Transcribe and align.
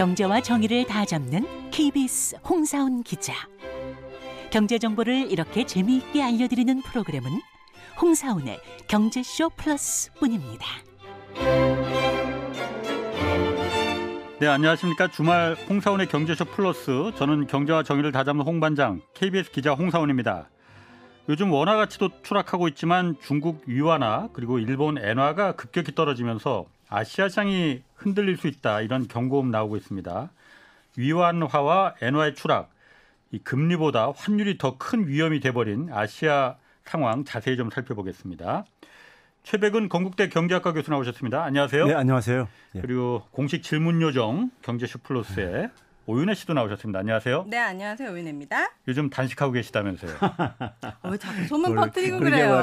경제와 0.00 0.40
정의를 0.40 0.86
다 0.86 1.04
잡는 1.04 1.70
KBS 1.70 2.36
홍사훈 2.48 3.02
기자. 3.02 3.34
경제 4.50 4.78
정보를 4.78 5.30
이렇게 5.30 5.66
재미있게 5.66 6.22
알려드리는 6.22 6.80
프로그램은 6.80 7.30
홍사훈의 8.00 8.60
경제쇼 8.88 9.50
플러스뿐입니다. 9.50 10.64
네, 14.38 14.46
안녕하십니까. 14.46 15.08
주말 15.08 15.54
홍사원의 15.68 16.08
경제쇼 16.08 16.46
플러스. 16.46 17.12
저는 17.16 17.46
경제와 17.46 17.82
정의를 17.82 18.10
다 18.10 18.24
잡는 18.24 18.46
홍반장, 18.46 19.02
KBS 19.12 19.50
기자 19.50 19.74
홍사원입니다. 19.74 20.48
요즘 21.28 21.52
원화 21.52 21.76
가치도 21.76 22.22
추락하고 22.22 22.68
있지만 22.68 23.16
중국 23.20 23.64
위화나 23.66 24.30
그리고 24.32 24.58
일본 24.58 24.96
엔화가 24.96 25.56
급격히 25.56 25.94
떨어지면서 25.94 26.64
아시아 26.90 27.28
시장이 27.28 27.82
흔들릴 27.94 28.36
수 28.36 28.48
있다 28.48 28.80
이런 28.82 29.06
경고음 29.08 29.50
나오고 29.50 29.76
있습니다. 29.76 30.30
위안화와 30.96 31.94
엔화의 32.02 32.34
추락, 32.34 32.70
이 33.30 33.38
금리보다 33.38 34.12
환율이 34.14 34.58
더 34.58 34.76
큰 34.76 35.06
위험이 35.06 35.38
돼버린 35.40 35.88
아시아 35.92 36.56
상황 36.84 37.24
자세히 37.24 37.56
좀 37.56 37.70
살펴보겠습니다. 37.70 38.64
최백은 39.44 39.88
건국대 39.88 40.28
경제학과 40.28 40.72
교수 40.72 40.90
나오셨습니다. 40.90 41.44
안녕하세요. 41.44 41.86
네, 41.86 41.94
안녕하세요. 41.94 42.48
예. 42.74 42.80
그리고 42.80 43.22
공식 43.30 43.62
질문 43.62 44.02
요정 44.02 44.50
경제쇼 44.62 44.98
플러스의 44.98 45.70
오윤혜 46.06 46.34
씨도 46.34 46.54
나오셨습니다. 46.54 46.98
안녕하세요. 46.98 47.44
네, 47.46 47.58
안녕하세요. 47.58 48.10
오윤혜입니다. 48.10 48.70
요즘 48.88 49.10
단식하고 49.10 49.52
계시다면서요. 49.52 50.12
어, 51.02 51.08
왜 51.10 51.16
자꾸 51.18 51.44
소문 51.46 51.76
퍼뜨리고 51.76 52.18
그래요. 52.18 52.62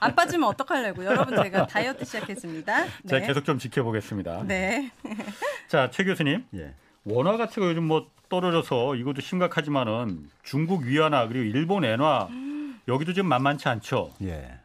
안 0.00 0.14
빠지면 0.14 0.48
어떡하려고. 0.50 1.04
여러분 1.04 1.42
제가 1.42 1.66
다이어트 1.66 2.04
시작했습니다. 2.04 2.84
자, 2.84 2.90
네. 3.04 3.26
계속 3.26 3.44
좀 3.44 3.58
지켜보겠습니다. 3.58 4.44
네. 4.46 4.90
자, 5.68 5.88
최 5.90 6.04
교수님. 6.04 6.44
예. 6.54 6.74
원화 7.04 7.36
가치가 7.36 7.66
요즘 7.66 7.84
뭐 7.84 8.08
떨어져서 8.28 8.96
이것도 8.96 9.22
심각하지만은 9.22 10.28
중국 10.42 10.82
위안화 10.82 11.28
그리고 11.28 11.44
일본 11.58 11.84
엔화 11.84 12.28
여기도 12.88 13.12
지금 13.14 13.28
만만치 13.30 13.68
않죠. 13.68 14.12
예. 14.22 14.58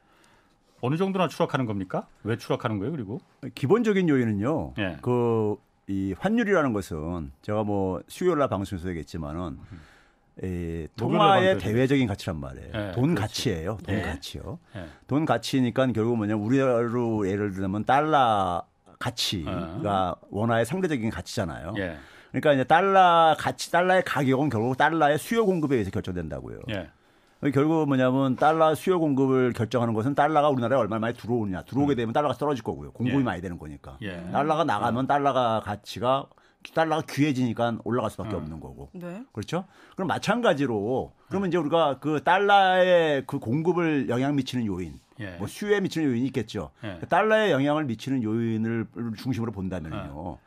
어느 0.82 0.98
정도나 0.98 1.28
추락하는 1.28 1.66
겁니까? 1.66 2.06
왜 2.24 2.38
추락하는 2.38 2.80
거예요? 2.80 2.92
그리고 2.92 3.20
기본적인 3.56 4.10
요인은요. 4.10 4.74
예. 4.80 4.98
그 5.02 5.56
이 5.88 6.14
환율이라는 6.20 6.74
것은 6.74 7.32
제가 7.42 7.64
뭐 7.64 8.02
수요일 8.08 8.40
날 8.40 8.50
방송에서 8.50 8.90
얘기했지만은 8.90 9.58
이 10.44 10.46
목요일 10.46 10.88
통화의 10.98 11.58
대외적인 11.60 12.08
가치란 12.08 12.40
말이에요. 12.40 12.72
예, 12.76 12.92
돈 12.94 13.16
그렇지. 13.16 13.22
가치예요. 13.22 13.78
돈 13.84 13.96
예. 13.96 14.02
가치요. 14.02 14.60
예. 14.76 14.86
돈 15.08 15.26
가치니까 15.26 15.88
결국 15.88 16.18
뭐냐 16.18 16.36
우리로 16.36 17.28
예를 17.28 17.54
들면 17.54 17.86
달러 17.86 18.64
가치가 19.00 20.16
원화의 20.30 20.66
상대적인 20.66 21.10
가치잖아요. 21.10 21.74
예. 21.78 21.98
그러니까 22.32 22.54
이제 22.54 22.64
달러 22.66 23.36
가치 23.40 23.72
달러의 23.72 24.04
가격은 24.04 24.50
결국 24.50 24.76
달러의 24.76 25.18
수요 25.18 25.46
공급에 25.46 25.76
의해서 25.76 25.90
결정된다고요. 25.90 26.60
예. 26.70 26.90
결국 27.54 27.88
뭐냐면 27.88 28.36
달러 28.36 28.74
수요 28.76 29.00
공급을 29.00 29.54
결정하는 29.54 29.94
것은 29.94 30.16
달러가 30.16 30.50
우리나라에 30.50 30.80
얼마나 30.80 31.00
많이 31.00 31.16
들어오느냐. 31.16 31.64
들어오게 31.64 31.96
되면 31.96 32.14
달러가 32.14 32.34
떨어질 32.34 32.64
거고요. 32.64 32.92
공급이 32.92 33.20
예. 33.20 33.24
많이 33.24 33.42
되는 33.42 33.58
거니까. 33.58 33.98
예. 34.02 34.24
달러가 34.32 34.64
나가면 34.64 35.08
달러가 35.08 35.62
가치가 35.64 36.26
달러가 36.74 37.04
귀해지니까 37.08 37.78
올라갈 37.84 38.10
수밖에 38.12 38.36
없는 38.36 38.60
거고. 38.60 38.90
네. 38.94 39.24
그렇죠? 39.32 39.66
그럼 39.96 40.08
마찬가지로 40.08 41.14
그러면 41.28 41.50
이제 41.50 41.58
우리가 41.58 42.00
그 42.00 42.24
달러의 42.24 43.24
그 43.28 43.40
공급을 43.40 44.10
영향 44.10 44.36
미치는 44.36 44.66
요인, 44.66 45.00
예. 45.20 45.38
뭐 45.38 45.48
수요에 45.48 45.80
미치는 45.80 46.08
요인이 46.10 46.26
있겠죠. 46.28 46.72
예. 46.84 47.00
달러에 47.08 47.52
영향을 47.52 47.86
미치는 47.86 48.24
요인을 48.24 48.88
중심으로 49.18 49.52
본다면요. 49.52 50.40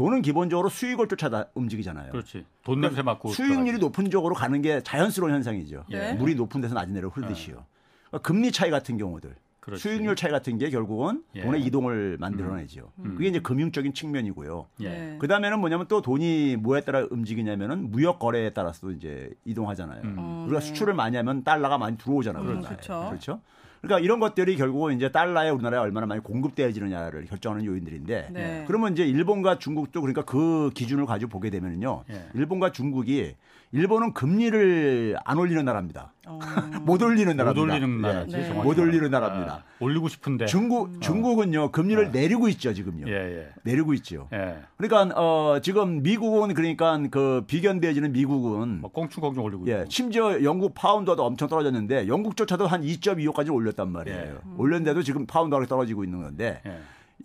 돈은 0.00 0.22
기본적으로 0.22 0.70
수익을 0.70 1.08
쫓아 1.08 1.46
움직이잖아요. 1.54 2.10
그렇지. 2.12 2.46
돈 2.64 2.80
냄새 2.80 3.02
맡고 3.02 3.32
수익률이. 3.32 3.78
높은 3.78 4.08
쪽으로 4.08 4.34
가는 4.34 4.62
게 4.62 4.82
자연스러운 4.82 5.30
현상이죠. 5.34 5.84
네. 5.90 6.14
물이 6.14 6.36
높은 6.36 6.62
데서 6.62 6.74
낮은 6.74 6.94
데로 6.94 7.10
흐르듯이요. 7.10 7.66
그러니까 8.08 8.26
금리 8.26 8.50
차이 8.50 8.70
같은 8.70 8.96
경우들, 8.96 9.36
그렇지. 9.60 9.82
수익률 9.82 10.16
차이 10.16 10.30
같은 10.30 10.56
게 10.56 10.70
결국은 10.70 11.22
예. 11.34 11.42
돈의 11.42 11.62
이동을 11.66 12.16
만들어내죠. 12.18 12.92
그게 13.02 13.28
이제 13.28 13.40
금융적인 13.40 13.92
측면이고요. 13.92 14.66
예. 14.80 14.88
네. 14.88 15.16
그 15.18 15.28
다음에는 15.28 15.60
뭐냐면 15.60 15.86
또 15.86 16.00
돈이 16.00 16.56
뭐에 16.56 16.80
따라 16.80 17.06
움직이냐면은 17.10 17.90
무역 17.90 18.18
거래에 18.18 18.54
따라서도 18.54 18.92
이제 18.92 19.30
이동하잖아요. 19.44 20.00
음. 20.02 20.44
우리가 20.46 20.60
네. 20.60 20.66
수출을 20.66 20.94
많이 20.94 21.18
하면 21.18 21.44
달러가 21.44 21.76
많이 21.76 21.98
들어오잖아요. 21.98 22.42
음. 22.42 22.62
그렇죠. 22.62 23.06
그렇죠. 23.10 23.40
그러니까 23.80 24.04
이런 24.04 24.20
것들이 24.20 24.56
결국은 24.56 24.94
이제 24.94 25.10
달러에 25.10 25.48
우리나라에 25.50 25.80
얼마나 25.80 26.06
많이 26.06 26.20
공급되어지느냐를 26.22 27.24
결정하는 27.24 27.64
요인들인데 27.64 28.28
네. 28.30 28.64
그러면 28.66 28.92
이제 28.92 29.06
일본과 29.06 29.58
중국도 29.58 30.02
그러니까 30.02 30.24
그 30.24 30.70
기준을 30.74 31.06
가지고 31.06 31.30
보게 31.30 31.48
되면요. 31.50 32.04
예. 32.10 32.28
일본과 32.34 32.72
중국이 32.72 33.34
일본은 33.72 34.12
금리를 34.14 35.16
안 35.24 35.38
올리는 35.38 35.64
나라입니다. 35.64 36.12
어. 36.26 36.40
못 36.82 37.00
올리는 37.02 37.36
못 37.36 37.36
나라입니다. 37.36 37.60
올리는 37.74 37.98
예. 37.98 38.02
나라지. 38.02 38.36
네. 38.36 38.52
못 38.52 38.78
올리는. 38.78 39.10
나라입니다. 39.10 39.52
아, 39.52 39.62
올리고 39.78 40.08
싶은데. 40.08 40.46
중국 40.46 41.00
중국은요 41.00 41.70
금리를 41.70 42.10
내리고 42.10 42.48
있죠 42.48 42.74
지금요. 42.74 43.06
예, 43.08 43.12
예. 43.12 43.48
내리고 43.62 43.94
있죠. 43.94 44.28
예. 44.32 44.56
그러니까 44.76 45.14
어 45.20 45.60
지금 45.62 46.02
미국은 46.02 46.52
그러니까 46.54 47.00
그 47.12 47.44
비견되어지는 47.46 48.12
미국은 48.12 48.80
뭐 48.80 48.90
꽁충꽁충 48.90 49.44
올리고 49.44 49.68
예, 49.68 49.80
있고. 49.80 49.90
심지어 49.90 50.42
영국 50.42 50.74
파운드도 50.74 51.24
엄청 51.24 51.48
떨어졌는데 51.48 52.08
영국조차도 52.08 52.66
한 52.66 52.82
2.25까지 52.82 53.54
올렸단 53.54 53.90
말이에요. 53.92 54.18
예. 54.20 54.34
올렸는데도 54.58 55.02
지금 55.04 55.26
파운드가 55.26 55.64
떨어지고 55.66 56.02
있는 56.02 56.22
건데 56.22 56.60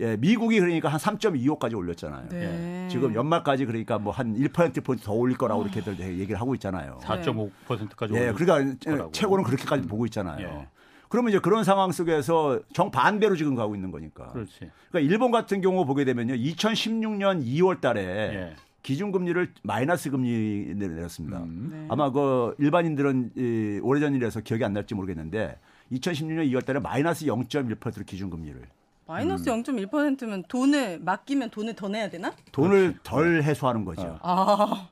예. 0.01 0.06
예, 0.11 0.17
미국이 0.17 0.59
그러니까 0.59 0.89
한 0.89 1.00
3.25까지 1.00 1.78
올렸잖아요. 1.78 2.29
네. 2.29 2.88
지금 2.91 3.13
연말까지 3.13 3.66
그러니까 3.66 3.97
뭐 3.97 4.13
한 4.13 4.35
1% 4.35 4.83
포인트 4.83 5.03
더 5.03 5.13
올릴 5.13 5.38
거라고 5.38 5.63
이렇게들 5.63 6.00
얘기를 6.00 6.39
하고 6.39 6.53
있잖아요. 6.56 7.00
4.5%까지 7.01 8.13
예, 8.16 8.31
그러니까 8.33 8.78
거라고. 8.85 9.11
최고는 9.11 9.44
그렇게까지 9.44 9.88
보고 9.88 10.06
있잖아요. 10.06 10.45
예. 10.47 10.67
그러면 11.09 11.29
이제 11.29 11.39
그런 11.39 11.63
상황 11.63 11.91
속에서 11.91 12.59
정반대로 12.73 13.35
지금 13.35 13.56
가고 13.56 13.75
있는 13.75 13.91
거니까. 13.91 14.31
그렇지. 14.31 14.69
그러니까 14.89 15.11
일본 15.11 15.31
같은 15.31 15.61
경우 15.61 15.85
보게 15.85 16.03
되면요. 16.03 16.33
2016년 16.35 17.45
2월 17.45 17.79
달에 17.81 18.01
예. 18.03 18.56
기준금리를 18.83 19.53
마이너스 19.63 20.09
금리를 20.12 20.77
내렸습니다. 20.77 21.39
음. 21.39 21.69
네. 21.72 21.85
아마 21.89 22.12
그 22.12 22.53
일반인들은 22.59 23.31
이 23.35 23.79
오래전 23.81 24.13
일이라서 24.13 24.41
기억이 24.41 24.63
안 24.63 24.73
날지 24.73 24.94
모르겠는데 24.94 25.57
2016년 25.91 26.51
2월 26.51 26.66
달에 26.66 26.79
마이너스 26.79 27.25
0.1%로 27.25 28.03
기준금리를 28.06 28.62
마이너스 29.08 29.48
음. 29.50 29.62
0.1%면 29.62 30.44
돈을 30.48 31.00
맡기면 31.02 31.52
돈을 31.52 31.76
더 31.76 31.88
내야 31.88 32.10
되나? 32.10 32.32
돈을 32.52 32.96
덜 33.04 33.44
해소하는 33.44 33.86
거죠. 33.86 34.18
어. 34.20 34.20
아, 34.24 34.90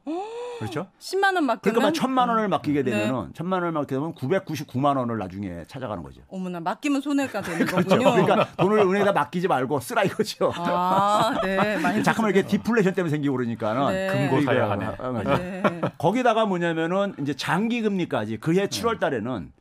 그렇죠? 0.60 0.88
10만 1.00 1.34
원 1.36 1.46
맡기면 1.46 1.60
그러니까 1.62 1.82
만 1.82 1.94
천만 1.94 2.30
원을 2.30 2.48
맡기게 2.48 2.84
네. 2.84 2.92
되면은 2.92 3.32
천만 3.34 3.62
원을 3.64 3.72
맡기게 3.72 3.96
되면 3.96 4.14
999만 4.14 4.98
원을 4.98 5.18
나중에 5.18 5.64
찾아가는 5.68 6.04
거죠. 6.04 6.22
어머나 6.28 6.60
맡기면 6.60 7.02
손해가 7.02 7.42
되는 7.42 7.66
그렇죠. 7.66 7.90
거군요. 7.90 8.12
그러니까 8.12 8.48
돈을 8.58 8.80
은행에다 8.80 9.14
맡기지 9.14 9.48
말고 9.48 9.80
쓰라 9.80 10.04
이거죠. 10.04 10.54
아, 10.56 11.34
네. 11.44 11.78
많이 11.80 12.04
잠깐만 12.04 12.32
이게 12.32 12.46
디플레이션 12.46 12.94
때문에 12.94 13.10
생기고 13.10 13.36
그러니까는 13.36 13.94
네. 13.94 14.08
금고 14.30 14.42
사야 14.44 14.70
하네. 14.70 14.86
어, 15.00 15.12
맞아요. 15.12 15.38
네. 15.38 15.64
거기다가 15.98 16.46
뭐냐면은 16.46 17.16
이제 17.20 17.34
장기 17.34 17.82
금리까지 17.82 18.38
그해 18.38 18.68
7월 18.68 19.00
달에는 19.00 19.52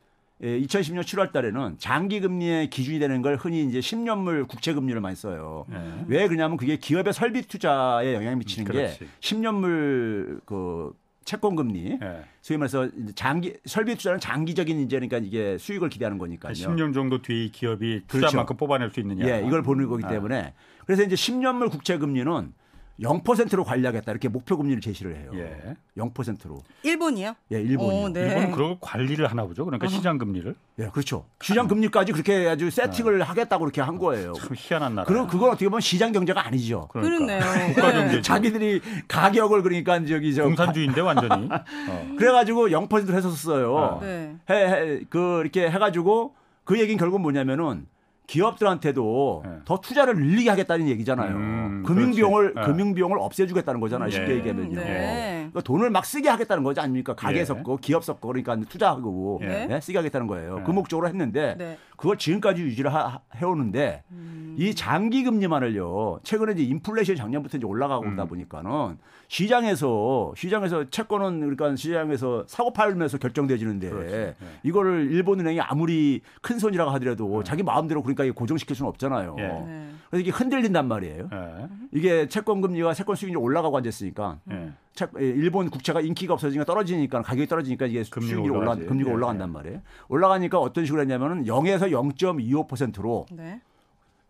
예, 0.43 0.59
2010년 0.59 1.01
7월 1.01 1.31
달에는 1.31 1.77
장기 1.79 2.19
금리의 2.19 2.69
기준이 2.69 2.99
되는 2.99 3.21
걸 3.21 3.37
흔히 3.37 3.63
이제 3.63 3.79
10년물 3.79 4.47
국채 4.47 4.73
금리를 4.73 4.99
많이 4.99 5.15
써요. 5.15 5.65
예. 5.71 5.77
왜 6.07 6.27
그러냐면 6.27 6.57
그게 6.57 6.75
기업의 6.77 7.13
설비 7.13 7.43
투자에 7.43 8.13
영향을 8.13 8.35
미치는 8.37 8.69
게 8.69 8.77
그렇지. 8.77 9.07
10년물 9.21 10.41
그 10.45 10.91
채권 11.23 11.55
금리 11.55 11.97
예. 12.01 12.25
소위 12.41 12.57
말해서 12.57 12.89
장기 13.15 13.53
설비 13.65 13.95
투자는 13.95 14.19
장기적인 14.19 14.81
이제 14.81 14.97
그러니까 14.97 15.17
이게 15.19 15.57
수익을 15.57 15.87
기대하는 15.87 16.17
거니까요. 16.17 16.49
한 16.49 16.53
10년 16.53 16.93
정도 16.93 17.21
뒤에 17.21 17.45
이 17.45 17.51
기업이 17.51 18.03
그렇죠. 18.07 18.27
투자만큼 18.27 18.57
뽑아낼 18.57 18.89
수 18.89 18.99
있느냐. 18.99 19.25
예, 19.25 19.47
이걸 19.47 19.63
보는 19.63 19.87
거기 19.87 20.03
아. 20.03 20.09
때문에 20.09 20.53
그래서 20.85 21.03
이제 21.03 21.15
10년물 21.15 21.71
국채 21.71 21.97
금리는 21.97 22.53
0%로 22.99 23.63
관리하겠다 23.63 24.11
이렇게 24.11 24.27
목표 24.27 24.55
금리를 24.55 24.79
제시를 24.81 25.15
해요. 25.15 25.31
예. 25.33 25.75
0%로. 25.97 26.61
일본이요? 26.83 27.33
예, 27.51 27.61
일본이요. 27.61 28.03
어, 28.03 28.09
네. 28.09 28.21
일본은 28.21 28.51
그걸 28.51 28.77
관리를 28.79 29.27
하나 29.27 29.45
보죠. 29.45 29.65
그러니까 29.65 29.87
시장 29.87 30.17
금리를 30.17 30.53
예, 30.79 30.87
그렇죠. 30.87 31.25
시장 31.41 31.67
금리까지 31.67 32.11
그렇게 32.11 32.47
아주 32.47 32.69
세팅을 32.69 33.21
하겠다고 33.23 33.61
그렇게 33.61 33.81
한 33.81 33.97
거예요. 33.97 34.33
참 34.33 34.49
희한한 34.55 34.95
나라. 34.95 35.07
그럼 35.07 35.27
그건 35.27 35.49
어떻게 35.49 35.65
보면 35.65 35.81
시장 35.81 36.11
경제가 36.11 36.45
아니죠. 36.45 36.87
그렇네요. 36.91 37.39
국가 37.73 37.91
네. 37.91 37.99
경제. 37.99 38.21
자기들이 38.21 38.81
가격을 39.07 39.63
그러니까 39.63 40.05
저기 40.05 40.33
저 40.35 40.43
공산주의인데 40.43 41.01
완전히. 41.01 41.49
어. 41.89 42.15
그래가지고 42.17 42.69
0%로 42.69 43.15
했었어요. 43.15 43.73
어. 43.75 43.99
네. 44.01 44.35
해, 44.49 44.55
해, 44.55 44.99
그 45.09 45.41
이렇게 45.41 45.69
해가지고 45.69 46.35
그 46.63 46.79
얘기는 46.79 46.97
결국 46.97 47.21
뭐냐면은 47.21 47.87
기업들한테도 48.27 49.43
네. 49.45 49.51
더 49.65 49.79
투자를 49.81 50.15
늘리게 50.15 50.49
하겠다는 50.49 50.87
얘기잖아요. 50.89 51.35
음, 51.35 51.83
금융비용을 51.85 52.53
그렇지. 52.53 52.67
네. 52.67 52.73
금융비용을 52.73 53.17
없애주겠다는 53.19 53.79
거잖아요. 53.79 54.09
쉽게 54.09 54.31
예. 54.31 54.35
얘기하면요. 54.37 54.75
네. 54.75 55.33
그러니까 55.51 55.61
돈을 55.61 55.89
막 55.89 56.05
쓰게 56.05 56.29
하겠다는 56.29 56.63
거지 56.63 56.79
아닙니까? 56.79 57.15
가게 57.15 57.39
예. 57.39 57.45
섞고 57.45 57.77
기업 57.77 58.03
섞고 58.03 58.27
그러니까 58.29 58.55
투자하고 58.55 59.39
예. 59.43 59.65
네? 59.65 59.81
쓰게 59.81 59.97
하겠다는 59.97 60.27
거예요. 60.27 60.57
예. 60.59 60.63
그 60.63 60.71
목적으로 60.71 61.07
했는데 61.07 61.55
네. 61.57 61.77
그걸 61.97 62.17
지금까지 62.17 62.61
유지를 62.61 62.93
하- 62.93 63.19
해오는데 63.35 64.03
음. 64.11 64.55
이 64.57 64.73
장기 64.73 65.23
금리만을요. 65.23 66.19
최근에 66.23 66.53
이제 66.53 66.63
인플레이션 66.63 67.15
작년부터 67.15 67.57
이제 67.57 67.65
올라가고 67.67 68.05
음. 68.05 68.13
있다 68.13 68.25
보니까는 68.25 68.97
시장에서 69.27 70.33
시장에서 70.37 70.89
채권은 70.89 71.39
그러니까 71.39 71.75
시장에서 71.75 72.43
사고 72.47 72.71
팔면서 72.71 73.17
결정되지는데. 73.17 73.89
네. 73.89 74.35
이거를 74.63 75.11
일본은행이 75.11 75.59
아무리 75.61 76.21
큰 76.41 76.59
손이라고 76.59 76.91
하더라도 76.91 77.43
자기 77.43 77.63
마음대로 77.63 78.01
그 78.03 78.12
러니까 78.13 78.23
이거 78.23 78.33
고정시킬 78.35 78.75
수는 78.75 78.87
없잖아요. 78.89 79.35
예. 79.39 79.41
네. 79.43 79.89
그래서 80.09 80.21
이게 80.21 80.31
흔들린단 80.31 80.87
말이에요. 80.87 81.29
예. 81.31 81.67
이게 81.91 82.27
채권 82.27 82.61
금리가 82.61 82.93
채권 82.93 83.15
수익률이 83.15 83.41
올라가고 83.43 83.77
앉았으니까 83.77 84.39
예. 84.51 84.71
채- 84.93 85.07
예, 85.19 85.25
일본 85.25 85.69
국채가 85.69 86.01
인기가 86.01 86.33
없어지니까 86.33 86.65
떨어지니까 86.65 87.21
가격이 87.23 87.47
떨어지니까 87.47 87.87
이게 87.87 88.03
금리가 88.09 88.33
수익률이 88.35 88.55
올라. 88.57 88.75
금리가 88.75 89.09
예, 89.09 89.13
올라간단 89.13 89.51
말이에요. 89.51 89.81
올라가니까 90.07 90.59
어떤 90.59 90.85
식으로 90.85 91.01
했냐면은 91.01 91.45
0에서 91.45 91.91
0.25%로 91.91 93.25
네. 93.31 93.59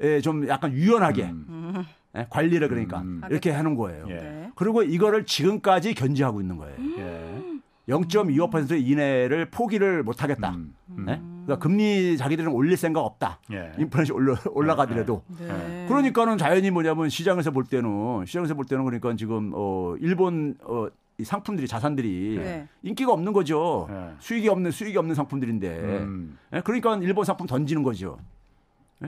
예, 0.02 0.22
좀 0.22 0.48
약간 0.48 0.72
유연하게 0.74 1.24
음. 1.24 1.84
예, 2.16 2.28
관리를 2.30 2.68
그러니까 2.68 3.02
음. 3.02 3.22
이렇게 3.30 3.52
하는 3.52 3.76
거예요. 3.76 4.06
예. 4.10 4.14
네. 4.14 4.52
그리고 4.56 4.84
이거를 4.84 5.26
지금까지 5.26 5.94
견제하고 5.94 6.42
있는 6.42 6.58
거예요. 6.58 6.76
예. 6.98 7.44
0.25% 7.90 8.82
이내를 8.82 9.50
포기를 9.50 10.04
못 10.04 10.24
하겠다. 10.24 10.52
음. 10.52 10.74
음. 10.92 11.06
예? 11.44 11.46
그러니까 11.46 11.60
금리 11.64 12.18
자기들은 12.18 12.52
올릴 12.52 12.78
생각 12.78 13.02
없다. 13.02 13.40
예. 13.52 13.72
인플레이션 13.78 14.16
올라, 14.16 14.36
올라가더라도. 14.52 15.24
네. 15.40 15.86
그러니까는 15.88 16.38
자연히 16.38 16.72
뭐냐면 16.72 17.10
시장에서 17.10 17.52
볼 17.52 17.64
때는 17.66 18.26
시장에서 18.26 18.54
볼 18.56 18.66
때는 18.66 18.84
그러니까 18.86 19.16
지금 19.16 19.52
어 19.54 19.96
일본 20.00 20.56
어 20.64 20.88
이 21.20 21.24
상품들이 21.24 21.68
자산들이 21.68 22.38
네. 22.40 22.68
인기가 22.82 23.14
없는 23.14 23.34
거죠. 23.34 23.88
네. 23.90 24.14
수익이 24.20 24.50
없는 24.50 24.72
수익이 24.72 24.98
없는 24.98 25.14
상품들인데. 25.14 25.68
음. 25.80 26.38
예? 26.54 26.62
그러니까 26.62 26.98
일본 26.98 27.24
상품 27.24 27.46
던지는 27.46 27.84
거죠. 27.84 28.18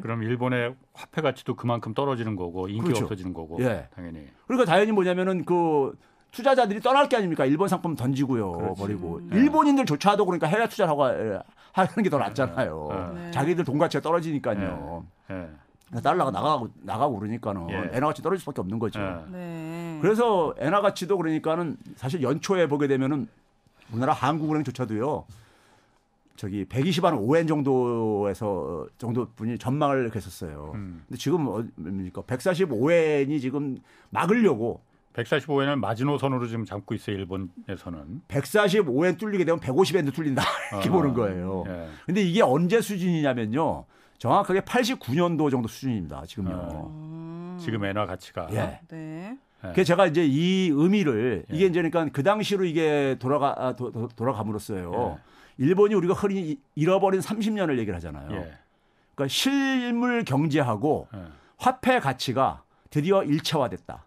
그럼 0.01 0.23
일본의 0.23 0.75
화폐 0.93 1.21
가치도 1.21 1.55
그만큼 1.55 1.93
떨어지는 1.93 2.35
거고 2.35 2.67
인기가 2.67 2.83
그렇죠. 2.85 3.05
없어지는 3.05 3.33
거고 3.33 3.63
예. 3.63 3.87
당연히 3.95 4.27
그러니까 4.45 4.69
당연히 4.69 4.91
뭐냐면은 4.91 5.45
그 5.45 5.97
투자자들이 6.35 6.81
떠날 6.81 7.07
게 7.07 7.15
아닙니까? 7.15 7.45
일본 7.45 7.67
상품 7.69 7.95
던지고요, 7.95 8.51
그렇지. 8.51 8.81
버리고 8.81 9.21
네. 9.23 9.37
일본인들조차도 9.37 10.25
그러니까 10.25 10.47
해외 10.47 10.67
투자를 10.67 10.89
하고 10.91 11.07
에, 11.09 11.39
하는 11.71 12.03
게 12.03 12.09
더 12.09 12.17
낫잖아요. 12.17 13.11
네. 13.15 13.21
네. 13.25 13.31
자기들 13.31 13.63
돈 13.63 13.77
가치가 13.77 14.01
떨어지니까요. 14.01 15.05
예. 15.31 15.47
그러니까 15.87 16.01
달러가 16.09 16.31
나가고 16.31 16.69
나가고 16.81 17.19
그러니까는 17.19 17.69
예. 17.69 17.89
엔화 17.93 18.07
가치 18.07 18.21
떨어질 18.21 18.41
수밖에 18.41 18.61
없는 18.61 18.79
거죠. 18.79 18.99
예. 18.99 19.31
네. 19.31 19.99
그래서 20.01 20.53
엔화 20.57 20.81
가치도 20.81 21.17
그러니까는 21.17 21.77
사실 21.95 22.21
연초에 22.21 22.67
보게 22.67 22.87
되면은 22.87 23.27
우리나라 23.91 24.13
한국은행조차도요. 24.13 25.25
저기 26.37 26.65
120한 26.65 27.17
5엔 27.17 27.47
정도에서 27.47 28.85
정도 28.97 29.25
분이 29.37 29.57
전망을 29.57 30.13
했었어요. 30.13 30.71
음. 30.75 31.03
근데 31.07 31.17
지금 31.17 31.47
어뭡니까 31.47 32.21
145엔이 32.23 33.39
지금 33.39 33.77
막으려고 34.09 34.81
145엔을 35.15 35.75
마지노선으로 35.79 36.47
지금 36.47 36.65
잡고 36.65 36.93
있어요 36.93 37.15
일본에서는 37.17 38.21
145엔 38.27 39.17
뚫리게 39.17 39.45
되면 39.45 39.59
150엔도 39.59 40.13
뚫린다 40.13 40.43
이렇게 40.73 40.89
아. 40.89 40.91
보는 40.91 41.13
거예요. 41.13 41.63
예. 41.67 41.87
근데 42.05 42.21
이게 42.21 42.41
언제 42.41 42.81
수준이냐면요. 42.81 43.85
정확하게 44.17 44.61
89년도 44.61 45.51
정도 45.51 45.67
수준입니다. 45.67 46.25
지금요. 46.25 46.87
음. 46.93 47.57
지금 47.59 47.83
엔화 47.85 48.05
가치가 48.05 48.47
예. 48.51 48.79
네. 48.89 49.37
예. 49.63 49.69
그래서 49.71 49.83
제가 49.83 50.05
이제 50.07 50.25
이 50.25 50.69
의미를 50.73 51.45
예. 51.49 51.55
이게 51.55 51.65
이제 51.65 51.81
그러니까 51.81 52.11
그 52.13 52.21
당시로 52.23 52.65
이게 52.65 53.15
돌아가 53.19 53.55
아, 53.57 53.73
도, 53.75 53.91
도- 53.91 54.07
돌아감으로써요. 54.09 55.17
일본이 55.57 55.95
우리가 55.95 56.13
흔히 56.13 56.59
잃어버린 56.75 57.21
30년을 57.21 57.77
얘기를 57.77 57.95
하잖아요. 57.95 58.29
예. 58.31 58.53
그러니까 59.15 59.27
실물 59.29 60.25
경제하고 60.25 61.07
예. 61.15 61.19
화폐 61.57 61.99
가치가 61.99 62.63
드디어 62.89 63.23
일체화됐다. 63.23 64.03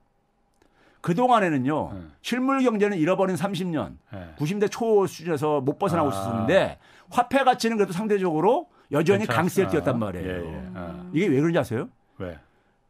그 1.01 1.15
동안에는요 1.15 1.91
예. 1.95 1.99
실물 2.23 2.63
경제는 2.63 2.99
잃어버린 2.99 3.37
30년, 3.37 3.97
예. 4.15 4.35
90대 4.39 4.71
초 4.71 5.07
수준에서 5.07 5.61
못 5.61 5.79
벗어나고 5.79 6.11
아. 6.11 6.13
있었는데 6.13 6.79
화폐 7.11 7.43
가치는 7.45 7.77
그래도 7.77 7.93
상대적으로 7.93 8.69
여전히. 8.93 9.27
강세를 9.27 9.71
띄었단 9.71 9.99
말이에요. 9.99 10.27
예, 10.29 10.53
예. 10.53 10.63
아. 10.75 11.05
이게 11.13 11.27
왜 11.27 11.37
그런지 11.41 11.59
아세요? 11.59 11.89
왜? 12.19 12.39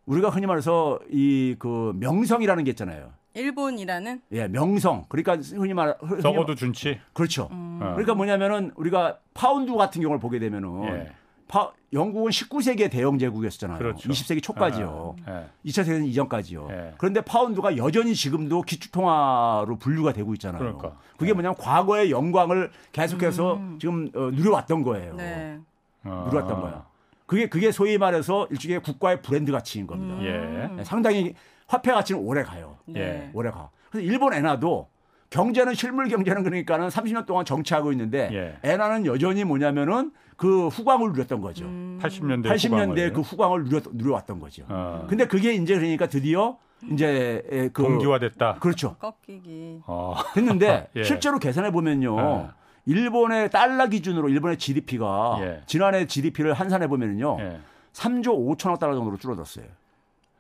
우리가 0.07 0.31
흔히 0.31 0.47
말해서 0.47 0.99
이 1.11 1.57
그 1.59 1.93
명성이라는 1.97 2.65
게 2.65 2.71
있잖아요. 2.71 3.11
일본이라는 3.35 4.23
예, 4.33 4.49
명성. 4.49 5.05
그러니까 5.09 5.37
흔히 5.37 5.75
말 5.75 5.97
흔히 6.01 6.23
썩어도 6.23 6.55
준치. 6.55 6.99
그렇죠. 7.13 7.49
음. 7.53 7.79
어. 7.83 7.91
그러니까 7.91 8.15
뭐냐면은 8.15 8.73
우리가 8.77 9.19
파운드 9.35 9.73
같은 9.75 10.01
경우를 10.01 10.19
보게 10.19 10.39
되면은 10.39 10.85
예. 10.85 11.13
파- 11.49 11.73
영국은 11.93 12.31
19세기의 12.31 12.91
대영 12.91 13.19
제국이었잖아요. 13.19 13.79
그렇죠. 13.79 14.09
20세기 14.09 14.43
초까지요. 14.43 15.17
예. 15.27 15.33
2차 15.65 15.77
세계대전 15.85 16.05
이전까지요. 16.05 16.69
예. 16.71 16.95
그런데 16.99 17.23
파운드가 17.23 17.79
여전히 17.79 18.15
지금도 18.15 18.61
기축통화로 18.63 19.77
분류가 19.79 20.13
되고 20.13 20.33
있잖아요. 20.35 20.59
그러니까. 20.59 20.99
그게 21.17 21.33
뭐냐면 21.33 21.57
과거의 21.57 22.11
영광을 22.11 22.71
계속해서 22.93 23.61
지금 23.81 24.11
어, 24.15 24.31
누려왔던 24.33 24.83
거예요. 24.83 25.15
네. 25.15 25.59
어. 26.05 26.27
누려왔던 26.29 26.61
거야. 26.61 26.87
그게 27.25 27.49
그게 27.49 27.73
소위 27.73 27.97
말해서 27.99 28.47
일종의 28.51 28.83
국가의 28.83 29.23
브랜드 29.23 29.51
가치인 29.51 29.87
겁니다. 29.87 30.23
예. 30.23 30.69
네, 30.77 30.85
상당히 30.85 31.35
화폐 31.67 31.91
가치는 31.93 32.21
오래 32.23 32.43
가요. 32.43 32.77
예. 32.97 33.31
오래 33.33 33.51
가. 33.51 33.71
그래서 33.91 34.07
일본 34.07 34.35
엔화도 34.35 34.89
경제는 35.31 35.75
실물 35.75 36.09
경제는 36.09 36.43
그러니까는 36.43 36.89
30년 36.89 37.27
동안 37.27 37.45
정치하고 37.45 37.93
있는데 37.93 38.31
예. 38.33 38.71
엔화는 38.71 39.07
여전히 39.07 39.45
뭐냐면은 39.45 40.13
그 40.37 40.69
후광을 40.69 41.13
누렸던 41.13 41.41
거죠. 41.41 41.65
음. 41.67 41.99
80년대 42.03 42.47
80년대 42.47 43.13
그 43.13 43.21
후광을 43.21 43.65
누려, 43.65 43.81
누려왔던 43.93 44.41
거죠. 44.41 44.65
어. 44.69 45.07
근데 45.09 45.27
그게 45.27 45.53
이제 45.55 45.75
그러니까 45.75 46.07
드디어 46.07 46.57
이제 46.91 47.43
에, 47.51 47.69
그 47.69 47.83
동기화됐다. 47.83 48.55
그렇죠. 48.61 48.97
꺾이기. 48.99 49.83
어. 49.87 50.15
됐는데 50.35 50.89
예. 50.97 51.03
실제로 51.03 51.39
계산해 51.39 51.73
보면요. 51.73 52.17
어. 52.17 52.51
일본의 52.87 53.51
달러 53.51 53.87
기준으로 53.89 54.31
일본의 54.31 54.57
GDP가 54.57 55.39
예. 55.41 55.63
지난해 55.67 56.07
GDP를 56.07 56.55
환산해 56.55 56.87
보면요. 56.87 57.37
예. 57.41 57.59
3조 57.93 58.57
5천억 58.57 58.79
달러 58.79 58.95
정도로 58.95 59.19
줄어들었어요. 59.19 59.67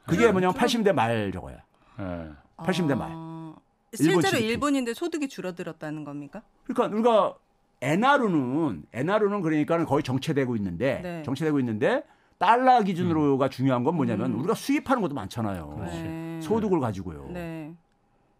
그게 0.06 0.30
뭐냐면 0.30 0.54
80대 0.54 0.92
말 0.92 1.30
저거야. 1.32 1.56
예. 2.00 2.28
80대 2.56 2.96
말. 2.96 3.27
아, 3.88 3.96
일본 4.00 4.22
실제로 4.22 4.36
GDP. 4.38 4.46
일본 4.52 4.74
인데 4.74 4.94
소득이 4.94 5.28
줄어들었다는 5.28 6.04
겁니까? 6.04 6.42
그러니까 6.64 6.96
우리가 6.96 7.34
엔화로는 7.80 8.84
엔화로는 8.92 9.40
그러니까 9.42 9.84
거의 9.84 10.02
정체되고 10.02 10.56
있는데 10.56 11.00
네. 11.02 11.22
정체되고 11.22 11.58
있는데 11.60 12.02
달러 12.38 12.82
기준으로가 12.82 13.46
음. 13.46 13.50
중요한 13.50 13.84
건 13.84 13.96
뭐냐면 13.96 14.32
우리가 14.34 14.54
수입하는 14.54 15.00
것도 15.02 15.14
많잖아요. 15.14 15.80
네. 15.86 16.40
소득을 16.42 16.80
가지고요. 16.80 17.30
네. 17.32 17.72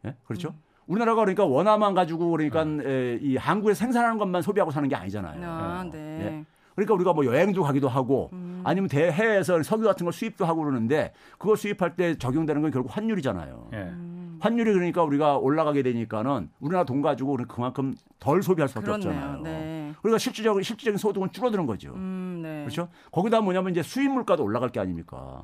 예? 0.04 0.14
그렇죠? 0.26 0.54
우리나라가 0.86 1.20
그러니까 1.22 1.44
원화만 1.44 1.94
가지고 1.94 2.30
그러니까 2.30 2.62
음. 2.62 2.80
에, 2.84 3.18
이 3.20 3.36
한국에서 3.36 3.78
생산하는 3.78 4.18
것만 4.18 4.42
소비하고 4.42 4.70
사는 4.70 4.88
게 4.88 4.96
아니잖아요. 4.96 5.44
아, 5.44 5.82
어. 5.84 5.90
네. 5.90 5.98
예. 5.98 6.44
그러니까 6.74 6.94
우리가 6.94 7.12
뭐 7.12 7.26
여행도 7.26 7.62
가기도 7.64 7.88
하고 7.88 8.30
음. 8.32 8.62
아니면 8.64 8.88
대해에서 8.88 9.62
석유 9.64 9.84
같은 9.84 10.04
걸 10.04 10.12
수입도 10.12 10.46
하고 10.46 10.62
그러는데 10.62 11.12
그거 11.36 11.56
수입할 11.56 11.96
때 11.96 12.16
적용되는 12.16 12.62
건 12.62 12.70
결국 12.70 12.96
환율이잖아요. 12.96 13.70
예. 14.38 14.40
음. 14.40 14.40
환율이 14.40 14.72
그러니까 14.72 15.02
우리가 15.02 15.38
올라가게 15.38 15.82
되니까는 15.82 16.50
우리나라 16.60 16.84
돈 16.84 17.02
가지고 17.02 17.36
그만큼 17.48 17.94
덜 18.18 18.42
소비할 18.42 18.68
수밖에 18.68 18.86
그렇네요. 18.86 19.10
없잖아요. 19.10 19.42
네. 19.42 19.92
그러니까 20.00 20.18
실질적인 20.18 20.62
실질적인 20.62 20.98
소득은 20.98 21.32
줄어드는 21.32 21.66
거죠. 21.66 21.92
음, 21.94 22.40
네. 22.42 22.60
그렇죠? 22.62 22.88
거기다 23.10 23.40
뭐냐면 23.40 23.72
이제 23.72 23.82
수입 23.82 24.10
물가도 24.10 24.44
올라갈 24.44 24.70
게 24.70 24.80
아닙니까? 24.80 25.42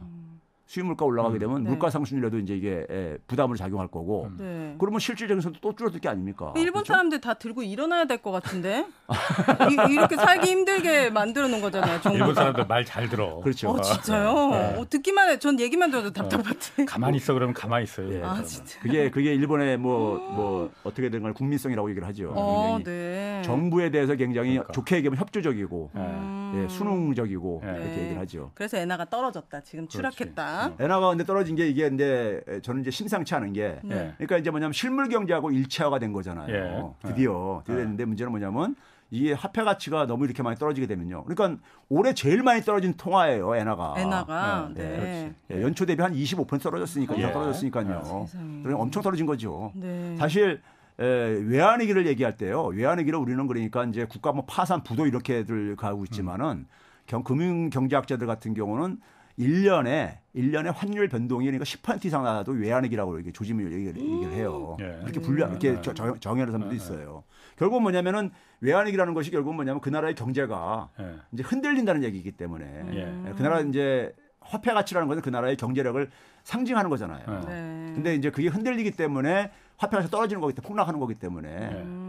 수입 0.67 0.87
물가 0.87 1.05
올라가게 1.05 1.39
되면 1.39 1.63
네. 1.63 1.69
물가 1.71 1.91
상승률에도 1.91 2.39
이제 2.39 2.57
이게 2.57 2.87
에, 2.89 3.19
부담을 3.27 3.57
작용할 3.57 3.87
거고 3.89 4.31
네. 4.39 4.75
그러면 4.79 4.99
실질적인 4.99 5.41
소득 5.43 5.61
또 5.61 5.75
줄어들 5.75 6.01
게 6.01 6.09
아닙니까? 6.09 6.53
일본 6.57 6.73
그렇죠? 6.83 6.93
사람들 6.95 7.21
다 7.21 7.35
들고 7.35 7.63
일어나야 7.63 8.07
될 8.07 8.15
것 8.25 8.31
같은데 8.31 8.87
이, 9.71 9.93
이렇게 9.93 10.17
살기 10.17 10.49
힘들게 10.49 11.11
만들어 11.11 11.49
놓은 11.49 11.61
거잖아요. 11.61 12.01
정부. 12.01 12.19
일본 12.19 12.35
사람들 12.35 12.67
말 12.67 12.85
잘 12.85 13.09
들어. 13.09 13.41
그렇죠. 13.41 13.71
어 13.71 13.81
진짜요? 13.81 14.31
어, 14.79 14.85
듣기만 14.89 15.29
해. 15.31 15.39
전 15.39 15.59
얘기만 15.61 15.91
들어도 15.91 16.11
답답한데. 16.13 16.85
가만히 16.89 17.17
있어 17.19 17.35
그러면 17.35 17.53
가만히 17.55 17.85
있어요. 17.85 18.11
예. 18.13 18.17
아 18.19 18.29
그러면. 18.29 18.45
진짜. 18.45 18.79
그게 18.81 19.11
그게 19.11 19.35
일본의 19.35 19.77
뭐뭐 19.79 20.71
어떻게 20.85 21.11
된 21.11 21.23
걸 21.25 21.33
국민성이라고 21.35 21.89
얘기를 21.91 22.07
하죠. 22.09 22.33
어, 22.37 22.79
네. 22.85 23.41
정부에 23.45 23.91
대해서 23.91 24.15
굉장히 24.15 24.51
그러니까. 24.53 24.73
좋게 24.73 24.97
얘기하면 24.97 25.19
협조적이고 25.19 25.91
예. 25.97 25.99
음. 26.01 26.53
예, 26.65 26.69
수능적이고 26.69 27.63
네. 27.65 27.71
이렇게 27.73 28.03
얘기를 28.03 28.19
하죠. 28.21 28.51
그래서 28.55 28.77
엔화가 28.77 29.07
떨어졌다. 29.07 29.61
지금 29.63 29.89
추락했다. 29.89 30.54
엔화가 30.79 31.09
근데 31.11 31.25
떨어진 31.25 31.57
게 31.57 31.69
이게 31.69 31.87
이제 31.87 32.43
저는 32.63 32.83
이제 32.83 32.91
심상치 32.91 33.35
않은 33.35 33.53
게 33.53 33.79
네. 33.83 33.97
예. 33.97 34.13
그러니까 34.17 34.39
이제 34.39 34.51
뭐냐면 34.51 34.73
실물 34.73 35.09
경제하고 35.09 35.51
일체화가 35.51 35.99
된 35.99 36.13
거잖아요. 36.13 36.49
예. 36.49 37.09
드디어 37.09 37.63
드디어 37.65 37.77
예. 37.77 37.83
됐는데 37.83 38.05
문제는 38.05 38.31
뭐냐면 38.31 38.75
이게 39.11 39.33
화폐 39.33 39.63
가치가 39.63 40.07
너무 40.07 40.25
이렇게 40.25 40.43
많이 40.43 40.59
떨어지게 40.59 40.87
되면요. 40.87 41.25
그러니까 41.25 41.63
올해 41.89 42.15
제일 42.15 42.43
많이 42.43 42.63
떨어진 42.63 42.95
통화예요, 42.95 43.55
엔화가. 43.55 43.95
엔화가 43.99 44.71
네, 44.75 44.83
네. 44.83 45.35
예, 45.53 45.63
연초 45.63 45.87
대비 45.87 46.03
한 46.03 46.13
25% 46.13 46.61
떨어졌으니까 46.61 47.17
예. 47.19 47.23
요 47.23 47.33
떨어졌으니까요. 47.33 48.03
아. 48.05 48.27
그러니 48.63 48.81
엄청 48.81 49.03
떨어진 49.03 49.27
거죠. 49.27 49.73
네. 49.75 50.17
사실 50.19 50.61
에, 50.99 51.05
외환위기를 51.05 52.07
얘기할 52.07 52.37
때요. 52.37 52.65
외환위기를 52.67 53.19
우리는 53.19 53.47
그러니까 53.47 53.85
이제 53.85 54.05
국가 54.05 54.33
뭐 54.33 54.45
파산 54.47 54.83
부도 54.83 55.07
이렇게들 55.07 55.77
가고 55.77 56.05
있지만은 56.05 56.67
경, 57.07 57.23
금융 57.23 57.71
경제학자들 57.71 58.27
같은 58.27 58.55
경우는 58.55 58.99
1년에 59.39 60.19
1년에 60.35 60.73
환율 60.75 61.09
변동이 61.09 61.45
그러니까 61.47 61.65
10% 61.65 62.05
이상 62.05 62.23
나도 62.25 62.53
외환위기라고 62.53 63.17
이렇게 63.17 63.33
조짐을 63.33 63.73
얘기를, 63.73 64.01
얘기를 64.01 64.33
해요. 64.33 64.77
예. 64.81 65.01
이렇게 65.05 65.21
분류 65.21 65.45
이렇게 65.47 65.81
저- 65.83 65.95
정- 65.95 66.19
정의하는 66.19 66.53
사람도 66.53 66.75
있어요. 66.75 67.25
결국 67.57 67.77
은 67.79 67.83
뭐냐면은 67.83 68.31
외환위기라는 68.61 69.15
것이 69.15 69.31
결국은 69.31 69.57
뭐냐면 69.57 69.81
그 69.81 69.89
나라의 69.91 70.15
경제가 70.15 70.91
예. 71.01 71.15
이제 71.33 71.43
흔들린다는 71.43 72.03
얘기이기 72.05 72.33
때문에 72.33 72.65
예. 72.95 73.33
그 73.37 73.43
나라 73.43 73.61
이제 73.61 74.13
화폐 74.41 74.73
가치라는 74.73 75.09
것은 75.09 75.23
그 75.23 75.31
나라의 75.31 75.57
경제력을 75.57 76.11
상징하는 76.43 76.91
거잖아요. 76.91 77.25
예. 77.29 77.47
네. 77.49 77.93
근데 77.95 78.15
이제 78.15 78.31
그게 78.31 78.49
흔들리기 78.49 78.91
때문에 78.93 79.51
화폐가 79.77 80.07
떨어지는 80.09 80.41
거기 80.41 80.53
때문에 80.55 80.69
폭락하는 80.69 81.01
거기 81.01 81.15
때문에 81.15 81.49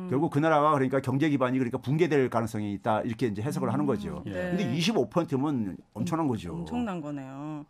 예. 0.06 0.10
결국 0.10 0.32
그 0.32 0.40
나라가 0.40 0.72
그러니까 0.74 1.00
경제 1.00 1.30
기반이 1.30 1.58
그러니까 1.58 1.78
붕괴될 1.80 2.30
가능성이 2.30 2.74
있다 2.74 3.02
이렇게 3.02 3.28
이제 3.28 3.42
해석을 3.42 3.72
하는 3.74 3.86
거죠. 3.86 4.24
예. 4.28 4.32
근데 4.32 4.76
25%면 4.78 5.78
엄청난 5.94 6.28
거죠. 6.28 6.54
엄청난 6.54 7.02
거네요. 7.02 7.66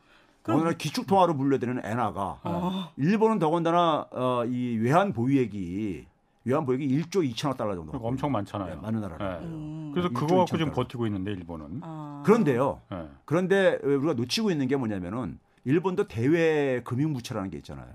오늘날 0.48 0.78
기축통화로 0.78 1.36
분류되는 1.38 1.82
엔화가 1.84 2.40
어. 2.44 2.92
일본은 2.98 3.40
더군다나 3.40 4.06
어, 4.12 4.46
이 4.46 4.78
외환 4.78 5.12
보유액이 5.12 6.06
외환 6.46 6.66
보유액이 6.66 6.88
1조 7.02 7.28
2천억 7.34 7.58
달러 7.58 7.74
정도. 7.76 7.92
그러니까 7.92 8.08
엄청 8.08 8.32
많잖아요. 8.32 8.76
네, 8.76 8.82
많은 8.82 9.02
나라라. 9.02 9.40
예. 9.42 9.46
음. 9.46 9.92
그래서 9.94 10.10
그거 10.10 10.28
갖고 10.28 10.46
지금. 10.46 10.72
버티고 10.72 11.08
있는데 11.08 11.32
일본은. 11.32 11.80
아. 11.82 12.22
그런데요. 12.26 12.82
예. 12.94 13.08
그런데 13.26 13.80
우리가 13.84 14.14
놓치고 14.14 14.52
있는 14.52 14.68
게 14.68 14.76
뭐냐면은 14.76 15.40
일본도 15.64 16.08
대외 16.08 16.82
금융 16.84 17.14
부채라는 17.14 17.50
게 17.50 17.58
있잖아요. 17.58 17.88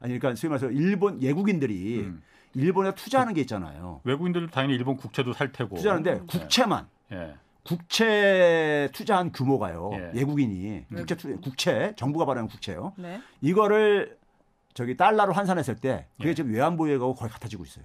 아니 0.00 0.18
그러니까 0.18 0.38
소위 0.38 0.50
말해서 0.50 0.70
일본 0.70 1.22
외국인들이 1.22 2.00
음. 2.00 2.22
일본에 2.54 2.94
투자하는 2.94 3.34
게 3.34 3.40
있잖아요. 3.42 4.00
외국인들도 4.04 4.48
당연히 4.48 4.74
일본 4.74 4.96
국채도 4.96 5.32
살 5.32 5.52
테고. 5.52 5.76
투자하는데 5.76 6.20
국채만 6.26 6.86
예. 7.12 7.34
국채 7.64 8.88
투자한 8.92 9.32
규모가요. 9.32 9.90
예. 9.94 10.12
예. 10.14 10.24
외국인이 10.24 10.84
국채 10.94 11.16
투, 11.16 11.40
국채 11.40 11.92
정부가 11.96 12.24
발행한 12.26 12.48
국채요. 12.48 12.92
네. 12.96 13.20
이거를 13.40 14.16
저기 14.74 14.96
달러로 14.96 15.32
환산했을 15.32 15.76
때 15.76 16.06
그게 16.18 16.30
예. 16.30 16.34
지금 16.34 16.52
외환 16.52 16.76
보유액하고 16.76 17.14
거의 17.14 17.30
같아지고 17.30 17.64
있어요. 17.64 17.84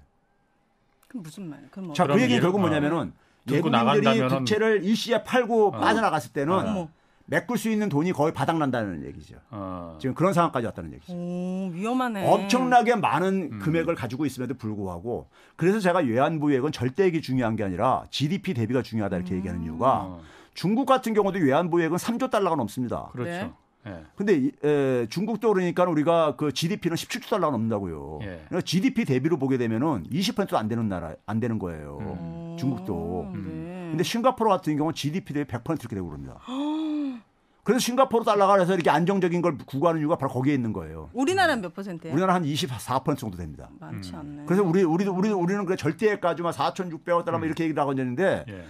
그 1.08 1.18
무슨 1.18 1.50
말? 1.50 1.68
그럼 1.72 1.88
뭐 1.88 1.96
자, 1.96 2.04
그럼 2.04 2.18
그 2.18 2.24
얘기는 2.24 2.38
얘- 2.38 2.42
결국 2.42 2.58
어. 2.60 2.62
뭐냐면은 2.62 3.14
예국인들이 3.50 4.02
나간다면은- 4.02 4.30
국채를 4.38 4.84
일시에 4.84 5.24
팔고 5.24 5.68
어. 5.70 5.72
빠져나갔을 5.72 6.34
때는 6.34 6.54
어머. 6.54 6.90
메꿀 7.30 7.58
수 7.58 7.70
있는 7.70 7.90
돈이 7.90 8.12
거의 8.12 8.34
바닥난다는 8.34 9.06
얘기죠. 9.06 9.36
어. 9.52 9.98
지금 10.00 10.16
그런 10.16 10.34
상황까지 10.34 10.66
왔다는 10.66 10.94
얘기죠. 10.94 11.14
오, 11.14 11.70
위험하네. 11.72 12.28
엄청나게 12.28 12.96
많은 12.96 13.50
음. 13.54 13.60
금액을 13.60 13.96
가지고 13.96 14.26
있음에도 14.26 14.56
불구하고 14.56 15.30
그래서 15.56 15.80
제가 15.80 16.00
외환보유액은 16.00 16.72
절대액이 16.72 17.22
중요한 17.22 17.56
게 17.56 17.64
아니라 17.64 18.04
GDP 18.10 18.54
대비가 18.54 18.82
중요하다 18.82 19.18
이렇게 19.18 19.36
얘기하는 19.36 19.64
이유가 19.64 20.02
어. 20.04 20.22
중국 20.56 20.86
같은 20.86 21.14
경우도 21.14 21.40
외환보유액은 21.40 21.98
3조 21.98 22.32
달러가 22.32 22.56
넘습니다. 22.56 23.10
그렇죠. 23.14 23.30
네. 23.30 23.52
예. 23.88 24.04
근데 24.16 24.36
이- 24.38 24.52
에, 24.64 25.06
중국도 25.10 25.54
그러니까 25.54 25.86
우리가 25.86 26.36
그 26.36 26.52
GDP는 26.52 26.96
17조 26.96 27.30
달러가 27.30 27.52
넘는다고요. 27.52 28.20
예. 28.24 28.26
그러니까 28.48 28.62
GDP 28.62 29.06
대비로 29.06 29.38
보게 29.38 29.58
되면은 29.58 30.04
20%도 30.12 30.58
안 30.58 30.68
되는 30.68 30.90
나라 30.90 31.16
안 31.26 31.40
되는 31.40 31.58
거예요. 31.60 31.98
음. 32.02 32.56
중국도. 32.60 33.32
네. 33.34 33.88
근데 33.90 34.04
싱가포르 34.04 34.50
같은 34.50 34.76
경우는 34.78 34.94
GDP 34.94 35.34
대비 35.34 35.52
100% 35.52 35.80
이렇게 35.80 35.96
되고 35.96 36.08
그럽니다. 36.08 36.38
그래서 37.64 37.80
싱가포르 37.80 38.24
달러가 38.26 38.54
그래서 38.54 38.74
이렇게 38.74 38.90
안정적인 38.90 39.42
걸 39.42 39.58
구가하는 39.60 40.02
이유가 40.02 40.18
바로 40.18 40.32
거기에 40.32 40.54
있는 40.56 40.74
거예요. 40.74 41.10
우리나라는 41.14 41.62
몇 41.62 41.74
퍼센트예요? 41.74 42.14
우리나라 42.14 42.34
한 42.34 42.44
24% 42.44 43.16
정도 43.18 43.38
됩니다. 43.38 43.70
많지 43.80 44.16
않네. 44.16 44.44
그래서 44.46 44.64
우리 44.64 44.84
우리도 44.84 45.14
우리 45.14 45.30
우리는 45.30 45.64
그래 45.66 45.76
절대액까지만 45.76 46.52
4,600억 46.52 47.26
달러 47.26 47.38
뭐 47.38 47.46
이렇게 47.46 47.64
얘기를 47.66 47.80
하고 47.80 47.92
있는데 47.92 48.44
예. 48.50 48.64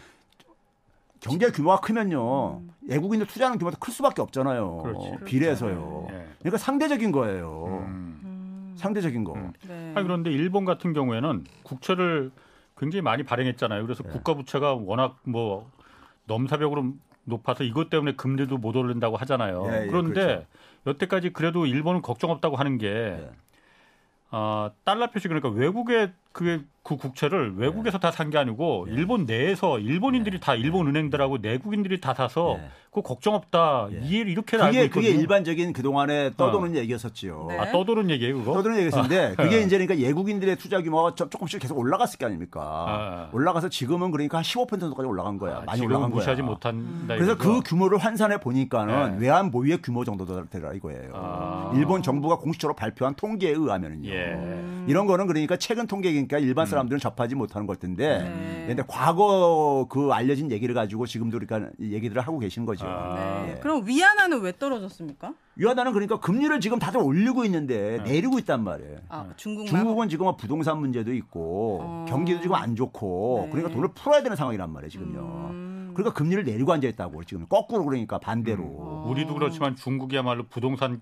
경제 1.20 1.52
규모가 1.52 1.82
크면요 1.82 2.62
외국인들 2.88 3.28
투자하는 3.28 3.58
규모도 3.58 3.78
클 3.80 3.94
수밖에 3.94 4.22
없잖아요. 4.22 4.78
그렇지. 4.78 5.12
비례해서요. 5.26 6.08
예. 6.12 6.28
그러니까 6.40 6.58
상대적인 6.58 7.12
거예요. 7.12 7.84
음. 7.86 8.22
음. 8.24 8.76
상대적인 8.78 9.24
거. 9.24 9.34
음. 9.34 9.54
네. 9.68 9.94
아니 9.96 10.04
그런데 10.08 10.32
일본 10.32 10.66
같은 10.66 10.94
경우에는 10.94 11.46
국채를 11.64 12.32
굉장히 12.78 13.02
많이 13.02 13.24
발행했잖아요. 13.24 13.84
그래서 13.84 14.04
네. 14.04 14.10
국가 14.10 14.34
부채가 14.34 14.74
워낙 14.74 15.18
뭐 15.24 15.70
넘사벽으로 16.26 16.94
높아서 17.26 17.64
이것 17.64 17.90
때문에 17.90 18.16
금리도 18.16 18.58
못 18.58 18.76
오른다고 18.76 19.18
하잖아요. 19.18 19.68
예, 19.72 19.84
예, 19.84 19.88
그런데 19.88 20.22
그렇죠. 20.22 20.46
여태까지 20.88 21.34
그래도 21.34 21.66
일본은 21.66 22.02
걱정 22.02 22.32
없다고 22.32 22.56
하는 22.56 22.78
게 22.78 22.88
예. 22.88 23.30
아, 24.32 24.72
달러 24.84 25.10
표시 25.10 25.28
그러니까 25.28 25.50
외국의 25.50 26.14
그게 26.32 26.60
그 26.84 26.96
국채를 26.98 27.56
외국에서 27.58 28.00
다산 28.00 28.30
게 28.32 28.38
아니고 28.38 28.88
예. 28.90 28.94
일본 28.94 29.26
내에서 29.26 29.78
일본인들이 29.80 30.40
다 30.40 30.56
일본 30.56 30.88
은행들하고 30.88 31.38
내국인들이 31.40 32.02
다 32.02 32.14
사서 32.16 32.58
예. 32.60 32.70
그 32.92 33.04
걱정 33.04 33.36
없다. 33.36 33.90
예. 33.92 34.00
이 34.02 34.10
이렇게 34.18 34.58
알고 34.58 34.68
그게 34.72 34.84
있거든요. 34.86 35.08
그게 35.10 35.22
일반적인 35.22 35.74
그 35.74 35.84
동안에 35.84 36.32
떠도는 36.38 36.76
얘기였었지요. 36.78 37.46
네. 37.50 37.58
아, 37.60 37.72
떠도는 37.72 38.10
얘기예요, 38.10 38.40
그거? 38.40 38.54
떠도는 38.54 38.78
얘기였는데 38.80 39.36
그게 39.38 39.62
이제 39.62 39.78
그러니까 39.78 40.00
예국인들의 40.00 40.56
투자 40.56 40.82
규모가 40.82 41.14
좀- 41.14 41.30
조금씩 41.30 41.60
계속 41.60 41.78
올라갔을 41.78 42.18
게 42.18 42.26
아닙니까? 42.26 42.62
아. 42.64 43.30
올라가서 43.34 43.70
지금은 43.70 44.10
그러니까 44.10 44.38
한 44.40 44.44
15% 44.44 44.80
정도까지 44.80 45.08
올라간 45.08 45.38
거야. 45.38 45.58
아, 45.58 45.64
많이 45.68 45.86
올라간 45.86 46.10
무시하지 46.10 46.42
거야. 46.42 46.50
못한다. 46.50 47.14
그래서 47.16 47.34
이거죠? 47.34 47.38
그 47.38 47.62
규모를 47.70 48.00
환산해 48.00 48.40
보니까는 48.40 49.20
네. 49.20 49.26
외환 49.28 49.52
보유의 49.52 49.84
규모 49.84 50.04
정도 50.04 50.26
되라 50.48 50.74
이거예요. 50.74 51.12
아. 51.14 51.72
일본 51.76 52.02
정부가 52.02 52.38
공식적으로 52.38 52.76
발표한 52.76 53.14
통계에 53.14 53.52
의하면은요. 53.52 54.10
예. 54.10 54.86
이런 54.88 55.06
거는 55.06 55.28
그러니까 55.28 55.58
최근 55.58 55.86
통계 55.86 56.16
니까 56.22 56.38
일반 56.40 56.66
사람들은 56.66 57.00
접하지 57.00 57.36
못하는 57.36 57.68
걸 57.68 57.76
텐데, 57.76 58.20
네. 58.20 58.66
근데 58.68 58.84
과거 58.88 59.88
그 59.90 60.12
알려진 60.12 60.52
얘기를 60.52 60.76
가지고 60.76 61.06
지금도 61.06 61.40
그러니까 61.40 61.72
이 61.80 61.94
얘기들을 61.94 62.22
하고 62.22 62.40
계신 62.40 62.66
거죠. 62.66 62.86
아. 62.88 63.44
네. 63.46 63.54
예. 63.56 63.60
그럼 63.60 63.86
위안화는 63.86 64.42
왜 64.42 64.54
떨어졌습니까? 64.58 65.34
위안화는 65.56 65.92
그러니까 65.94 66.20
금리를 66.20 66.60
지금 66.62 66.80
다들 66.80 67.02
올리고 67.02 67.44
있는데 67.46 68.02
내리고 68.04 68.40
있단 68.40 68.64
말이에요. 68.64 69.00
아, 69.10 69.28
중국 69.36 69.64
말. 69.64 69.68
중국은 69.68 70.10
지금 70.10 70.36
부동산 70.38 70.80
문제도 70.80 71.14
있고 71.14 71.80
어. 71.82 72.06
경기도 72.08 72.42
지금 72.42 72.56
안 72.56 72.76
좋고 72.76 73.42
네. 73.46 73.52
그러니까 73.52 73.74
돈을 73.74 73.90
풀어야 73.94 74.24
되는 74.24 74.38
상황이란 74.38 74.72
말이에요 74.72 74.90
지금요. 74.90 75.20
음. 75.52 75.92
그러니까 75.94 76.14
금리를 76.14 76.46
내리고 76.46 76.72
앉아 76.72 76.88
있다고 76.88 77.24
지금 77.26 77.46
거꾸로 77.48 77.84
그러니까 77.84 78.20
반대로. 78.20 78.64
어. 78.64 79.08
우리도 79.10 79.34
그렇지만 79.34 79.76
중국이야말로 79.76 80.44
부동산 80.50 81.02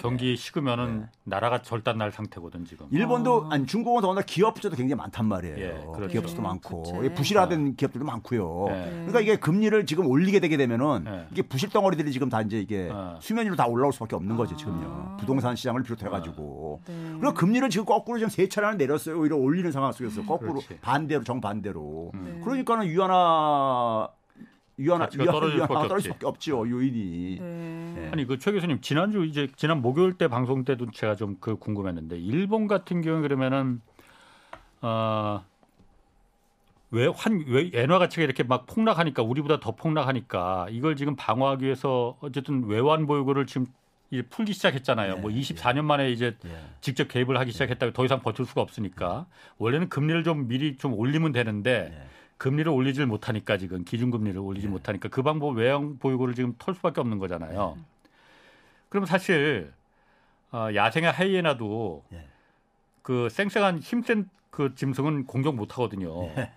경기 0.00 0.34
식으면은 0.36 1.00
네. 1.00 1.06
나라가 1.24 1.60
절단날 1.62 2.10
상태거든 2.10 2.64
지금. 2.64 2.86
일본도 2.90 3.48
아. 3.50 3.54
아니 3.54 3.66
중국은 3.66 4.00
더군다나 4.00 4.24
기업 4.26 4.54
부채도 4.54 4.74
굉장히 4.76 4.98
많단 4.98 5.26
말이에요. 5.26 5.56
예, 5.58 5.84
그렇죠. 5.94 6.08
기업 6.08 6.22
부채도 6.22 6.42
많고 6.42 6.82
부채. 6.82 6.98
예, 7.04 7.14
부실화된 7.14 7.76
기업들도 7.76 8.04
많고요. 8.06 8.66
예. 8.70 8.72
네. 8.72 8.90
그러니까 8.92 9.20
이게 9.20 9.36
금리를 9.36 9.84
지금 9.86 10.06
올리게 10.06 10.40
되게 10.40 10.56
되면은 10.56 11.04
예. 11.06 11.26
이게 11.30 11.42
부실 11.42 11.68
덩어리들이 11.68 12.12
지금 12.12 12.28
다 12.30 12.40
이제 12.40 12.58
이게 12.58 12.88
어. 12.90 13.18
수면 13.20 13.44
위로 13.44 13.56
다 13.56 13.66
올라올 13.66 13.92
수밖에 13.92 14.16
없는 14.16 14.36
거죠 14.36 14.54
아. 14.54 14.56
지금요. 14.56 15.16
부동산 15.20 15.54
시장을 15.54 15.82
비롯해 15.82 16.08
가지고. 16.08 16.80
네. 16.86 16.94
그리고 17.20 17.34
금리를 17.34 17.68
지금 17.68 17.84
거꾸로 17.84 18.18
지금 18.18 18.30
세 18.30 18.48
차례나 18.48 18.74
내렸어요. 18.74 19.18
오히려 19.20 19.36
올리는 19.36 19.70
상황 19.70 19.92
속에서 19.92 20.22
거꾸로 20.24 20.54
그렇지. 20.54 20.78
반대로 20.80 21.24
정반대로. 21.24 22.10
음. 22.14 22.40
그러니까는 22.42 22.86
유한화 22.86 24.08
유한화 24.80 25.04
가치가 25.04 25.24
떨어질 25.26 25.58
수밖에 25.60 25.74
떨어질 25.74 25.92
없지. 25.94 26.04
수밖에 26.08 26.26
없죠 26.26 26.68
요인이. 26.68 27.38
네. 27.40 27.94
예. 28.06 28.08
아니 28.12 28.26
그 28.26 28.38
최 28.38 28.50
교수님 28.52 28.80
지난주 28.80 29.24
이제 29.24 29.46
지난 29.56 29.80
목요일 29.82 30.14
때 30.14 30.26
방송 30.28 30.64
때도 30.64 30.90
제가 30.90 31.14
좀 31.16 31.36
그 31.40 31.56
궁금했는데 31.56 32.18
일본 32.18 32.66
같은 32.66 33.02
경우 33.02 33.20
그러면은 33.22 33.80
어왜 34.80 35.42
환 37.14 37.44
왜 37.46 37.70
엔화 37.72 37.98
가치가 37.98 38.22
이렇게 38.24 38.42
막 38.42 38.66
폭락하니까 38.66 39.22
우리보다 39.22 39.60
더 39.60 39.72
폭락하니까 39.76 40.66
이걸 40.70 40.96
지금 40.96 41.14
방어하기 41.16 41.64
위해서 41.64 42.16
어쨌든 42.20 42.64
외환 42.66 43.06
보유고를 43.06 43.46
지금 43.46 43.66
이제 44.10 44.22
풀기 44.22 44.52
시작했잖아요. 44.54 45.14
네, 45.16 45.20
뭐 45.20 45.30
24년 45.30 45.82
만에 45.84 46.10
이제 46.10 46.36
예. 46.44 46.50
직접 46.80 47.06
개입을 47.06 47.38
하기 47.38 47.52
시작했다고 47.52 47.92
더 47.92 48.04
이상 48.04 48.20
버틸 48.20 48.44
수가 48.44 48.60
없으니까 48.60 49.26
원래는 49.58 49.88
금리를 49.88 50.24
좀 50.24 50.48
미리 50.48 50.76
좀 50.76 50.94
올리면 50.94 51.30
되는데 51.32 51.92
예. 51.94 52.06
금리를 52.40 52.72
올리질 52.72 53.04
못하니까 53.04 53.58
지금 53.58 53.84
기준금리를 53.84 54.40
올리지 54.40 54.66
못하니까 54.66 55.10
그 55.10 55.22
방법 55.22 55.58
외형 55.58 55.98
보유고를 55.98 56.34
지금 56.34 56.54
털 56.58 56.74
수밖에 56.74 56.98
없는 56.98 57.18
거잖아요. 57.18 57.76
그럼 58.88 59.04
사실 59.04 59.70
어, 60.50 60.68
야생의 60.74 61.12
하이에나도 61.12 62.02
예. 62.14 62.24
그 63.02 63.28
쌩쌩한 63.28 63.80
힘센 63.80 64.30
그 64.48 64.74
짐승은 64.74 65.26
공격 65.26 65.54
못 65.54 65.72
하거든요. 65.72 66.32
네. 66.34 66.50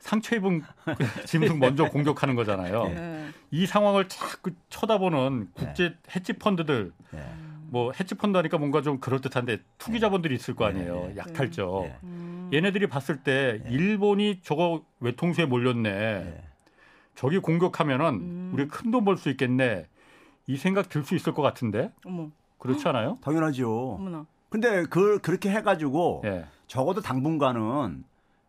상처 0.00 0.34
입은 0.34 0.62
그 0.84 1.24
짐승 1.26 1.60
먼저 1.60 1.84
공격하는 1.88 2.34
거잖아요. 2.34 2.88
네. 2.88 3.28
이 3.52 3.64
상황을 3.64 4.08
자꾸 4.08 4.50
쳐다보는 4.70 5.50
국제 5.54 5.94
헤지 6.16 6.32
펀드들 6.32 6.92
예. 7.14 7.24
뭐 7.70 7.92
헤지 7.92 8.14
펀드 8.14 8.36
하니까 8.36 8.58
뭔가 8.58 8.82
좀 8.82 8.98
그럴 8.98 9.20
듯한데 9.20 9.58
투기 9.78 10.00
자본들이 10.00 10.34
있을 10.34 10.54
거 10.54 10.64
아니에요. 10.64 10.94
네, 10.94 11.08
네. 11.08 11.16
약탈적. 11.18 11.84
예. 11.84 11.96
음. 12.02 12.50
얘네들이 12.52 12.86
봤을 12.88 13.18
때 13.22 13.62
일본이 13.68 14.40
저거 14.42 14.82
외통수에 15.00 15.44
몰렸네. 15.46 15.90
네. 15.90 16.42
저기 17.14 17.38
공격하면은 17.38 18.06
음. 18.14 18.50
우리 18.54 18.68
큰 18.68 18.90
돈 18.90 19.04
벌 19.04 19.16
수 19.16 19.28
있겠네. 19.30 19.86
이 20.46 20.56
생각 20.56 20.88
들 20.88 21.04
수 21.04 21.14
있을 21.14 21.34
것 21.34 21.42
같은데 21.42 21.92
어머, 22.06 22.28
그렇지 22.58 22.86
않아요? 22.88 23.18
당연하죠. 23.22 23.94
어머나. 23.98 24.24
근데 24.48 24.84
그 24.84 25.18
그렇게 25.20 25.50
해가지고 25.50 26.22
예. 26.24 26.46
적어도 26.66 27.02
당분간은 27.02 28.04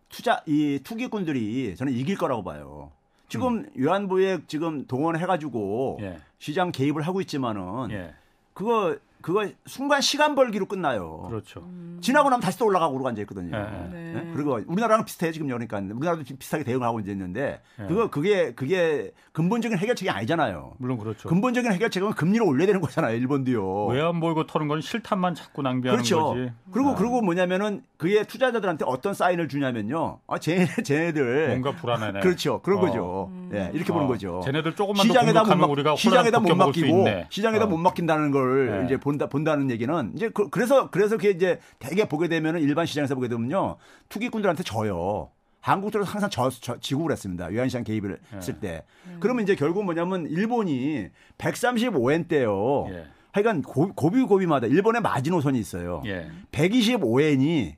투자 0.07 0.41
이 0.45 0.79
투기꾼들이 0.83 1.75
저는 1.75 1.91
이길 1.93 2.17
거라고 2.17 2.43
봐요. 2.43 2.91
지금 3.27 3.65
외환부에 3.75 4.39
지금 4.47 4.87
동원해가지고 4.87 5.97
음. 5.99 6.03
예. 6.05 6.17
시장 6.37 6.71
개입을 6.71 7.01
하고 7.01 7.19
있지만은 7.19 7.91
예. 7.91 8.13
그거 8.53 8.97
그거 9.21 9.47
순간 9.65 10.01
시간 10.01 10.35
벌기로 10.35 10.65
끝나요. 10.65 11.25
그렇죠. 11.27 11.67
지나고 12.01 12.29
나면 12.29 12.41
다시 12.41 12.57
또 12.57 12.65
올라가고 12.65 12.93
그러고 12.93 13.09
앉아 13.09 13.21
있거든요. 13.23 13.57
예, 13.57 13.93
네. 13.93 14.13
네? 14.13 14.31
그리고 14.33 14.59
우리나라랑 14.65 15.03
비슷해요 15.03 15.31
지금 15.33 15.47
그러니까 15.47 15.77
우리나라도 15.77 16.23
지금 16.23 16.37
비슷하게 16.37 16.63
대응하고 16.63 17.01
이제 17.01 17.11
있는데 17.11 17.61
예. 17.81 17.87
그거 17.87 18.09
그게 18.09 18.53
그게 18.53 19.11
근본적인 19.33 19.77
해결책이 19.77 20.09
아니잖아요. 20.09 20.73
물론 20.77 20.97
그렇죠. 20.97 21.27
근본적인 21.27 21.71
해결책은 21.73 22.11
금리를 22.13 22.45
올려야 22.45 22.67
되는 22.67 22.81
거잖아요. 22.81 23.15
일본도요. 23.17 23.87
외환 23.87 24.19
보이고 24.19 24.45
터는 24.47 24.67
건 24.67 24.81
실탄만 24.81 25.35
자꾸 25.35 25.61
낭비하는 25.61 25.97
그렇죠. 25.97 26.23
거지. 26.23 26.51
그리고 26.71 26.89
아, 26.91 26.95
그리고 26.95 27.21
뭐냐면은 27.21 27.83
그게 27.97 28.23
투자자들한테 28.23 28.85
어떤 28.87 29.13
사인을 29.13 29.49
주냐면요. 29.49 30.19
아, 30.27 30.39
쟤네 30.39 30.67
쟤네들 30.83 31.49
뭔가 31.49 31.71
불안하네. 31.71 32.21
그렇죠. 32.21 32.61
그런 32.61 32.79
어. 32.79 32.81
거죠. 32.81 33.31
예, 33.53 33.71
이렇게 33.73 33.91
보는 33.91 34.05
어, 34.05 34.09
거죠. 34.09 34.41
쟤네들 34.45 34.75
조금만 34.75 35.07
더 35.07 35.13
시장에다 35.13 35.43
못 35.43 35.55
맡, 35.55 35.69
우리가 35.69 35.95
시장에다 35.95 36.39
못 36.39 36.55
맡기고. 36.55 37.05
시장에다 37.29 37.65
어. 37.65 37.67
못 37.67 37.77
맡긴다는 37.77 38.31
걸 38.31 38.79
네. 38.79 38.85
이제 38.85 38.97
본다 39.09 39.27
본다는 39.27 39.71
얘기는 39.71 40.11
이제 40.15 40.29
그, 40.29 40.47
래서 40.55 40.91
그래서 40.91 41.17
그게 41.17 41.31
이제 41.31 41.59
대개 41.79 42.07
보게 42.07 42.27
되면은 42.27 42.61
일반 42.61 42.85
시장에서 42.85 43.15
보게 43.15 43.27
되면요 43.27 43.77
투기꾼들한테 44.09 44.63
져요. 44.63 45.31
한국들은 45.61 46.05
항상 46.05 46.29
져, 46.29 46.49
져, 46.49 46.79
지고 46.79 47.03
그랬습니다. 47.03 47.47
외환시장 47.47 47.83
개입을 47.83 48.19
네. 48.31 48.37
했을 48.37 48.59
때. 48.59 48.83
그러면 49.19 49.43
이제 49.43 49.55
결국 49.55 49.83
뭐냐면 49.83 50.25
일본이 50.27 51.09
135엔대요. 51.37 52.93
예. 52.93 53.07
하여간 53.31 53.63
고, 53.63 53.91
고비 53.93 54.21
고비마다 54.21 54.67
일본의 54.67 55.01
마지노선이 55.01 55.59
있어요. 55.59 56.01
예. 56.05 56.29
125엔이 56.51 57.75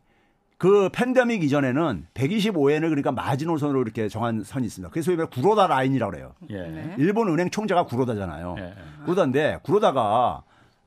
그 0.59 0.89
팬데믹 0.93 1.43
이전에는 1.43 2.05
125엔을 2.13 2.81
그러니까 2.81 3.11
마지노선으로 3.11 3.81
이렇게 3.81 4.07
정한 4.09 4.43
선이 4.43 4.67
있습니다. 4.67 4.91
그래서 4.91 5.11
이걸 5.11 5.25
구로다 5.25 5.65
라인이라고 5.65 6.11
그래요. 6.11 6.35
예. 6.51 6.61
네. 6.61 6.95
일본 6.99 7.29
은행 7.29 7.49
총재가 7.49 7.85
구로다잖아요. 7.85 8.55
예. 8.59 8.73
구로다인데 9.05 9.61
구로다가 9.63 10.43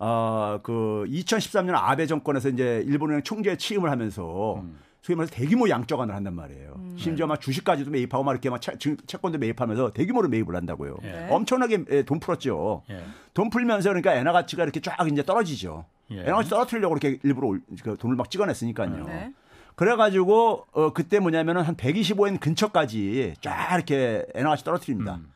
어 0.07 0.59
그 0.63 1.07
2013년 1.09 1.73
아베 1.75 2.07
정권에서 2.07 2.51
이제 2.51 2.83
일본은행 2.87 3.23
총재 3.23 3.57
취임을 3.57 3.91
하면서 3.91 4.57
음. 4.57 4.79
소위 5.01 5.17
말해서 5.17 5.35
대규모 5.35 5.69
양적안을 5.69 6.15
한단 6.15 6.35
말이에요. 6.35 6.75
심지어 6.97 7.27
막 7.27 7.41
주식까지도 7.41 7.91
매입하고 7.91 8.25
막 8.25 8.33
이렇게 8.33 8.49
막 8.51 8.61
채, 8.61 8.77
증- 8.79 8.97
채권도 9.07 9.39
매입하면서 9.39 9.93
대규모로 9.93 10.29
매입을 10.29 10.55
한다고요. 10.57 10.97
예. 11.05 11.27
엄청나게 11.31 11.85
예, 11.91 12.03
돈 12.05 12.21
풀었죠. 12.21 12.83
예. 12.91 13.03
돈 13.35 13.51
풀면서 13.51 13.91
그러니까 13.91 14.15
엔화 14.15 14.33
가치가 14.33 14.63
이렇게 14.63 14.81
쫙 14.81 14.97
이제 15.11 15.23
떨어지죠. 15.23 15.85
예. 16.13 16.21
엔화 16.21 16.37
가치 16.37 16.49
떨어뜨리려고 16.51 16.97
이렇게 16.97 17.19
일부러 17.23 17.49
올- 17.49 17.61
그 17.83 17.97
돈을 17.99 18.17
막 18.17 18.31
찍어냈으니까요. 18.31 19.05
네. 19.07 19.33
그래가지고 19.77 20.67
어 20.73 20.93
그때 20.95 21.19
뭐냐면은 21.19 21.63
한 21.63 21.77
125엔 21.77 22.41
근처까지 22.41 23.35
쫙 23.43 23.75
이렇게 23.75 24.25
엔화 24.35 24.51
가치 24.51 24.65
떨어뜨립니다. 24.65 25.17
음. 25.17 25.29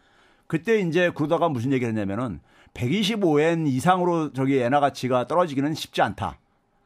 그때 0.47 0.79
이제 0.81 1.11
그러다가 1.15 1.49
무슨 1.51 1.73
얘기를 1.73 1.89
했냐면은 1.93 2.41
125엔 2.79 3.67
이상으로 3.67 4.33
저기 4.33 4.59
엔화 4.59 4.81
가치가 4.81 5.27
떨어지기는 5.27 5.75
쉽지 5.75 6.01
않다. 6.03 6.39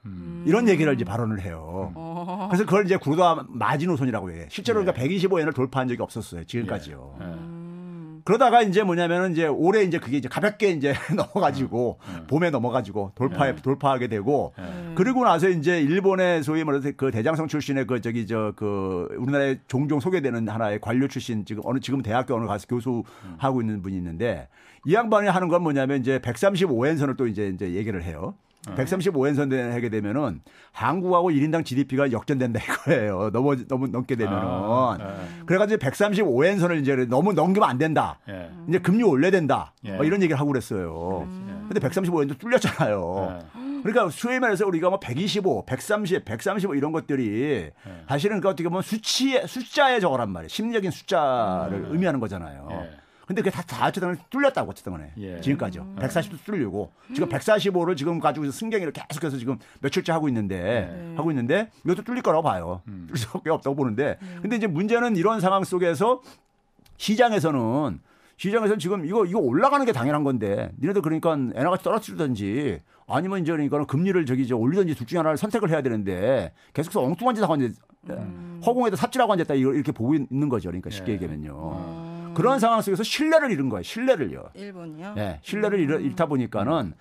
음. 0.05 0.43
이런 0.47 0.69
얘기를 0.69 0.93
이제 0.95 1.05
발언을 1.05 1.41
해요. 1.43 1.93
어. 1.95 2.49
그래서 2.51 2.65
그걸 2.65 2.85
이제 2.87 2.97
구로다 2.97 3.45
마지노선이라고 3.49 4.31
해요. 4.33 4.47
실제로 4.49 4.81
예. 4.81 4.85
그러니까 4.85 5.05
125엔을 5.05 5.55
돌파한 5.55 5.89
적이 5.89 6.03
없었어요. 6.03 6.45
지금까지요. 6.45 7.17
예. 7.21 7.25
음. 7.25 8.23
그러다가 8.25 8.63
이제 8.63 8.85
뭐냐면은 8.85 9.33
이제 9.33 9.47
올해 9.47 9.83
이제 9.83 9.99
그게 9.99 10.17
이제 10.17 10.29
가볍게 10.29 10.71
이제 10.71 10.95
넘어가지고 11.17 11.99
봄에 12.29 12.51
넘어가지고 12.51 13.13
돌파해 13.17 13.57
돌파하게 13.57 14.07
되고 14.09 14.55
예. 14.59 14.95
그리고 14.95 15.25
나서 15.25 15.49
이제 15.49 15.81
일본의 15.81 16.45
소위 16.45 16.63
말해서 16.63 16.93
그 16.97 17.11
대장성 17.11 17.49
출신의 17.49 17.87
그 17.87 18.01
저기 18.01 18.27
저 18.27 18.53
그 18.55 19.09
우리나라에 19.19 19.59
종종 19.67 19.99
소개되는 19.99 20.49
하나의 20.49 20.81
관료 20.81 21.09
출신 21.09 21.45
지금 21.45 21.63
어느 21.67 21.81
지금 21.81 22.01
대학교 22.03 22.35
어느 22.37 22.47
가서 22.47 22.67
교수하고 22.69 23.61
있는 23.61 23.83
분이 23.83 23.97
있는데 23.97 24.49
이 24.85 24.95
양반이 24.95 25.29
하는 25.29 25.49
건 25.49 25.63
뭐냐면 25.63 26.01
이제 26.01 26.19
135엔선을 26.19 27.17
또 27.17 27.27
이제 27.27 27.49
이제 27.49 27.73
얘기를 27.73 28.03
해요. 28.03 28.35
135엔선 28.67 29.73
하게 29.73 29.89
되면은 29.89 30.41
한국하고 30.71 31.31
1인당 31.31 31.65
GDP가 31.65 32.13
역전된다 32.13 32.61
이거예요. 32.61 33.31
넘어 33.35 33.57
넘어 33.69 33.89
넘게 33.89 34.15
되면은. 34.15 34.39
아, 34.41 34.99
예. 35.01 35.45
그래가지고 35.47 35.81
135엔선을 35.81 36.81
이제 36.81 36.95
너무 37.07 37.33
넘기면 37.33 37.69
안 37.69 37.79
된다. 37.79 38.19
예. 38.29 38.51
이제 38.69 38.79
금리 38.79 39.03
올려야 39.03 39.33
된다. 39.33 39.73
예. 39.85 39.93
뭐 39.93 40.05
이런 40.05 40.23
얘기를 40.23 40.39
하고 40.39 40.53
그랬어요. 40.53 41.27
근데 41.69 41.81
135엔도 41.81 42.39
뚫렸잖아요. 42.39 43.41
예. 43.57 43.83
그러니까 43.83 44.09
소위 44.11 44.39
말해서 44.39 44.65
우리가 44.67 44.91
뭐 44.91 45.01
125, 45.01 45.67
130, 45.67 46.25
135 46.25 46.77
이런 46.77 46.93
것들이 46.93 47.43
예. 47.43 47.73
사실은 48.09 48.41
그 48.41 48.49
어떻게 48.49 48.69
보면 48.69 48.83
수치의 48.83 49.49
숫자에 49.49 49.99
적어란 49.99 50.31
말이에요. 50.31 50.49
심리적인 50.49 50.93
숫자를 50.93 51.87
의미하는 51.91 52.21
거잖아요. 52.21 53.02
예. 53.33 53.35
근데 53.35 53.43
그게 53.43 53.51
다, 53.51 53.63
다 53.63 53.87
어쨌든 53.87 54.17
뚫렸다고 54.31 54.71
어쨌든 54.71 54.93
간에 54.93 55.13
예. 55.19 55.41
지금까지요. 55.41 55.95
140도 55.99 56.45
뚫리고 56.45 56.93
지금 57.15 57.29
145를 57.29 57.97
지금 57.97 58.21
가지고 58.21 58.51
승경이를 58.51 58.93
계속해서 58.93 59.39
지금 59.39 59.59
며칠째 59.81 60.13
하고 60.13 60.29
있는데 60.29 61.15
하고 61.17 61.31
있는데 61.31 61.71
이것도 61.85 62.03
뚫릴 62.03 62.23
거라고 62.23 62.43
봐요. 62.43 62.83
뚫릴 62.85 63.17
수밖에 63.17 63.51
없다고 63.51 63.77
보는데 63.77 64.19
근데 64.41 64.57
이제 64.57 64.67
문제는 64.67 65.17
이런 65.17 65.41
상황 65.41 65.65
속에서 65.65 66.23
시장에서는 66.99 68.01
시장에서는 68.37 68.79
지금 68.79 69.05
이거 69.07 69.25
이거 69.25 69.39
올라가는 69.39 69.85
게 69.87 69.93
당연한 69.93 70.25
건데 70.25 70.73
니네들 70.81 71.03
그러니까 71.03 71.33
엔화가 71.33 71.79
떨어뜨리든지 71.79 72.81
아니면 73.07 73.43
이제 73.43 73.53
그러니까 73.53 73.85
금리를 73.85 74.25
저기 74.27 74.47
저 74.47 74.57
올리든지 74.57 74.95
둘 74.95 75.07
중에 75.07 75.19
하나를 75.19 75.37
선택을 75.37 75.71
해야 75.71 75.83
되는데 75.83 76.53
계속해서 76.73 77.03
엉뚱한 77.03 77.35
짓 77.35 77.43
하고 77.43 77.55
앉아 77.55 77.69
허공에다 78.67 78.97
삽질하고 78.97 79.33
앉았다 79.33 79.55
이걸 79.55 79.75
이렇게 79.75 79.93
보고 79.93 80.15
있는 80.15 80.49
거죠. 80.49 80.69
그러니까 80.69 80.91
쉽게 80.91 81.13
예. 81.13 81.15
얘기하면요. 81.15 82.12
어. 82.33 82.35
그런 82.35 82.59
상황 82.59 82.81
속에서 82.81 83.03
신뢰를 83.03 83.51
잃은 83.51 83.69
거예요. 83.69 83.83
신뢰를요. 83.83 84.51
일본이요? 84.55 85.15
예, 85.19 85.39
신뢰를 85.43 85.79
잃, 85.79 86.01
잃다 86.01 86.27
보니까는 86.27 86.95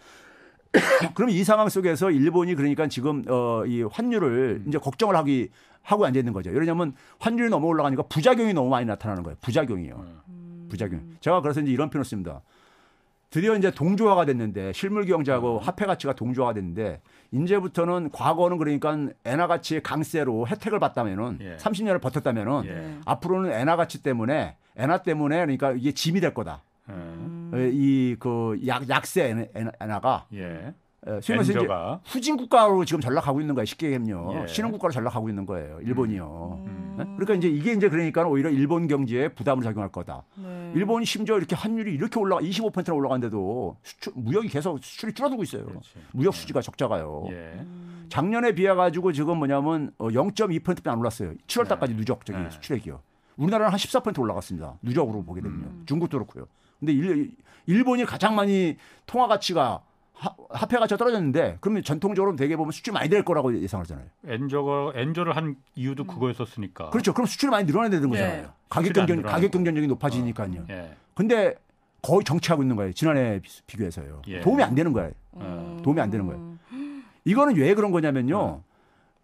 그럼 1.16 1.30
이 1.30 1.44
상황 1.44 1.68
속에서 1.70 2.12
일본이 2.12 2.56
그러니까 2.56 2.88
지금 2.88 3.24
어, 3.28 3.64
이 3.66 3.84
환율을 3.84 4.64
이제 4.68 4.78
걱정을 4.78 5.16
하기 5.18 5.50
하고 5.84 6.06
앉아 6.06 6.20
있는 6.20 6.32
거죠. 6.34 6.52
왜냐하면 6.52 6.94
환율이 7.20 7.50
너무 7.50 7.68
올라가니까 7.68 8.04
부작용이 8.04 8.54
너무 8.54 8.70
많이 8.70 8.86
나타나는 8.86 9.24
거예요. 9.24 9.38
부작용이요. 9.42 10.06
부작용. 10.70 11.02
제가 11.20 11.42
그래서 11.42 11.60
이제 11.60 11.72
이런 11.72 11.90
표현을 11.90 12.06
씁니다. 12.06 12.42
드디어 13.32 13.56
이제 13.56 13.72
동조화가 13.72 14.26
됐는데 14.26 14.74
실물 14.74 15.06
경제하고 15.06 15.60
화폐 15.60 15.86
가치가 15.86 16.14
동조화가 16.14 16.54
됐는데 16.54 17.02
이제부터는 17.32 18.10
과거는 18.12 18.58
그러니까 18.58 18.98
엔화 19.24 19.48
가치의 19.48 19.84
강세로 19.84 20.48
혜택을 20.48 20.80
받다면은 20.80 21.40
예. 21.42 21.56
30년을 21.58 22.02
버텼다면은 22.02 22.64
예. 22.66 23.00
앞으로는 23.06 23.54
엔화 23.54 23.78
가치 23.78 24.04
때문에 24.04 24.58
엔화 24.76 25.00
때문에 25.04 25.38
그러니까 25.38 25.72
이게 25.72 25.92
짐이 25.92 26.20
될 26.20 26.34
거다. 26.34 26.64
예. 26.90 27.70
이그 27.72 28.62
약세 28.66 29.50
엔화가 29.80 30.28
예. 30.34 30.74
어, 31.08 31.20
소위 31.20 31.38
말해서 31.38 31.52
이제 31.60 31.68
후진 32.06 32.38
국가로 32.38 32.86
지금 32.86 33.02
전락하고 33.02 33.42
있는 33.42 33.56
거예요. 33.56 33.66
쉽게 33.66 33.88
얘기하면요. 33.88 34.44
예. 34.44 34.48
신흥 34.48 34.72
국가로 34.72 34.92
전락하고 34.94 35.30
있는 35.30 35.48
거예요. 35.48 35.80
일본이요. 35.82 36.64
음. 36.64 36.96
네? 36.98 37.04
그러니까 37.18 37.34
이제 37.34 37.48
이게 37.48 37.74
이제 37.74 37.90
그러니까 37.90 38.24
오히려 38.28 38.52
일본 38.52 38.88
경제에 38.88 39.30
부담을 39.30 39.64
작용할 39.64 39.92
거다. 39.92 40.24
네. 40.36 40.72
일본이 40.76 41.06
심지어 41.06 41.38
이렇게 41.38 41.56
환율이 41.56 41.92
이렇게 41.92 42.20
올라가 42.20 42.42
25%나 42.44 42.94
올라간데도 42.94 43.78
수출, 43.82 44.14
무역이 44.16 44.50
계속 44.50 44.78
수출이 44.84 45.14
줄어들고 45.14 45.42
있어요. 45.42 45.66
그렇지. 45.66 45.90
무역 46.12 46.36
수지가 46.36 46.62
적자가요. 46.62 47.26
예. 47.32 47.66
작년에 48.10 48.54
비해 48.54 48.72
가지고 48.76 49.12
지금 49.12 49.38
뭐냐면 49.38 49.92
어, 49.98 50.10
0.2%밖에 50.10 50.88
안 50.88 51.00
올랐어요. 51.00 51.34
7월 51.48 51.68
달까지 51.68 51.96
누적 51.96 52.24
저기 52.26 52.38
네. 52.38 52.50
수출액이요. 52.52 53.00
우리나라는 53.42 53.72
한 53.72 53.78
14% 53.78 54.20
올라갔습니다. 54.20 54.76
누적으로 54.82 55.24
보게 55.24 55.42
되면요. 55.42 55.86
중국도 55.86 56.18
그렇고요. 56.18 56.46
근데 56.80 56.94
일, 56.94 57.32
일본이 57.66 58.06
가장 58.06 58.36
많이 58.36 58.78
통화 59.06 59.28
가치가 59.28 59.82
하, 60.14 60.30
화폐 60.52 60.78
가치가 60.78 60.98
떨어졌는데 60.98 61.58
그러면 61.62 61.84
전통적으로 61.84 62.36
되게 62.36 62.56
보면 62.56 62.72
수출 62.72 62.94
많이 62.94 63.10
될 63.10 63.24
거라고 63.26 63.60
예상하잖아요. 63.60 64.06
엔저가 64.28 64.92
엔저를 64.96 65.36
한 65.36 65.56
이유도 65.76 66.04
그거였었으니까. 66.06 66.92
그렇죠. 66.92 67.14
그럼 67.14 67.26
수출이 67.26 67.50
많이 67.50 67.66
늘어나야 67.66 67.90
되는 67.90 68.10
네. 68.10 68.18
거잖아요. 68.20 68.50
가격 68.70 68.88
수출이 68.88 69.02
안 69.02 69.08
경쟁. 69.08 69.26
가격 69.26 69.52
경쟁력이 69.52 69.88
높아지니까요. 69.88 70.66
예. 70.70 70.96
근데 71.16 71.56
거의 72.04 72.24
정치하고 72.24 72.62
있는 72.62 72.76
거예요. 72.76 72.94
지난해 72.94 73.40
비- 73.42 73.62
비교해서요. 73.66 74.22
예. 74.28 74.42
도움이 74.42 74.62
안 74.62 74.76
되는 74.76 74.94
거예요. 74.94 75.12
어. 75.32 75.80
도움이 75.84 76.00
안 76.00 76.10
되는 76.12 76.28
거예요. 76.28 76.58
이거는 77.26 77.56
왜 77.56 77.74
그런 77.74 77.92
거냐면요. 77.92 78.62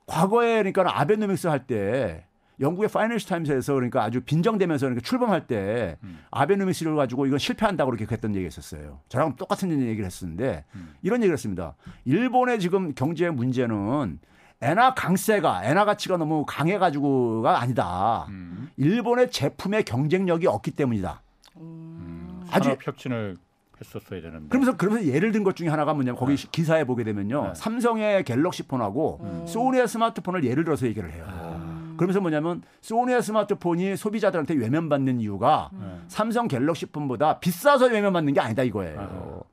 과거에 0.07 0.63
그러니까 0.63 0.99
아베노믹스 0.99 1.47
할 1.47 1.65
때 1.67 2.23
영국의 2.59 2.89
파이낸셜 2.89 3.29
타임스에서 3.29 3.73
그러니까 3.73 4.03
아주 4.03 4.21
빈정대면서 4.21 4.87
그러니까 4.87 5.05
출범할 5.07 5.45
때 5.47 5.97
음. 6.03 6.19
아베노믹스를 6.31 6.95
가지고 6.95 7.25
이건 7.25 7.37
실패한다고 7.39 7.91
그렇게 7.91 8.11
했던 8.11 8.33
얘기가 8.33 8.47
있었어요. 8.47 8.99
저랑 9.09 9.35
똑같은 9.35 9.71
얘기를 9.71 10.05
했었는데 10.05 10.65
음. 10.75 10.93
이런 11.03 11.21
얘기를 11.21 11.33
했습니다. 11.33 11.75
일본의 12.05 12.59
지금 12.59 12.93
경제 12.95 13.29
문제는 13.29 14.19
엔화 14.61 14.95
강세가 14.95 15.63
엔화 15.65 15.85
가치가 15.85 16.17
너무 16.17 16.45
강해 16.47 16.79
가지고가 16.79 17.61
아니다. 17.61 18.25
음. 18.29 18.69
일본의 18.77 19.29
제품의 19.29 19.83
경쟁력이 19.83 20.47
없기 20.47 20.71
때문이다. 20.71 21.21
아주 22.49 22.69
산업 22.69 22.87
혁신을 22.87 23.37
했었어야 23.79 24.21
되는데. 24.21 24.47
그러면서 24.49 24.75
그러면서 24.75 25.05
예를 25.07 25.31
든 25.31 25.43
것 25.43 25.55
중에 25.55 25.67
하나가 25.67 25.93
뭐냐면 25.93 26.17
거기 26.19 26.35
네. 26.35 26.47
기사에 26.51 26.83
보게 26.85 27.03
되면요 27.03 27.43
네. 27.49 27.53
삼성의 27.55 28.23
갤럭시 28.23 28.63
폰하고 28.63 29.43
소니의 29.47 29.87
스마트폰을 29.87 30.43
예를 30.43 30.63
들어서 30.63 30.87
얘기를 30.87 31.11
해요. 31.11 31.25
아. 31.27 31.56
그러면서 31.97 32.21
뭐냐면 32.21 32.61
소니의 32.81 33.21
스마트폰이 33.21 33.97
소비자들한테 33.97 34.53
외면받는 34.55 35.19
이유가 35.19 35.69
네. 35.73 35.85
삼성 36.07 36.47
갤럭시 36.47 36.85
폰보다 36.87 37.39
비싸서 37.39 37.87
외면받는 37.87 38.33
게 38.33 38.39
아니다 38.39 38.63
이거예요. 38.63 39.43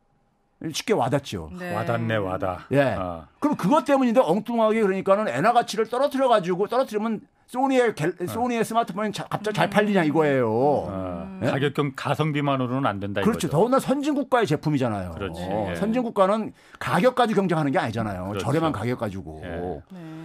쉽게 0.72 0.92
와닿죠. 0.94 1.50
네. 1.58 1.74
와닿네 1.74 2.16
와닿. 2.16 2.60
예. 2.72 2.94
아. 2.98 3.26
그럼 3.40 3.56
그것 3.56 3.84
때문인데 3.84 4.20
엉뚱하게 4.20 4.80
그러니까는 4.82 5.28
엔화 5.28 5.52
가치를 5.52 5.88
떨어뜨려 5.88 6.28
가지고 6.28 6.66
떨어뜨리면 6.68 7.20
소니의 7.46 7.94
갤, 7.94 8.14
소니의 8.26 8.64
스마트폰이 8.64 9.12
자- 9.12 9.26
갑자기 9.28 9.54
잘 9.54 9.68
팔리냐 9.68 10.02
이거예요. 10.04 10.48
어, 10.50 11.38
예? 11.42 11.46
가격경 11.50 11.92
가성비만으로는 11.94 12.86
안 12.86 13.00
된다 13.00 13.20
그렇죠. 13.20 13.46
이거죠. 13.46 13.50
더군다나 13.50 13.80
선진국가의 13.80 14.46
제품이잖아요. 14.46 15.12
그렇지. 15.12 15.40
어, 15.42 15.66
예. 15.70 15.74
선진국가는 15.76 16.52
가격 16.78 17.14
가지고 17.14 17.40
경쟁하는 17.42 17.70
게 17.70 17.78
아니잖아요. 17.78 18.28
그렇죠. 18.28 18.46
저렴한 18.46 18.72
가격 18.72 18.98
가지고. 18.98 19.42
예. 19.44 19.48
네. 19.48 19.82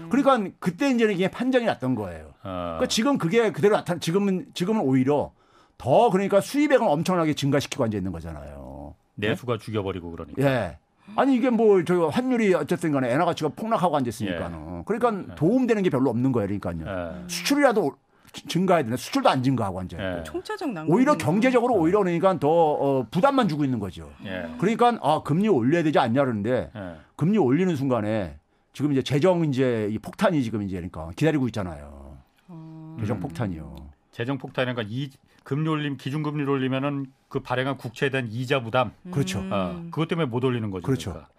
그러니까 0.10 0.50
그때 0.60 0.90
이제 0.92 1.12
이게 1.12 1.30
판정이 1.30 1.66
났던 1.66 1.96
거예요. 1.96 2.28
어. 2.44 2.78
그러니까 2.78 2.88
지금 2.88 3.18
그게 3.18 3.52
그대로 3.52 3.76
나타. 3.76 3.98
지금은 4.00 4.46
지금은 4.54 4.82
오히려 4.82 5.32
더 5.78 6.10
그러니까 6.10 6.42
수입액을 6.42 6.88
엄청나게 6.88 7.34
증가시키고 7.36 7.84
앉아 7.84 7.98
있는 7.98 8.12
거잖아요. 8.12 8.59
내수가 9.20 9.58
죽여버리고 9.58 10.12
그러니까. 10.12 10.42
예. 10.44 10.78
아니 11.16 11.36
이게 11.36 11.50
뭐저 11.50 12.08
환율이 12.08 12.54
어쨌든 12.54 12.92
간에 12.92 13.12
엔화 13.12 13.26
가치가 13.26 13.50
폭락하고 13.50 13.98
앉아 13.98 14.10
있으니까는. 14.10 14.86
그러니까 14.86 15.36
도움되는 15.36 15.82
게 15.84 15.90
별로 15.90 16.10
없는 16.10 16.32
거예요. 16.32 16.48
그러니까요. 16.60 16.86
예. 16.88 17.28
수출이라도 17.28 17.96
증가해야 18.32 18.84
되는데 18.84 19.02
수출도 19.02 19.28
안 19.28 19.42
증가하고 19.42 19.80
앉아 19.80 19.98
있고. 19.98 20.20
예. 20.20 20.24
총체적 20.24 20.70
낭비. 20.72 20.92
오히려 20.92 21.18
경제적으로 21.18 21.76
오히려 21.76 22.00
그러니까 22.00 22.38
더 22.40 22.48
어, 22.48 23.08
부담만 23.10 23.48
주고 23.48 23.64
있는 23.66 23.80
거죠. 23.80 24.12
예. 24.26 24.46
그러니까 24.60 25.00
아 25.02 25.24
금리 25.24 25.48
올려야 25.48 25.82
되지 25.84 25.98
않냐 25.98 26.22
그러는데 26.24 26.72
예. 26.76 26.96
금리 27.16 27.38
올리는 27.40 27.76
순간에 27.76 28.38
지금 28.74 28.92
이제 28.92 29.02
재정 29.02 29.44
이제 29.46 29.90
이 29.92 29.98
폭탄이 29.98 30.44
지금 30.44 30.62
이제 30.62 30.76
그러니까 30.76 31.10
기다리고 31.16 31.48
있잖아요. 31.48 32.18
재정 33.00 33.18
음. 33.18 33.20
폭탄이요. 33.20 33.76
재정 34.12 34.38
폭탄이니까 34.38 34.84
이 34.88 35.10
금리 35.44 35.70
올림 35.70 35.98
기준금리를 35.98 36.50
올리면은 36.50 37.08
그 37.28 37.40
발행한 37.42 37.78
국채에 37.78 38.10
대한 38.10 38.28
이자 38.30 38.62
부담. 38.62 38.92
그렇죠. 39.12 39.40
어, 39.52 39.84
그것 39.92 40.08
때문에 40.08 40.28
못 40.28 40.44
올리는 40.44 40.70
거죠. 40.72 40.86
그렇죠. 40.86 41.12
그러니까. 41.12 41.30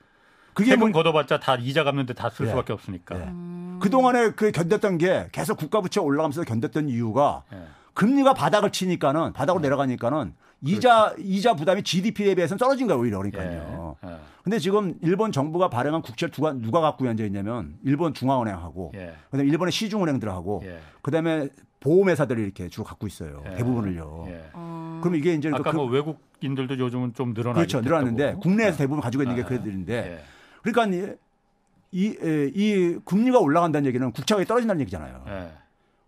그게 0.54 0.70
세금 0.70 0.90
뭐 0.90 1.02
걷어봤자 1.02 1.40
다 1.40 1.56
이자 1.56 1.84
갚는데 1.84 2.14
다쓸 2.14 2.46
예. 2.46 2.50
수밖에 2.50 2.72
없으니까. 2.72 3.18
예. 3.18 3.32
그동안에 3.80 4.32
그 4.32 4.50
견뎠던 4.52 4.98
게 4.98 5.28
계속 5.32 5.56
국가 5.56 5.80
부채 5.80 6.00
올라가면서 6.00 6.42
견뎠던 6.42 6.88
이유가 6.88 7.44
예. 7.52 7.62
금리가 7.94 8.34
바닥을 8.34 8.70
치니까는 8.70 9.32
바닥으로 9.32 9.62
내려가니까는 9.62 10.34
이자 10.62 11.14
이자 11.18 11.54
부담이 11.54 11.82
GDP에 11.82 12.34
비해서는 12.34 12.58
떨어진 12.58 12.86
거예요 12.86 13.00
오히려 13.00 13.18
그러니까요. 13.18 13.96
예. 14.04 14.08
예. 14.08 14.16
근데 14.42 14.58
지금 14.58 14.94
일본 15.02 15.32
정부가 15.32 15.68
발행한 15.68 16.02
국채를 16.02 16.32
누가 16.32 16.52
누가 16.52 16.80
갖고 16.80 17.08
앉아 17.08 17.24
있냐면 17.24 17.76
일본 17.84 18.12
중앙은행하고 18.12 18.92
예. 18.94 19.14
그다음에 19.30 19.48
일본의 19.48 19.72
시중은행들하고 19.72 20.62
예. 20.64 20.78
그다음에 21.02 21.48
보험회사들이 21.80 22.42
이렇게 22.42 22.68
주로 22.68 22.84
갖고 22.84 23.06
있어요. 23.06 23.42
예. 23.50 23.56
대부분을요. 23.56 24.24
예. 24.28 24.50
어. 24.52 25.00
그럼 25.02 25.14
이게 25.16 25.32
이제 25.34 25.50
아까 25.52 25.70
그- 25.70 25.76
뭐 25.76 25.86
외국인들도 25.86 26.78
요즘은 26.78 27.14
좀 27.14 27.30
늘어나고 27.32 27.54
그렇죠 27.56 27.80
늘어났는데 27.80 28.34
국내에서 28.40 28.78
대부분 28.78 29.00
가지고 29.00 29.22
있는 29.22 29.36
게 29.36 29.42
아, 29.42 29.46
그 29.46 29.54
애들인데 29.54 29.94
예. 29.94 30.24
그러니까 30.62 30.96
이, 30.96 31.14
이, 31.92 32.16
에, 32.22 32.50
이 32.54 32.98
금리가 33.04 33.38
올라간다는 33.38 33.86
얘기는 33.88 34.12
국채가 34.12 34.44
떨어진다는 34.44 34.80
얘기잖아요. 34.82 35.24
예. 35.28 35.52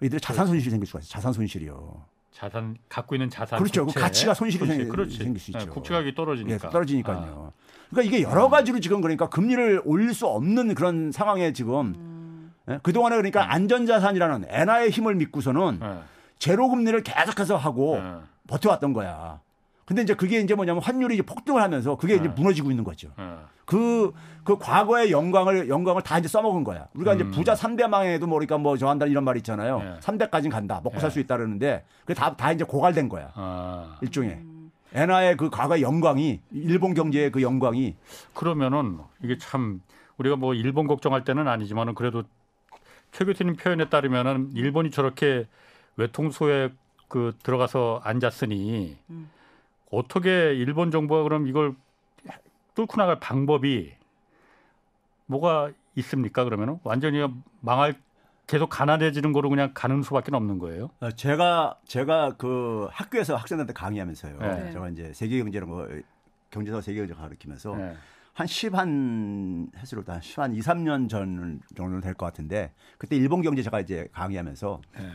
이들의 0.06 0.20
자산 0.20 0.46
손실이 0.46 0.70
생길 0.70 0.87
수가 0.87 0.98
있어요. 1.00 1.11
자산 1.11 1.32
손실이요. 1.32 2.04
자산 2.32 2.76
갖고 2.88 3.14
있는 3.14 3.30
자산 3.30 3.58
그렇죠. 3.58 3.87
그. 3.87 3.98
가치가 3.98 4.35
손실이 4.35 4.64
그렇지, 4.64 4.78
생- 4.78 4.88
그렇지. 4.88 5.16
생길 5.18 5.40
수 5.40 5.52
예, 5.54 5.58
있죠. 5.58 5.70
국채 5.70 5.94
가격이 5.94 6.08
예, 6.11 6.14
떨어지니까. 6.14 6.70
떨어지니까요. 6.70 7.52
그러니까 7.90 8.02
이게 8.16 8.22
여러 8.22 8.48
가지로 8.48 8.80
지금 8.80 9.00
그러니까 9.00 9.28
금리를 9.28 9.82
올릴 9.85 10.12
수 10.12 10.26
없는 10.26 10.74
그런 10.74 11.12
상황에 11.12 11.52
지금 11.52 11.94
예? 11.96 12.12
그동안에 12.83 13.16
그러니까 13.16 13.53
안전자산이라는 13.53 14.46
엔화의 14.48 14.90
힘을 14.90 15.14
믿고서는 15.16 15.79
아, 15.83 15.96
예. 15.98 16.03
제로 16.38 16.68
금리를 16.68 17.03
계속해서 17.03 17.57
하고 17.57 17.96
예. 18.03 18.14
버텨왔던 18.48 18.92
거야. 18.92 19.40
근데 19.85 20.03
이제 20.03 20.14
그게 20.14 20.40
이제 20.40 20.55
뭐냐면 20.55 20.83
환율이 20.83 21.14
이제 21.14 21.22
폭등을 21.22 21.61
하면서 21.61 21.96
그게 21.96 22.14
이제 22.14 22.25
네. 22.25 22.29
무너지고 22.29 22.70
있는 22.70 22.85
거죠. 22.85 23.09
예. 23.18 23.25
그, 23.64 24.12
그 24.44 24.59
과거의 24.59 25.11
영광을, 25.12 25.68
영광을 25.68 26.03
다 26.03 26.18
이제 26.18 26.29
써먹은 26.29 26.62
거야. 26.64 26.88
우리가 26.94 27.14
이제 27.14 27.25
음. 27.25 27.31
부자 27.31 27.55
3대 27.55 27.87
망해도 27.88 28.27
모르니까 28.27 28.59
뭐 28.59 28.77
저 28.77 28.88
한다 28.88 29.07
이런 29.07 29.25
말이 29.25 29.38
있잖아요. 29.38 29.79
네. 29.79 29.94
3대까지는 30.01 30.51
간다. 30.51 30.77
먹고 30.83 30.94
네. 30.94 31.01
살수 31.01 31.20
있다 31.20 31.37
그러는데 31.37 31.85
그게 32.01 32.14
다, 32.14 32.35
다 32.37 32.53
이제 32.53 32.64
고갈된 32.64 33.09
거야. 33.09 33.31
아. 33.35 33.98
일종의. 34.03 34.40
엔화의 34.94 35.37
그 35.38 35.48
과거의 35.48 35.81
영광이, 35.83 36.40
일본 36.53 36.92
경제의 36.94 37.33
그 37.33 37.40
영광이 37.40 37.96
그러면은 38.35 38.98
이게 39.22 39.38
참 39.38 39.81
우리가 40.18 40.37
뭐 40.37 40.53
일본 40.55 40.87
걱정할 40.87 41.25
때는 41.25 41.48
아니지만은 41.48 41.94
그래도 41.94 42.25
최 43.12 43.25
교수님 43.25 43.57
표현에 43.57 43.88
따르면은 43.88 44.51
일본이 44.55 44.90
저렇게 44.90 45.46
외통수에 45.96 46.70
그 47.09 47.37
들어가서 47.42 48.01
앉았으니 48.03 48.96
음. 49.11 49.31
어떻게 49.90 50.55
일본 50.55 50.90
정부가 50.90 51.22
그럼 51.22 51.46
이걸 51.46 51.75
뚫고 52.75 52.96
나갈 52.96 53.20
방법이 53.20 53.92
뭐가 55.27 55.70
있습니까? 55.96 56.44
그러면은 56.44 56.79
완전히 56.85 57.22
망할 57.61 57.94
계속 58.46 58.68
가난해지는 58.68 59.33
거로 59.33 59.51
그냥 59.51 59.72
가는 59.75 60.03
수밖에 60.03 60.35
없는 60.35 60.59
거예요. 60.59 60.90
어, 61.01 61.11
제가 61.11 61.79
제가 61.87 62.37
그 62.38 62.88
학교에서 62.90 63.37
학생들한테 63.37 63.75
강의하면서요. 63.75 64.38
네. 64.38 64.72
제가 64.72 64.88
이제 64.88 65.12
세계 65.12 65.38
경제를 65.38 65.66
뭐 65.66 65.87
경제사 66.51 66.81
세계 66.81 67.01
경제 67.01 67.14
가르치면서 67.14 67.77
네. 67.77 67.94
한 68.35 68.47
10 68.47 68.75
한 68.75 69.68
해수로 69.77 70.03
한 70.07 70.21
10 70.21 70.38
한 70.38 70.55
2, 70.55 70.61
3년 70.61 71.09
전 71.09 71.61
정도 71.77 72.01
될것 72.01 72.27
같은데 72.27 72.73
그때 72.99 73.16
일본 73.16 73.42
경제 73.42 73.62
제가 73.62 73.81
이제 73.81 74.09
강의하면서 74.12 74.81
네. 74.99 75.09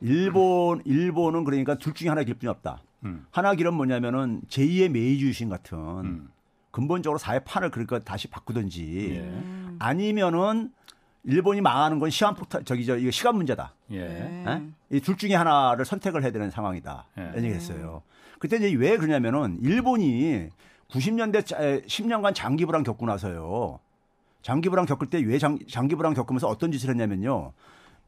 일본 0.00 0.82
일본은 0.84 1.44
그러니까 1.44 1.76
둘 1.76 1.92
중에 1.94 2.08
하나 2.08 2.22
길 2.24 2.34
뿐이 2.34 2.48
없다. 2.50 2.82
음. 3.04 3.26
하나 3.30 3.54
길은 3.54 3.74
뭐냐면은 3.74 4.42
제2의 4.48 4.88
메이지 4.88 5.26
유신 5.26 5.48
같은 5.48 5.78
음. 5.78 6.30
근본적으로 6.70 7.18
사회 7.18 7.38
판을 7.40 7.70
그러니까 7.70 7.98
다시 7.98 8.28
바꾸든지 8.28 9.14
예. 9.14 9.20
음. 9.20 9.76
아니면은 9.78 10.72
일본이 11.24 11.60
망하는 11.60 11.98
건 11.98 12.10
시간 12.10 12.34
폭탄 12.34 12.64
저기 12.64 12.84
저 12.84 12.96
이거 12.96 13.10
시간 13.10 13.36
문제다. 13.36 13.74
예. 13.92 13.98
네. 14.00 14.62
이둘 14.90 15.16
중에 15.16 15.34
하나를 15.34 15.84
선택을 15.84 16.22
해야 16.22 16.32
되는 16.32 16.50
상황이다. 16.50 17.06
예. 17.18 17.22
이런 17.32 17.44
얘기 17.44 17.54
했어요. 17.54 18.02
그때 18.38 18.56
이제 18.56 18.72
왜 18.72 18.96
그러냐면은 18.96 19.58
일본이 19.60 20.48
90년대 20.92 21.86
10년간 21.86 22.34
장기 22.34 22.66
불황 22.66 22.82
겪고 22.82 23.06
나서요. 23.06 23.80
장기 24.42 24.68
불황 24.68 24.86
겪을 24.86 25.08
때 25.08 25.18
왜 25.20 25.38
장기 25.38 25.94
불황 25.94 26.14
겪으면서 26.14 26.48
어떤 26.48 26.70
짓을 26.72 26.90
했냐면요. 26.90 27.52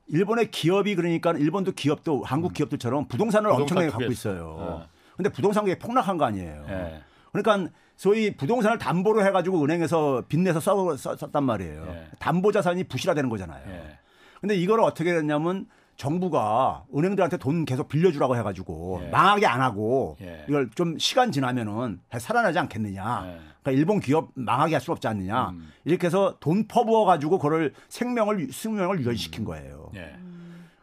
일본의 0.09 0.51
기업이 0.51 0.95
그러니까 0.97 1.33
일본도 1.33 1.73
기업도 1.73 2.25
한국 2.25 2.53
기업들처럼 2.53 3.09
부동산을 3.09 3.49
부동산 3.51 3.63
엄청나게 3.63 3.91
갖고. 3.91 4.13
있어요. 4.13 4.57
어. 4.59 4.87
근데 5.17 5.31
부동산 5.31 5.65
가격이 5.65 5.79
폭락한 5.79 6.19
거 6.19 6.25
아니에요. 6.27 6.67
예. 6.69 7.03
그러니까 7.33 7.73
소위 7.97 8.37
부동산을 8.37 8.79
담보로 8.79 9.25
해가지고 9.25 9.63
은행에서 9.65 10.25
빚내서 10.29 10.61
써, 10.61 10.97
써, 10.97 11.17
썼단 11.17 11.43
말이에요. 11.45 11.87
예. 11.89 12.07
담보 12.19 12.53
자산이 12.53 12.85
부실화되는 12.85 13.31
거잖아요. 13.31 13.65
예. 13.71 13.99
근데 14.41 14.57
이걸 14.57 14.81
어떻게 14.81 15.15
했냐면 15.15 15.67
정부가 15.97 16.85
은행들한테 16.95 17.37
돈 17.39 17.65
계속 17.65 17.89
빌려주라고 17.89 18.37
해가지고 18.37 19.03
예. 19.05 19.09
망하게 19.11 19.47
안 19.47 19.61
하고 19.61 20.17
예. 20.21 20.45
이걸 20.49 20.71
좀 20.75 20.99
시간 20.99 21.31
지나면은 21.33 22.01
살아나지 22.19 22.59
않겠느냐. 22.59 23.23
예. 23.27 23.39
그러니까 23.63 23.71
일본 23.81 24.01
기업 24.01 24.31
망하게 24.35 24.75
할 24.75 24.81
수 24.81 24.93
없지 24.93 25.07
않느냐. 25.09 25.51
음. 25.51 25.71
이렇게 25.85 26.07
해서 26.07 26.37
돈 26.41 26.67
퍼부어 26.69 27.05
가지고 27.05 27.39
그걸 27.39 27.73
생명을 27.89 28.49
생명을 28.53 29.01
유연시킨 29.01 29.45
거예요. 29.45 29.91
예. 29.95 30.15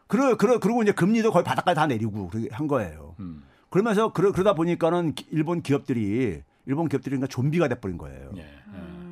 그러 0.07 0.35
그러 0.37 0.59
그리고 0.59 0.81
이제 0.83 0.91
금리도 0.91 1.31
거의 1.31 1.43
바닥까지 1.43 1.75
다 1.75 1.87
내리고 1.87 2.27
그렇게 2.27 2.49
한 2.51 2.67
거예요. 2.67 3.15
음. 3.19 3.43
그러면서 3.69 4.11
그러, 4.11 4.31
그러다 4.31 4.53
보니까는 4.53 5.13
기- 5.15 5.27
일본 5.31 5.61
기업들이 5.61 6.41
일본 6.65 6.89
기업들이 6.89 7.15
그러니까 7.15 7.27
좀비가 7.27 7.67
돼버린 7.69 7.97
거예요. 7.97 8.31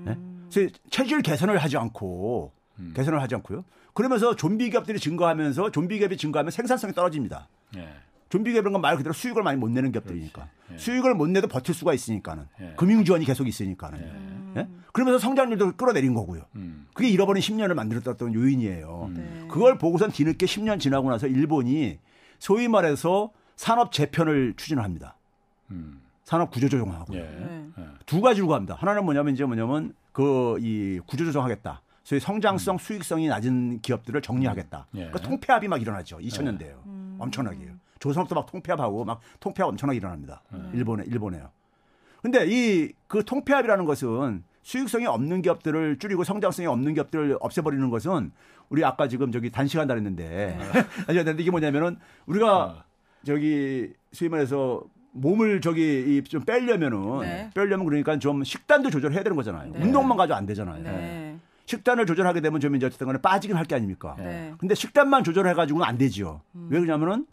네? 0.05 0.17
그래서 0.51 0.71
체질 0.89 1.21
개선을 1.21 1.57
하지 1.59 1.77
않고 1.77 2.51
음. 2.79 2.93
개선을 2.95 3.21
하지 3.21 3.35
않고요. 3.35 3.63
그러면서 3.93 4.35
좀비 4.35 4.69
기업들이 4.69 4.99
증가하면서 4.99 5.71
좀비 5.71 5.99
기업이 5.99 6.17
증가하면 6.17 6.51
생산성이 6.51 6.93
떨어집니다. 6.93 7.47
예. 7.77 7.89
좀비 8.29 8.51
기업은 8.53 8.71
건 8.71 8.81
말 8.81 8.95
그대로 8.95 9.13
수익을 9.13 9.41
많이 9.43 9.57
못 9.57 9.69
내는 9.69 9.91
기업들이니까 9.91 10.47
예. 10.73 10.77
수익을 10.77 11.15
못 11.15 11.27
내도 11.29 11.47
버틸 11.47 11.73
수가 11.73 11.93
있으니까는 11.93 12.45
예. 12.61 12.73
금융 12.77 13.03
지원이 13.03 13.25
계속 13.25 13.47
있으니까는 13.47 14.53
예? 14.57 14.67
그러면서 14.93 15.19
성장률도 15.19 15.73
끌어내린 15.73 16.13
거고요. 16.13 16.43
음. 16.55 16.87
그게 16.93 17.09
잃어버린 17.09 17.41
10년을 17.41 17.73
만들었던 17.73 18.33
요인이에요. 18.33 19.11
네. 19.13 19.45
그걸 19.49 19.77
보고선 19.77 20.11
뒤늦게 20.11 20.45
10년 20.45 20.79
지나고 20.79 21.09
나서 21.09 21.27
일본이 21.27 21.99
소위 22.39 22.67
말해서 22.67 23.31
산업 23.55 23.91
재편을 23.91 24.53
추진을 24.57 24.83
합니다. 24.83 25.15
음. 25.71 26.01
산업 26.23 26.51
구조 26.51 26.69
조정하고 26.69 27.13
예. 27.15 27.19
네. 27.21 27.67
예. 27.79 27.83
두 28.05 28.21
가지로 28.21 28.47
갑니다. 28.47 28.75
하나는 28.79 29.03
뭐냐면 29.05 29.33
이제 29.33 29.43
뭐냐면 29.45 29.93
그 30.11 30.57
이 30.59 30.99
구조 31.05 31.25
조정하겠다. 31.25 31.81
소위 32.03 32.19
성장성, 32.19 32.77
수익성이 32.77 33.27
낮은 33.27 33.81
기업들을 33.81 34.21
정리하겠다. 34.21 34.87
예. 34.95 34.97
그러니까 35.07 35.19
통폐합이 35.19 35.67
막 35.67 35.81
일어나죠. 35.81 36.17
2000년대요. 36.19 37.19
엄청나게요. 37.19 37.73
조선업도 37.99 38.33
막 38.35 38.45
통폐합하고 38.45 39.05
막 39.05 39.19
통폐합 39.39 39.69
엄청나게 39.69 39.97
일어납니다. 39.97 40.41
일본에 40.73 41.03
일본에요. 41.05 41.49
근데 42.21 42.45
이 42.47 42.93
그 43.09 43.25
통폐합이라는 43.25 43.85
것은 43.85 44.43
수익성이 44.61 45.07
없는 45.07 45.41
기업들을 45.41 45.97
줄이고 45.97 46.23
성장성이 46.23 46.67
없는 46.67 46.93
기업들을 46.93 47.37
없애버리는 47.41 47.89
것은 47.89 48.31
우리 48.69 48.85
아까 48.85 49.07
지금 49.07 49.31
저기 49.31 49.49
단시간 49.49 49.87
다녔는데 49.87 50.59
아니 51.07 51.23
근데 51.23 51.41
이게 51.41 51.49
뭐냐면은 51.49 51.97
우리가 52.27 52.65
어. 52.65 52.83
저기 53.25 53.91
소위 54.11 54.29
말해서 54.29 54.83
몸을 55.11 55.59
저기 55.61 56.17
이좀 56.17 56.43
빼려면은 56.43 57.21
네. 57.21 57.49
빼려면 57.55 57.85
그러니까 57.87 58.19
좀 58.19 58.43
식단도 58.43 58.91
조절해야 58.91 59.23
되는 59.23 59.35
거잖아요. 59.35 59.71
네. 59.73 59.81
운동만 59.83 60.15
가지고 60.15 60.35
안 60.37 60.45
되잖아요. 60.45 60.83
네. 60.83 61.28
식단을 61.69 62.07
조절하게 62.07 62.41
되면 62.41 62.59
좀 62.59 62.75
이제 62.75 62.87
어쨌든 62.87 63.05
간에 63.05 63.19
빠지긴 63.21 63.55
할 63.55 63.65
게 63.69 63.75
아닙니까? 63.75 64.15
네. 64.17 64.53
근데 64.57 64.73
식단만 64.73 65.23
조절해 65.23 65.53
가지고는 65.53 65.85
안 65.85 65.99
되지요. 65.99 66.41
왜 66.69 66.79
그러냐면은 66.79 67.27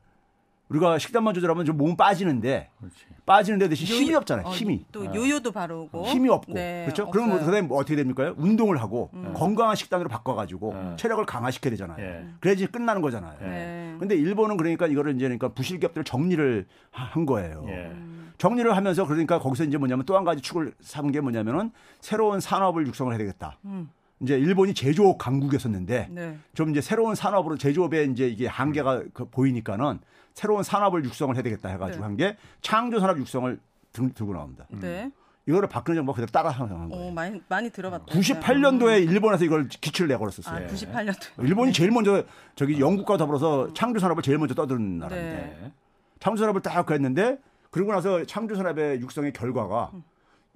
우리가 0.68 0.98
식단만 0.98 1.32
조절하면 1.32 1.64
좀 1.64 1.78
몸 1.78 1.96
빠지는데 1.96 2.68
그렇지. 2.78 2.96
빠지는데 3.24 3.68
대신 3.70 3.86
힘이 3.86 4.10
요요- 4.10 4.18
없잖아요. 4.18 4.46
어, 4.46 4.50
힘이. 4.50 4.84
또 4.92 5.06
요요도 5.06 5.52
바르고 5.52 6.04
힘이 6.06 6.28
없고 6.28 6.52
네, 6.52 6.82
그렇죠. 6.84 7.08
그럼. 7.10 7.30
음. 7.32 7.38
그다음에 7.38 7.62
뭐 7.62 7.78
어떻게 7.78 7.96
됩니까? 7.96 8.34
운동을 8.36 8.76
하고 8.78 9.10
건강한 9.34 9.74
식단으로 9.74 10.10
바꿔가지고 10.10 10.74
네. 10.74 10.96
체력을 10.96 11.24
강화시켜야 11.24 11.70
되잖아요. 11.70 12.04
예. 12.04 12.26
그래야지 12.40 12.66
끝나는 12.66 13.00
거잖아요. 13.00 13.38
네. 13.40 13.96
근데 13.98 14.16
일본은 14.16 14.58
그러니까 14.58 14.86
이거를 14.86 15.14
이제 15.14 15.24
그러니까 15.24 15.48
부실 15.48 15.78
기업들을 15.80 16.04
정리를 16.04 16.66
하- 16.90 17.04
한 17.04 17.24
거예요. 17.24 17.64
예. 17.68 17.90
정리를 18.36 18.76
하면서 18.76 19.06
그러니까 19.06 19.38
거기서 19.38 19.64
이제 19.64 19.78
뭐냐면 19.78 20.04
또 20.04 20.14
한 20.14 20.24
가지 20.24 20.42
축을 20.42 20.74
삼은 20.80 21.10
게 21.12 21.20
뭐냐면은 21.22 21.70
새로운 22.00 22.40
산업을 22.40 22.86
육성을 22.88 23.10
해야 23.12 23.18
되겠다. 23.18 23.56
음. 23.64 23.88
이제 24.20 24.38
일본이 24.38 24.72
제조업 24.72 25.18
강국이었었는데 25.18 26.08
네. 26.10 26.38
좀 26.54 26.70
이제 26.70 26.80
새로운 26.80 27.14
산업으로 27.14 27.56
제조업에 27.58 28.04
이제 28.04 28.26
이게 28.28 28.46
한계가 28.46 29.02
그 29.12 29.28
보이니까는 29.28 30.00
새로운 30.32 30.62
산업을 30.62 31.04
육성을 31.04 31.34
해야 31.34 31.42
되겠다 31.42 31.68
해가지고 31.68 31.98
네. 31.98 32.04
한게 32.04 32.36
창조 32.62 32.98
산업 32.98 33.18
육성을 33.18 33.58
들, 33.92 34.12
들고 34.14 34.32
나옵니다. 34.32 34.66
네. 34.70 35.10
이거를 35.48 35.68
박근혜 35.68 35.96
정부가 35.96 36.16
그대로 36.16 36.30
따라 36.32 36.50
한 36.50 36.88
거예요. 36.88 37.08
어, 37.08 37.10
많이 37.12 37.40
많이 37.48 37.70
들어봤다. 37.70 38.06
98년도에 38.06 39.08
일본에서 39.08 39.44
이걸 39.44 39.68
기치를 39.68 40.08
내걸었었어요. 40.08 40.66
아, 40.66 40.68
98년도. 40.68 41.44
일본이 41.44 41.72
제일 41.72 41.92
먼저 41.92 42.24
저기 42.56 42.80
영국과 42.80 43.16
더불어서 43.16 43.72
창조 43.72 44.00
산업을 44.00 44.22
제일 44.22 44.38
먼저 44.38 44.54
떠드는 44.54 44.98
나라입니다. 44.98 45.36
네. 45.36 45.58
예. 45.64 45.72
창조 46.18 46.40
산업을 46.40 46.62
딱 46.62 46.90
했는데 46.90 47.38
그러고 47.70 47.92
나서 47.92 48.24
창조 48.24 48.56
산업의 48.56 49.00
육성의 49.00 49.34
결과가 49.34 49.92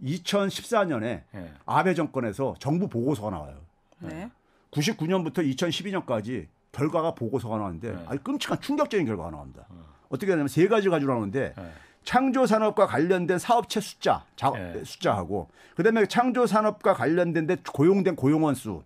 2014년에 0.02 1.22
예. 1.34 1.52
아베 1.66 1.94
정권에서 1.94 2.54
정부 2.58 2.88
보고서가 2.88 3.30
나와요. 3.30 3.56
네. 3.98 4.30
99년부터 4.70 5.38
2012년까지 5.54 6.46
결과가 6.72 7.14
보고서가 7.14 7.58
나왔는데 7.58 7.92
네. 7.92 8.04
아주 8.06 8.20
끔찍한 8.22 8.60
충격적인 8.60 9.06
결과가 9.06 9.30
나옵니다. 9.30 9.66
어떻게 10.08 10.32
하냐면 10.32 10.48
세 10.48 10.66
가지 10.68 10.88
가지고 10.88 11.12
나오는데 11.12 11.54
예. 11.56 11.70
창조 12.02 12.46
산업과 12.46 12.86
관련된 12.86 13.38
사업체 13.38 13.80
숫자, 13.80 14.24
자, 14.36 14.50
네. 14.50 14.82
숫자하고 14.84 15.48
그다음에 15.76 16.06
창조 16.06 16.46
산업과 16.46 16.94
관련된 16.94 17.46
데 17.46 17.56
고용된 17.72 18.16
고용원 18.16 18.54
수, 18.54 18.82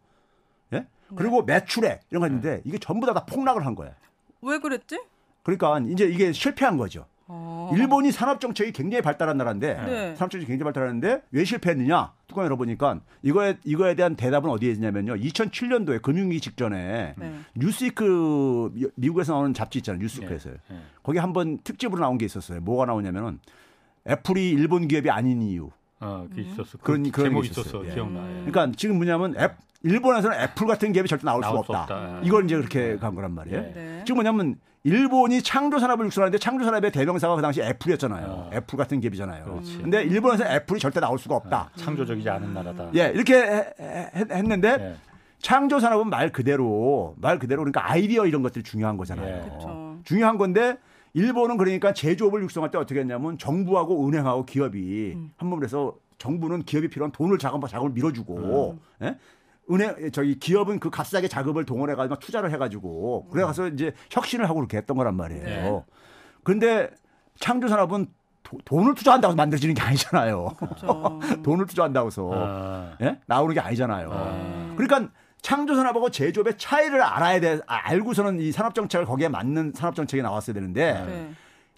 예? 0.72 0.86
그리고 1.14 1.42
매출액 1.42 2.00
이런 2.10 2.20
거 2.20 2.26
있는데 2.26 2.60
이게 2.64 2.78
전부 2.78 3.06
다, 3.06 3.14
다 3.14 3.24
폭락을 3.24 3.64
한 3.64 3.74
거예요. 3.74 3.94
왜 4.42 4.58
그랬지? 4.58 5.00
그러니까 5.42 5.78
이제 5.90 6.06
이게 6.06 6.32
실패한 6.32 6.76
거죠. 6.76 7.06
어. 7.26 7.70
일본이 7.74 8.12
산업 8.12 8.40
정책이 8.40 8.72
굉장히 8.72 9.00
발달한 9.02 9.36
나라인데 9.38 9.74
네. 9.74 10.16
산업 10.16 10.30
정책이 10.30 10.46
굉장히 10.46 10.64
발달하는데 10.64 11.22
왜 11.30 11.44
실패했느냐? 11.44 12.12
뚜껑 12.26 12.44
열어보니까 12.44 13.00
이거에 13.22 13.56
이거에 13.64 13.94
대한 13.94 14.14
대답은 14.16 14.50
어디에 14.50 14.70
있냐면요. 14.72 15.14
2007년도에 15.16 16.02
금융위기 16.02 16.40
직전에 16.40 17.14
네. 17.16 17.34
뉴스위크 17.54 18.70
미- 18.74 18.86
미국에서 18.96 19.32
나오는 19.34 19.54
잡지 19.54 19.78
있잖아요. 19.78 20.00
뉴스위크에서요. 20.02 20.54
예. 20.70 20.76
거기 21.02 21.18
한번 21.18 21.58
특집으로 21.64 22.00
나온 22.00 22.18
게 22.18 22.26
있었어요. 22.26 22.60
뭐가 22.60 22.86
나오냐면은 22.86 23.38
애플이 24.08 24.50
일본 24.50 24.86
기업이 24.88 25.08
아닌 25.10 25.40
이유. 25.42 25.70
어, 26.04 26.26
그 26.34 26.40
있었어. 26.40 26.78
그 26.78 26.84
그런- 26.84 27.10
그런 27.10 27.30
제목. 27.30 27.44
있었어. 27.46 27.84
예. 27.86 27.94
기억나. 27.94 28.20
예. 28.28 28.44
그러니까 28.50 28.72
지금 28.76 28.96
뭐냐면 28.96 29.34
애, 29.38 29.48
일본에서는 29.82 30.40
애플 30.40 30.66
같은 30.66 30.92
기업이 30.92 31.08
절대 31.08 31.24
나올, 31.24 31.40
나올 31.40 31.58
수가 31.64 31.64
수 31.64 31.72
없다. 31.82 31.94
없다. 31.96 32.20
이걸 32.22 32.44
이제 32.44 32.56
그렇게 32.56 32.96
간 32.96 33.14
거란 33.14 33.32
말이에요. 33.32 33.58
예. 33.58 33.72
네. 33.74 34.02
지금 34.04 34.16
뭐냐면 34.16 34.56
일본이 34.86 35.40
창조 35.42 35.78
산업을 35.78 36.04
육성하는데 36.06 36.38
창조 36.38 36.64
산업의 36.66 36.92
대명사가 36.92 37.36
그 37.36 37.42
당시 37.42 37.62
애플이었잖아요. 37.62 38.26
어. 38.28 38.50
애플 38.52 38.76
같은 38.76 39.00
기업이잖아요. 39.00 39.44
그렇지. 39.44 39.78
근데 39.78 40.02
일본에서 40.02 40.44
애플이 40.44 40.78
절대 40.78 41.00
나올 41.00 41.18
수가 41.18 41.36
없다. 41.36 41.70
창조적이지 41.76 42.28
않은 42.28 42.52
나라다. 42.52 42.90
예, 42.94 43.10
이렇게 43.14 43.34
해- 43.34 43.74
해- 43.80 44.24
했는데 44.30 44.68
예. 44.80 44.94
창조 45.40 45.78
산업은 45.80 46.08
말 46.10 46.30
그대로 46.32 47.14
말 47.18 47.38
그대로 47.38 47.60
그러니까 47.62 47.90
아이디어 47.90 48.26
이런 48.26 48.42
것들이 48.42 48.62
중요한 48.62 48.96
거잖아요. 48.96 49.26
예. 49.98 50.02
중요한 50.04 50.36
건데 50.38 50.76
일본은 51.14 51.56
그러니까 51.56 51.92
제조업을 51.94 52.42
육성할 52.42 52.70
때 52.70 52.78
어떻게 52.78 53.00
했냐면 53.00 53.38
정부하고 53.38 54.06
은행하고 54.06 54.44
기업이 54.46 55.16
한몸을 55.36 55.64
해서 55.64 55.94
정부는 56.18 56.64
기업이 56.64 56.88
필요한 56.88 57.12
돈을 57.12 57.38
자금 57.38 57.60
자금을 57.60 57.92
밀어주고 57.92 58.78
예? 59.02 59.16
은행 59.70 60.10
저기 60.12 60.38
기업은 60.38 60.78
그 60.80 60.90
값싸게 60.90 61.28
자금을 61.28 61.64
동원해 61.64 61.94
가지고 61.94 62.18
투자를 62.18 62.50
해 62.52 62.58
가지고 62.58 63.28
그래 63.30 63.44
가서 63.44 63.68
이제 63.68 63.92
혁신을 64.10 64.44
하고 64.48 64.56
그렇게 64.56 64.76
했던 64.76 64.96
거란 64.96 65.14
말이에요. 65.14 65.44
네. 65.44 65.84
근데 66.42 66.90
창조 67.40 67.68
산업은 67.68 68.06
도- 68.42 68.58
돈을 68.64 68.94
투자한다고 68.94 69.34
만들어지는 69.34 69.74
게 69.74 69.80
아니잖아요. 69.82 70.48
그렇죠. 70.58 71.18
돈을 71.42 71.66
투자한다고 71.66 72.08
해서 72.08 72.30
아, 72.34 72.96
예? 73.00 73.18
나오는 73.26 73.54
게 73.54 73.60
아니잖아요. 73.60 74.10
네. 74.10 74.74
그러니까 74.76 75.10
창조 75.44 75.74
산업하고 75.74 76.08
제조업의 76.08 76.54
차이를 76.56 77.02
알아야 77.02 77.38
돼. 77.38 77.60
아, 77.66 77.74
알고서는 77.90 78.40
이 78.40 78.50
산업 78.50 78.74
정책을 78.74 79.04
거기에 79.04 79.28
맞는 79.28 79.74
산업 79.76 79.94
정책이 79.94 80.22
나왔어야 80.22 80.54
되는데 80.54 80.94
네. 81.06 81.30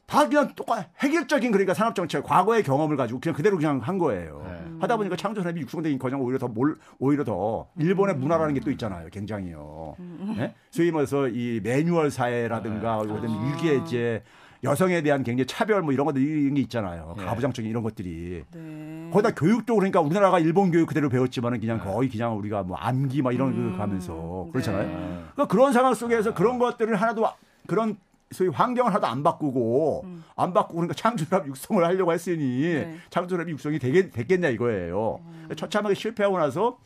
다 0.06 0.28
그냥 0.28 0.54
똑같 0.54 0.88
획일적인 1.02 1.50
그러니까 1.50 1.74
산업 1.74 1.96
정책 1.96 2.22
과거의 2.22 2.62
경험을 2.62 2.96
가지고 2.96 3.18
그냥 3.18 3.34
그대로 3.34 3.56
그냥 3.56 3.80
한 3.80 3.98
거예요. 3.98 4.40
네. 4.46 4.76
하다 4.82 4.98
보니까 4.98 5.16
창조 5.16 5.42
산업이 5.42 5.60
육성되긴 5.62 5.98
거정 5.98 6.20
오히려 6.20 6.38
더 6.38 6.46
몰, 6.46 6.78
오히려 7.00 7.24
더 7.24 7.66
일본의 7.76 8.14
문화라는 8.14 8.54
게 8.54 8.60
또 8.60 8.70
있잖아요. 8.70 9.08
굉장히요. 9.10 9.96
네? 10.36 10.54
소위 10.70 10.92
말해서 10.92 11.26
이 11.26 11.60
매뉴얼 11.64 12.12
사회라든가 12.12 13.02
네. 13.04 13.12
어떤 13.12 13.50
유기해제 13.50 14.22
여성에 14.64 15.02
대한 15.02 15.22
굉장히 15.22 15.46
차별 15.46 15.82
뭐 15.82 15.92
이런 15.92 16.06
것들 16.06 16.20
이런 16.22 16.54
게 16.54 16.60
있잖아요. 16.62 17.14
네. 17.18 17.24
가부장적인 17.24 17.70
이런 17.70 17.82
것들이. 17.82 18.42
네. 18.52 19.10
거기다 19.12 19.34
교육도 19.34 19.74
그러니까 19.74 20.00
우리나라가 20.00 20.38
일본 20.38 20.70
교육 20.70 20.86
그대로 20.86 21.08
배웠지만은 21.08 21.60
그냥 21.60 21.78
거의 21.78 22.08
그냥 22.08 22.36
우리가 22.38 22.62
뭐 22.62 22.76
암기 22.76 23.22
막 23.22 23.32
이런 23.32 23.72
거 23.72 23.78
가면서 23.78 24.48
그렇잖아요. 24.52 24.82
네. 24.86 24.94
그러니까 25.34 25.46
그런 25.46 25.72
상황 25.72 25.94
속에서 25.94 26.34
그런 26.34 26.58
것들을 26.58 26.94
하나도 26.96 27.26
아- 27.26 27.34
그런 27.66 27.96
소위 28.32 28.48
환경을 28.48 28.90
하나도 28.90 29.06
안 29.06 29.22
바꾸고 29.22 30.04
안 30.34 30.52
바꾸고 30.52 30.74
그러니까 30.74 30.94
창조산업 30.94 31.46
육성을 31.46 31.84
하려고 31.84 32.12
했으니 32.12 32.60
네. 32.60 32.96
창조산업 33.10 33.48
육성이 33.50 33.78
되겠, 33.78 34.10
됐겠냐 34.12 34.48
이거예요. 34.48 35.20
처참하게 35.54 35.94
실패하고 35.94 36.38
나서 36.38 36.78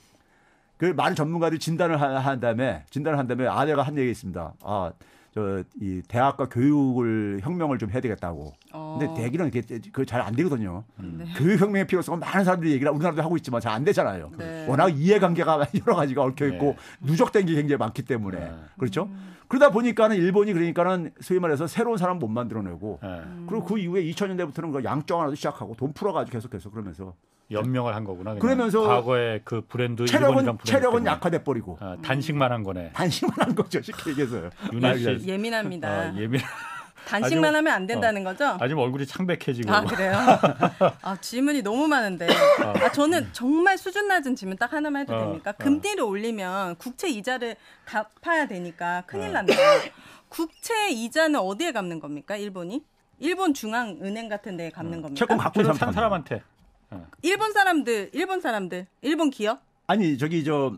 그 0.76 0.86
많은 0.86 1.14
전문가들이 1.14 1.58
진단을 1.58 2.00
하- 2.00 2.18
한 2.18 2.40
다음에 2.40 2.84
진단을 2.90 3.18
한 3.18 3.26
다음에 3.26 3.46
아내가 3.46 3.82
한 3.82 3.96
얘기 3.96 4.10
있습니다. 4.10 4.54
아, 4.62 4.92
저이 5.40 6.02
대학과 6.08 6.48
교육을 6.48 7.40
혁명을 7.42 7.78
좀 7.78 7.90
해야 7.90 8.00
되겠다고. 8.00 8.52
어. 8.72 8.98
근데 8.98 9.22
대기는 9.22 9.50
그잘 9.92 10.20
안 10.20 10.34
되거든요. 10.36 10.84
네. 10.96 11.24
교육 11.36 11.60
혁명의 11.60 11.86
필요성은 11.86 12.20
많은 12.20 12.44
사람들이 12.44 12.72
얘기를 12.72 12.92
우리나라도 12.92 13.22
하고 13.22 13.36
있지만 13.36 13.60
잘 13.60 13.70
안 13.70 13.84
되잖아요. 13.84 14.32
네. 14.36 14.66
워낙 14.68 14.88
이해관계가 14.88 15.66
여러 15.86 15.94
가지가 15.94 16.22
얽혀 16.22 16.46
있고 16.48 16.76
네. 16.98 17.12
누적된 17.12 17.46
게 17.46 17.54
굉장히 17.54 17.78
많기 17.78 18.02
때문에 18.02 18.38
네. 18.40 18.52
그렇죠. 18.76 19.08
그러다 19.46 19.70
보니까는 19.70 20.16
일본이 20.16 20.52
그러니까는 20.52 21.12
소위 21.20 21.38
말해서 21.38 21.68
새로운 21.68 21.96
사람 21.96 22.18
못 22.18 22.26
만들어내고 22.28 22.98
예. 23.02 23.22
그리고 23.48 23.64
그 23.64 23.78
이후에 23.78 24.02
2000년대부터는 24.04 24.72
그 24.72 24.84
양적 24.84 25.18
하나도 25.18 25.36
시작하고 25.36 25.74
돈 25.76 25.92
풀어가지고 25.92 26.32
계속해서 26.36 26.70
그러면서 26.70 27.14
연명을 27.50 27.94
한 27.94 28.04
거구나. 28.04 28.30
그냥. 28.34 28.38
그러면서 28.40 28.82
과거의 28.86 29.40
그 29.44 29.62
브랜드 29.68 30.06
체력은 30.06 30.58
체력은. 30.64 31.06
약화돼 31.06 31.42
버리고 31.42 31.78
아, 31.80 31.96
단식만 32.02 32.52
한 32.52 32.62
거네. 32.62 32.92
단심만 32.92 33.34
한 33.38 33.54
거죠 33.54 33.80
쉽게 33.82 34.10
얘기해서요. 34.10 34.50
윤혜 34.72 34.98
씨. 34.98 35.26
예민합니다. 35.26 35.88
아, 35.88 36.14
예민. 36.16 36.40
단식만 37.08 37.46
아주- 37.48 37.56
하면 37.56 37.72
안 37.72 37.86
된다는 37.86 38.22
거죠? 38.22 38.56
아주 38.60 38.78
얼굴이 38.78 39.04
창백해지고. 39.06 39.72
아 39.72 39.80
그래요? 39.82 40.12
아 41.02 41.16
질문이 41.20 41.62
너무 41.62 41.88
많은데 41.88 42.28
아 42.62 42.92
저는 42.92 43.30
정말 43.32 43.78
수준 43.78 44.06
낮은 44.06 44.36
질문 44.36 44.56
딱 44.58 44.72
하나만 44.72 45.02
해도 45.02 45.16
어, 45.16 45.18
됩니까? 45.20 45.50
어. 45.50 45.54
금리를 45.58 46.00
올리면 46.04 46.76
국채 46.76 47.08
이자를 47.08 47.56
갚아야 47.84 48.46
되니까 48.46 49.02
큰일 49.06 49.30
어. 49.30 49.32
난다. 49.32 49.54
국채 50.28 50.90
이자는 50.90 51.40
어디에 51.40 51.72
갚는 51.72 51.98
겁니까? 51.98 52.36
일본이? 52.36 52.84
일본 53.18 53.52
중앙은행 53.54 54.28
같은 54.28 54.56
데에 54.56 54.70
갚는 54.70 55.02
겁니까? 55.02 55.18
채권 55.18 55.36
갖고 55.38 55.60
있는 55.60 55.74
사람한테. 55.74 56.42
일본 57.22 57.52
사람들, 57.52 58.10
일본 58.12 58.40
사람들, 58.40 58.86
일본 59.02 59.30
기업? 59.30 59.60
아니 59.86 60.18
저기 60.18 60.44
저 60.44 60.74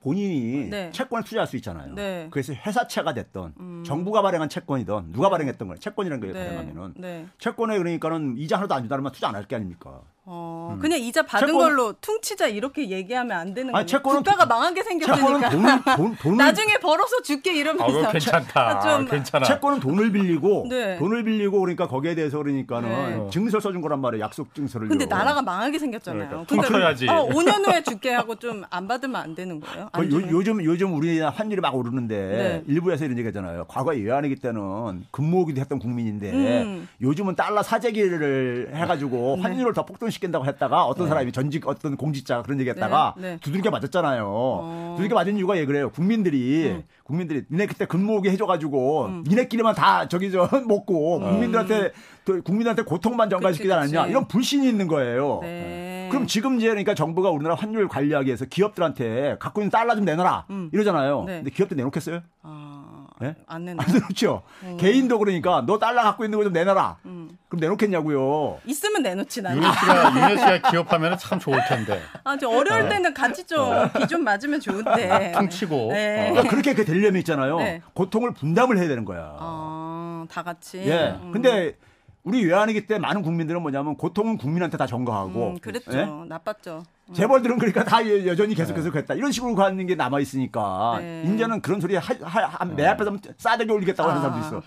본인이 0.00 0.68
네. 0.70 0.90
채권을 0.92 1.24
투자할 1.24 1.46
수 1.48 1.56
있잖아요. 1.56 1.92
네. 1.94 2.24
음. 2.24 2.30
그래서 2.30 2.52
회사채가 2.52 3.14
됐던 3.14 3.82
정부가 3.84 4.22
발행한 4.22 4.48
채권이든 4.48 5.12
누가 5.12 5.28
발행했던 5.28 5.66
거예요. 5.68 5.78
채권이라는 5.80 6.20
거예요. 6.20 6.34
발행하면은 6.34 6.94
네. 6.96 7.26
채권에 7.38 7.76
그러니까는 7.78 8.36
이자 8.38 8.56
하나도 8.58 8.74
안 8.74 8.82
준다면 8.82 9.10
투자 9.12 9.28
안 9.28 9.34
할 9.34 9.44
게 9.46 9.56
아닙니까? 9.56 10.00
어, 10.30 10.76
그냥 10.80 10.98
이자 10.98 11.22
받은 11.22 11.46
채권- 11.48 11.58
걸로 11.62 11.92
퉁치자 12.00 12.48
이렇게 12.48 12.90
얘기하면 12.90 13.36
안 13.36 13.54
되는 13.54 13.72
거예요. 13.72 13.78
아니, 13.80 13.86
채권은 13.86 14.18
국가가 14.22 14.44
돈- 14.44 14.48
망하게 14.48 14.82
채권은 14.82 15.40
생겼으니까. 15.40 15.50
돈을 15.50 15.96
돈, 15.96 16.16
돈을 16.16 16.36
나중에 16.44 16.74
벌어서 16.78 17.22
줄게 17.22 17.50
아, 17.50 17.54
이러면서 17.54 17.86
그거 17.86 18.10
괜찮다. 18.12 18.80
좀 18.80 19.06
괜찮아. 19.06 19.46
채권은 19.46 19.80
돈을 19.80 20.12
빌리고 20.12 20.66
네. 20.68 20.98
돈을 20.98 21.24
빌리고 21.24 21.60
그러니까 21.60 21.88
거기에 21.88 22.14
대해서 22.14 22.36
그러니까는 22.38 22.88
네. 23.24 23.30
증서를 23.30 23.62
써준 23.62 23.80
거란 23.80 24.00
말이에요. 24.00 24.22
약속 24.24 24.54
증서를. 24.54 24.88
근데 24.88 25.06
나라가 25.06 25.40
망하게 25.40 25.78
생겼잖아요. 25.78 26.28
그러니까 26.28 26.54
퉁쳐야지. 26.54 27.08
어, 27.08 27.26
5년 27.28 27.66
후에 27.66 27.82
줄게 27.82 28.12
하고 28.12 28.34
좀 28.34 28.58
안 28.70 28.86
받으면 28.88 29.16
안 29.16 29.34
되는 29.34 29.60
거예요? 29.60 29.88
안그 29.92 30.06
요, 30.06 30.10
주면? 30.10 30.30
요즘 30.30 30.64
요즘 30.64 30.94
우리나라 30.94 31.30
환율이 31.30 31.60
막 31.60 31.74
오르는데 31.74 32.16
네. 32.16 32.64
일부에서 32.66 33.04
이런 33.06 33.16
얘기하잖아요. 33.18 33.64
과거에 33.68 33.98
외환위기 33.98 34.36
때는 34.36 35.04
근무오기도 35.10 35.60
했던 35.60 35.78
국민인데 35.78 36.32
음. 36.32 36.88
요즘은 37.00 37.34
달러 37.36 37.62
사재기를 37.62 38.72
해가지고 38.74 39.36
네. 39.36 39.42
환율을 39.42 39.72
더 39.72 39.86
폭등시 39.86 40.17
킨다고 40.20 40.44
했다가 40.46 40.84
어떤 40.84 41.08
사람이 41.08 41.32
전직 41.32 41.66
어떤 41.66 41.96
공직자 41.96 42.42
그런 42.42 42.58
얘기했다가 42.60 43.14
네, 43.16 43.22
네. 43.32 43.38
두들겨 43.40 43.70
맞았잖아요. 43.70 44.24
어. 44.26 44.94
두들겨 44.96 45.14
맞은 45.14 45.36
이유가 45.36 45.54
왜 45.54 45.66
그래요? 45.66 45.90
국민들이 45.90 46.68
음. 46.68 46.82
국민들이 47.04 47.44
니네 47.50 47.66
그때 47.66 47.86
근무오기 47.86 48.28
해줘가지고 48.30 49.22
니네끼리만 49.26 49.74
다 49.74 50.08
저기 50.08 50.30
저 50.30 50.48
먹고 50.66 51.20
국민들한테 51.20 51.92
또 52.24 52.42
국민들한테 52.42 52.82
고통만 52.82 53.30
전가시키지 53.30 53.68
음. 53.70 53.78
않았냐. 53.78 54.06
이런 54.08 54.28
불신이 54.28 54.68
있는 54.68 54.86
거예요. 54.86 55.40
네. 55.42 56.08
그럼 56.10 56.26
지금 56.26 56.56
이제 56.56 56.68
그러니까 56.68 56.94
정부가 56.94 57.30
우리나라 57.30 57.54
환율 57.54 57.88
관리하기 57.88 58.26
위해서 58.26 58.44
기업들한테 58.46 59.36
갖고 59.38 59.60
있는 59.60 59.70
달러 59.70 59.94
좀 59.94 60.04
내놔라 60.04 60.46
이러잖아요. 60.72 61.24
네. 61.26 61.36
근데 61.36 61.50
기업들 61.50 61.76
내놓겠어요? 61.76 62.20
아, 62.42 62.77
네? 63.20 63.34
안 63.46 63.64
내는 63.64 63.80
안 63.82 63.92
내놓죠. 63.92 64.42
개인도 64.78 65.18
그러니까 65.18 65.64
너 65.66 65.78
달러 65.78 66.02
갖고 66.02 66.24
있는 66.24 66.38
거 66.38 66.44
좀 66.44 66.52
내놔라. 66.52 66.98
그럼 67.02 67.60
내놓겠냐고요. 67.60 68.58
있으면 68.64 69.02
내놓지 69.02 69.42
나는. 69.42 69.58
윤혜 69.62 69.72
씨가 69.72 70.12
윤혜 70.16 70.36
씨가 70.36 70.70
기업하면 70.70 71.18
참 71.18 71.38
좋을 71.38 71.58
텐데. 71.68 72.00
아, 72.24 72.36
저 72.36 72.48
어려울 72.48 72.88
때는 72.88 73.12
같이 73.14 73.44
좀비좀 73.44 74.22
맞으면 74.24 74.60
좋은데. 74.60 75.32
퉁치고. 75.32 75.92
네. 75.92 76.28
그러니까 76.30 76.50
그렇게 76.50 76.74
그 76.74 76.84
되려면 76.84 77.16
있잖아요. 77.20 77.58
네. 77.58 77.82
고통을 77.94 78.32
분담을 78.34 78.78
해야 78.78 78.88
되는 78.88 79.04
거야. 79.04 79.36
아, 79.38 80.26
다 80.30 80.42
같이. 80.42 80.78
예. 80.78 81.16
음. 81.22 81.32
근데 81.32 81.76
우리 82.24 82.44
외환위기 82.44 82.86
때 82.86 82.98
많은 82.98 83.22
국민들은 83.22 83.62
뭐냐면 83.62 83.96
고통은 83.96 84.36
국민한테 84.36 84.76
다 84.76 84.86
전가하고 84.86 85.50
음, 85.52 85.58
그랬죠. 85.58 85.90
예? 85.98 86.06
나빴죠. 86.28 86.82
음. 87.08 87.14
재벌들은 87.14 87.58
그러니까 87.58 87.84
다 87.84 88.06
여- 88.06 88.26
여전히 88.26 88.54
계속해서 88.54 88.90
그랬다. 88.90 89.14
이런 89.14 89.32
식으로 89.32 89.54
가는 89.54 89.86
게 89.86 89.94
남아 89.94 90.20
있으니까 90.20 90.96
네. 91.00 91.22
이제는 91.26 91.60
그런 91.62 91.80
소리 91.80 91.96
하, 91.96 92.14
하, 92.22 92.40
하- 92.46 92.64
내 92.64 92.86
앞에서 92.86 93.16
싸대기 93.38 93.70
올리겠다고 93.72 94.10
하는 94.10 94.22
사람도 94.22 94.46
있어. 94.46 94.62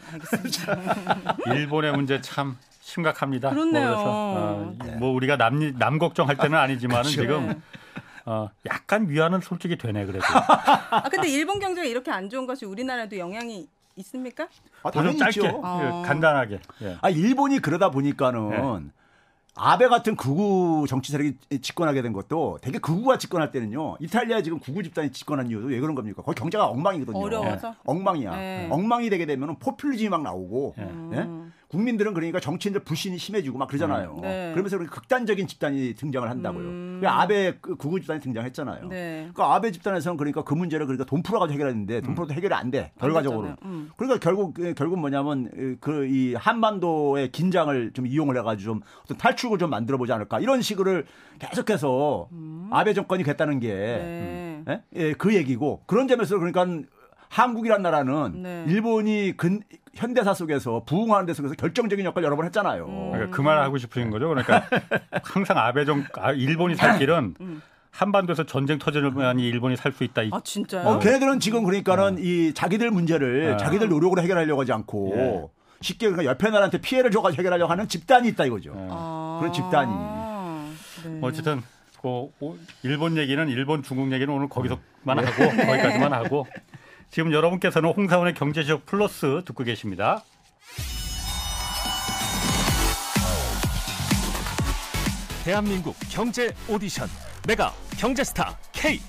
아. 0.72 1.36
일본의 1.54 1.94
문제 1.94 2.20
참 2.22 2.58
심각합니다. 2.82 3.52
그렇네요. 3.52 3.90
뭐, 3.96 4.76
그래서, 4.80 4.96
어, 4.96 4.98
뭐 4.98 5.12
우리가 5.12 5.38
남, 5.38 5.60
남 5.78 6.00
걱정할 6.00 6.36
때는 6.38 6.58
아니지만 6.58 7.04
그렇죠. 7.04 7.10
지금 7.22 7.62
어, 8.26 8.50
약간 8.66 9.08
위안은 9.10 9.42
솔직히 9.42 9.78
되네 9.78 10.06
그래도. 10.06 10.26
아, 10.90 11.04
근데 11.10 11.30
일본 11.30 11.60
경제가 11.60 11.86
이렇게 11.88 12.12
안 12.12 12.30
좋은 12.30 12.46
것이 12.48 12.66
우리나라에도 12.66 13.18
영향이 13.18 13.68
있습니까? 13.98 14.48
아, 14.84 14.92
좀 14.92 15.02
당연히 15.04 15.18
짧게 15.20 15.42
있죠. 15.48 15.62
어. 15.64 16.02
예, 16.04 16.08
간단하게. 16.08 16.60
예. 16.84 16.98
아, 17.02 17.10
일본이 17.10 17.60
그러다 17.60 17.90
보니까는 17.92 18.50
네. 18.50 18.58
아베 19.56 19.88
같은 19.88 20.16
극우 20.16 20.86
정치 20.88 21.12
세력이 21.12 21.38
집권하게 21.62 22.02
된 22.02 22.14
것도 22.14 22.60
되게 22.62 22.78
극우가 22.80 23.18
집권할 23.18 23.52
때는요. 23.52 23.98
이탈리아 24.00 24.42
지금 24.42 24.60
극우 24.60 24.82
집단이 24.82 25.12
집권한 25.12 25.50
이유도 25.50 25.68
왜 25.68 25.80
그런 25.80 25.94
겁니까? 25.94 26.22
거기 26.22 26.40
경제가 26.40 26.68
엉망이거든요. 26.68 27.22
어려워서? 27.22 27.76
엉망이야. 27.86 28.36
네. 28.36 28.70
엉망이 28.72 29.10
되게 29.10 29.26
되면 29.26 29.58
포퓰리즘이 29.60 30.10
막 30.10 30.22
나오고 30.22 30.76
네. 30.78 31.18
예? 31.18 31.30
국민들은 31.72 32.14
그러니까 32.14 32.40
정치인들 32.40 32.84
불신이 32.84 33.18
심해지고 33.18 33.58
막 33.58 33.68
그러잖아요. 33.68 34.20
네. 34.22 34.52
그러면서 34.52 34.78
그렇게 34.78 34.94
극단적인 34.94 35.48
집단이 35.48 35.96
등장을 35.96 36.30
한다고요. 36.30 36.64
음. 36.64 37.00
왜 37.02 37.08
아베 37.08 37.58
그 37.62 37.78
극우 37.78 38.00
집단이 38.00 38.20
등장했잖아요. 38.20 38.90
네. 38.90 39.30
그러니까 39.34 39.56
아베 39.56 39.72
집단에서는 39.72 40.18
그러니까 40.18 40.44
그 40.44 40.54
문제를 40.54 40.86
그러니까 40.86 41.06
돈 41.06 41.24
풀어가지고 41.24 41.54
해결했는데 41.54 42.02
돈 42.02 42.14
풀어도 42.14 42.34
해결이 42.34 42.54
안 42.54 42.70
돼. 42.70 42.92
안 43.00 43.00
결과적으로. 43.00 43.56
음. 43.64 43.90
그러니까 43.96 44.20
결국 44.20 44.54
그, 44.54 44.74
결국 44.76 45.00
뭐냐면 45.00 45.78
그 45.80 46.02
이 46.12 46.34
한반도의 46.36 47.32
긴장을 47.32 47.92
좀 47.94 48.06
이용을 48.06 48.38
해가지고 48.38 48.74
좀 48.74 48.82
어떤 49.04 49.18
탈출을 49.18 49.58
좀 49.58 49.70
만들어 49.70 49.98
보지 49.98 50.12
않을까 50.12 50.40
이런 50.40 50.62
식으로 50.62 51.04
계속해서 51.40 52.28
아베 52.70 52.94
정권이 52.94 53.24
됐다는 53.24 53.60
게 53.60 53.70
네. 53.74 54.64
예? 54.70 54.84
예, 54.96 55.14
그 55.14 55.34
얘기고 55.36 55.84
그런 55.86 56.08
점에서 56.08 56.38
그러니까 56.38 56.66
한국이란 57.30 57.82
나라는 57.82 58.42
네. 58.44 58.66
일본이 58.68 59.34
근 59.38 59.62
현대사 59.94 60.34
속에서 60.34 60.84
부흥하는 60.86 61.26
데 61.26 61.34
속에서 61.34 61.54
결정적인 61.56 62.06
역할을 62.06 62.26
여러 62.26 62.36
번 62.36 62.46
했잖아요. 62.46 62.86
그러니까 63.12 63.36
그 63.36 63.42
말을 63.42 63.62
하고 63.62 63.78
싶으신 63.78 64.10
거죠. 64.10 64.30
그러니까 64.30 64.66
항상 65.24 65.58
아베정 65.58 66.06
아, 66.18 66.32
일본이 66.32 66.76
살 66.76 66.98
길은 66.98 67.36
한반도에서 67.92 68.46
전쟁 68.46 68.80
터지면이 68.80 69.46
일본이 69.46 69.76
살 69.76 69.92
수 69.92 70.04
있다. 70.06 70.24
이- 70.24 70.30
아, 70.32 70.40
진짜요? 70.42 70.88
어, 70.88 71.00
걔네들은 71.00 71.40
지금 71.42 71.66
그러니까는 71.66 72.18
이 72.20 72.54
자기들 72.54 72.90
문제를 72.90 73.52
네. 73.52 73.58
자기들 73.58 73.90
노력으로 73.90 74.22
해결하려고 74.22 74.62
하지 74.62 74.72
않고 74.72 75.14
예. 75.16 75.48
쉽게 75.82 76.10
그러니까 76.10 76.32
옆에 76.32 76.50
나라한테 76.50 76.78
피해를 76.80 77.12
줘가지고 77.12 77.40
해결하려고 77.42 77.70
하는 77.70 77.88
집단이 77.90 78.30
있다 78.30 78.46
이거죠. 78.46 78.74
아. 78.90 79.38
그런 79.42 79.52
집단이. 79.54 79.92
네. 81.04 81.20
어쨌든 81.22 81.62
그 82.02 82.08
오- 82.40 82.56
일본 82.84 83.18
얘기는 83.18 83.50
일본 83.50 83.84
중국 83.84 84.12
얘기는 84.14 84.34
오늘 84.34 84.48
거기서만 84.48 84.80
하고 85.20 85.32
거기까지만 85.50 86.14
하고 86.14 86.48
지금 87.12 87.34
여러분께서는 87.34 87.92
홍사원의 87.92 88.34
경제쇼 88.36 88.80
플러스 88.86 89.44
듣고 89.46 89.66
계십니다. 89.66 90.24
대한민국 95.44 95.94
경제 96.10 96.54
오디션 96.70 97.10
메가 97.46 97.74
경제스타 97.98 98.58
K 98.72 99.02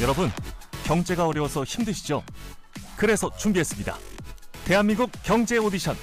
여러분 0.00 0.30
경제가 0.84 1.26
어려워서 1.26 1.64
힘드시죠? 1.64 2.22
그래서 2.96 3.30
준비했습니다. 3.36 3.98
대한민국 4.64 5.10
경제 5.22 5.58
오디션 5.58 5.94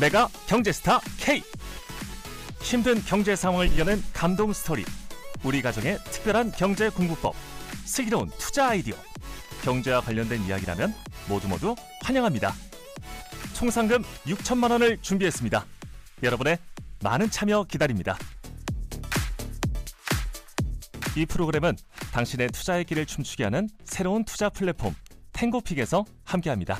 메가 0.00 0.26
경제스타 0.48 1.00
K 1.18 1.40
힘든 2.60 3.00
경제 3.04 3.36
상황을 3.36 3.68
이겨낸 3.68 4.02
감동 4.12 4.52
스토리 4.52 4.84
우리 5.44 5.62
가정의 5.62 5.98
특별한 6.10 6.50
경제 6.52 6.88
공부법 6.88 7.34
슬기로운 7.92 8.30
투자 8.38 8.70
아이디어 8.70 8.96
경제와 9.62 10.00
관련된 10.00 10.42
이야기라면 10.46 10.94
모두 11.28 11.46
모두 11.46 11.76
환영합니다. 12.02 12.54
총 13.52 13.70
상금 13.70 14.02
6천만 14.24 14.70
원을 14.70 14.96
준비했습니다. 15.02 15.66
여러분의 16.22 16.56
많은 17.04 17.28
참여 17.28 17.64
기다립니다. 17.64 18.16
이 21.16 21.26
프로그램은 21.26 21.76
당신의 22.12 22.48
투자의 22.48 22.86
길을 22.86 23.04
춤추게 23.04 23.44
하는 23.44 23.68
새로운 23.84 24.24
투자 24.24 24.48
플랫폼 24.48 24.94
탱고픽에서 25.34 26.06
함께합니다. 26.24 26.78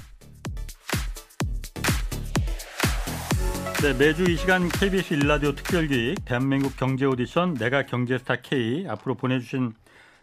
네, 3.82 3.92
매주 3.92 4.24
이 4.30 4.36
시간 4.38 4.68
KBS 4.70 5.12
일라디오 5.12 5.54
특별기획 5.54 6.24
대한민국 6.24 6.74
경제 6.76 7.04
오디션 7.04 7.54
내가 7.54 7.84
경제스타 7.84 8.36
K 8.40 8.86
앞으로 8.88 9.16
보내주신 9.16 9.74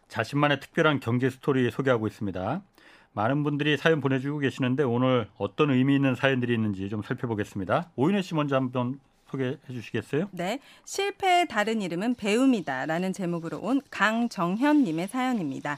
자신만의 0.10 0.60
특별한 0.60 1.00
경제 1.00 1.30
스토리 1.30 1.72
소개하고 1.72 2.08
있습니다. 2.08 2.62
많은 3.13 3.43
분들이 3.43 3.78
사연 3.78 4.02
보내주고 4.02 4.39
계시는데 4.39 4.84
오늘 4.84 5.28
어떤 5.38 5.72
의미 5.72 5.95
있는 5.95 6.15
사연들이 6.15 6.54
있는지 6.54 6.89
좀 6.89 7.02
살펴보겠습니다. 7.02 7.89
오윤혜 7.95 8.22
씨 8.22 8.36
먼저 8.36 8.56
한번 8.56 9.00
소개해 9.30 9.58
주시겠어요? 9.72 10.30
네. 10.32 10.60
실패의 10.86 11.48
다른 11.48 11.82
이름은 11.82 12.15
배움이다라는 12.15 13.13
제목으로 13.13 13.60
온 13.60 13.82
강정현 13.89 14.84
님의 14.84 15.08
사연입니다. 15.08 15.78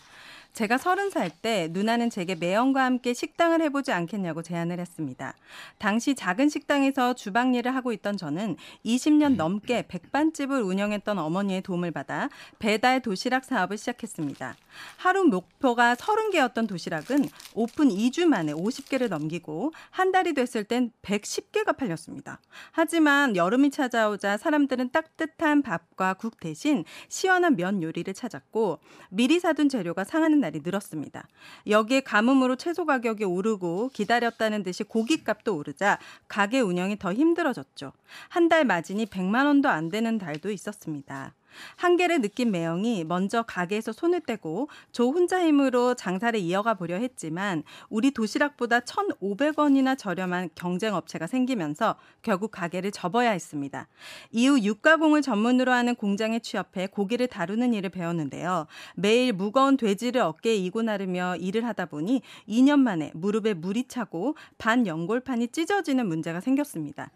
제가 0.53 0.77
서른 0.77 1.09
살 1.09 1.31
때 1.41 1.69
누나는 1.71 2.09
제게 2.09 2.35
매형과 2.35 2.83
함께 2.83 3.13
식당을 3.13 3.61
해보지 3.61 3.91
않겠냐고 3.91 4.41
제안을 4.41 4.79
했습니다. 4.79 5.33
당시 5.77 6.13
작은 6.13 6.49
식당에서 6.49 7.13
주방 7.13 7.55
일을 7.55 7.73
하고 7.73 7.93
있던 7.93 8.17
저는 8.17 8.57
20년 8.85 9.37
넘게 9.37 9.87
백반집을 9.87 10.61
운영했던 10.61 11.17
어머니의 11.17 11.61
도움을 11.61 11.91
받아 11.91 12.29
배달 12.59 13.01
도시락 13.01 13.45
사업을 13.45 13.77
시작했습니다. 13.77 14.55
하루 14.97 15.23
목표가 15.23 15.95
30개였던 15.95 16.67
도시락은 16.67 17.27
오픈 17.55 17.89
2주 17.89 18.25
만에 18.25 18.53
50개를 18.53 19.09
넘기고 19.09 19.71
한 19.89 20.11
달이 20.11 20.33
됐을 20.33 20.63
땐 20.63 20.91
110개가 21.01 21.77
팔렸습니다. 21.77 22.39
하지만 22.71 23.35
여름이 23.35 23.71
찾아오자 23.71 24.37
사람들은 24.37 24.91
따뜻한 24.91 25.61
밥과 25.61 26.15
국 26.15 26.39
대신 26.39 26.83
시원한 27.09 27.56
면 27.56 27.81
요리를 27.81 28.13
찾았고 28.13 28.79
미리 29.10 29.39
사둔 29.39 29.69
재료가 29.69 30.04
상하는 30.04 30.40
날이 30.42 30.62
늘었습니다. 30.63 31.27
여기에 31.67 32.02
가뭄으로 32.02 32.58
채소 32.58 32.85
가격이 32.85 33.23
오르고 33.23 33.89
기다렸다는 33.94 34.63
듯이 34.63 34.83
고깃값도 34.83 35.56
오르자 35.56 35.98
가게 36.27 36.60
운영이 36.60 37.00
더 37.00 37.13
힘들어졌죠. 37.13 37.94
한 38.29 38.50
달 38.52 38.65
마진이 38.65 39.06
100만 39.06 39.46
원도 39.46 39.69
안 39.69 39.87
되는 39.89 40.17
달도 40.17 40.52
있었습니다. 40.52 41.33
한계를 41.75 42.21
느낀 42.21 42.52
매형이 42.52 43.04
먼저 43.06 43.43
가게에서 43.43 43.91
손을 43.91 44.21
떼고 44.21 44.69
조 44.91 45.12
혼자 45.12 45.43
힘으로 45.45 45.93
장사를 45.93 46.39
이어가 46.39 46.75
보려 46.75 46.95
했지만 46.97 47.63
우리 47.89 48.12
도시락보다 48.12 48.81
1,500원이나 48.81 49.97
저렴한 49.97 50.49
경쟁 50.56 50.95
업체가 50.95 51.27
생기면서 51.27 51.95
결국 52.21 52.52
가게를 52.52 52.91
접어야 52.91 53.31
했습니다. 53.31 53.87
이후 54.31 54.60
육가공을 54.62 55.21
전문으로 55.21 55.71
하는 55.71 55.95
공장에 55.95 56.39
취업해 56.39 56.87
고기를 56.87 57.27
다루는 57.27 57.73
일을 57.73 57.89
배웠는데요. 57.89 58.67
매일 58.95 59.33
무거운 59.33 59.77
돼지를 59.77 60.21
어깨에 60.21 60.56
이고 60.56 60.81
나르며 60.81 61.35
일을 61.37 61.65
하다 61.65 61.87
보니 61.87 62.21
2년 62.47 62.79
만에 62.79 63.12
무릎에 63.13 63.54
물이 63.54 63.87
차고 63.87 64.35
반 64.58 64.87
연골판이 64.87 65.49
찢어지는 65.49 66.08
문제가 66.08 66.39
생겼습니다. 66.39 67.12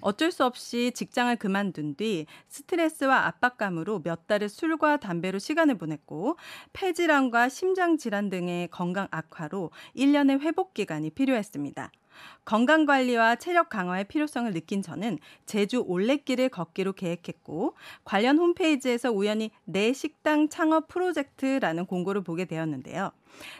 어쩔 0.00 0.30
수 0.30 0.44
없이 0.44 0.92
직장을 0.94 1.34
그만둔 1.36 1.94
뒤 1.96 2.26
스트레스와 2.48 3.26
압박감으로 3.26 4.02
몇 4.02 4.26
달을 4.26 4.48
술과 4.48 4.98
담배로 4.98 5.38
시간을 5.38 5.78
보냈고 5.78 6.36
폐질환과 6.72 7.48
심장 7.48 7.96
질환 7.96 8.28
등의 8.30 8.68
건강 8.68 9.08
악화로 9.10 9.70
1년의 9.96 10.40
회복 10.40 10.74
기간이 10.74 11.10
필요했습니다. 11.10 11.90
건강 12.48 12.86
관리와 12.86 13.36
체력 13.36 13.68
강화의 13.68 14.04
필요성을 14.04 14.50
느낀 14.54 14.80
저는 14.80 15.18
제주 15.44 15.84
올레길을 15.86 16.48
걷기로 16.48 16.94
계획했고 16.94 17.74
관련 18.04 18.38
홈페이지에서 18.38 19.10
우연히 19.12 19.50
내 19.66 19.92
식당 19.92 20.48
창업 20.48 20.88
프로젝트라는 20.88 21.84
공고를 21.84 22.22
보게 22.22 22.46
되었는데요. 22.46 23.12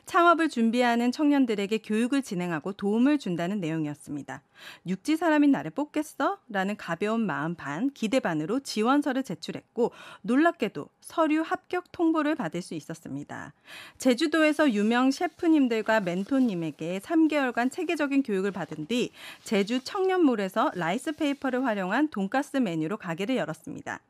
창업을 0.07 0.49
준비하는 0.49 1.13
청년들에게 1.13 1.79
교육을 1.79 2.23
진행하고 2.23 2.73
도움을 2.73 3.19
준다는 3.19 3.61
내용이었습니다. 3.61 4.43
육지 4.87 5.17
사람인 5.17 5.51
나를 5.53 5.71
뽑겠어? 5.71 6.39
라는 6.49 6.77
가벼운 6.77 7.25
마음 7.27 7.55
반, 7.55 7.91
기대 7.91 8.21
반으로 8.21 8.61
지원서를 8.61 9.23
제출했고 9.23 9.93
놀랍게도 10.23 10.89
서류 11.01 11.43
합격 11.43 11.93
통보를 11.93 12.35
받을 12.35 12.63
수 12.63 12.75
있었습니다. 12.75 13.55
제주도에서 13.99 14.73
유명 14.73 15.11
셰프님들과 15.11 16.01
멘토님에게 16.01 17.01
3개월간 17.01 17.71
체계적인 17.71 18.23
교육을 18.23 18.51
받은 18.51 18.78
뒤 18.87 19.11
제주 19.43 19.81
청년몰에서 19.83 20.73
라이스 20.75 21.13
페이퍼를 21.13 21.65
활용한 21.65 22.09
돈가스 22.09 22.59
메뉴로 22.59 22.97
가게를 22.97 23.37
열었습니다. 23.37 24.01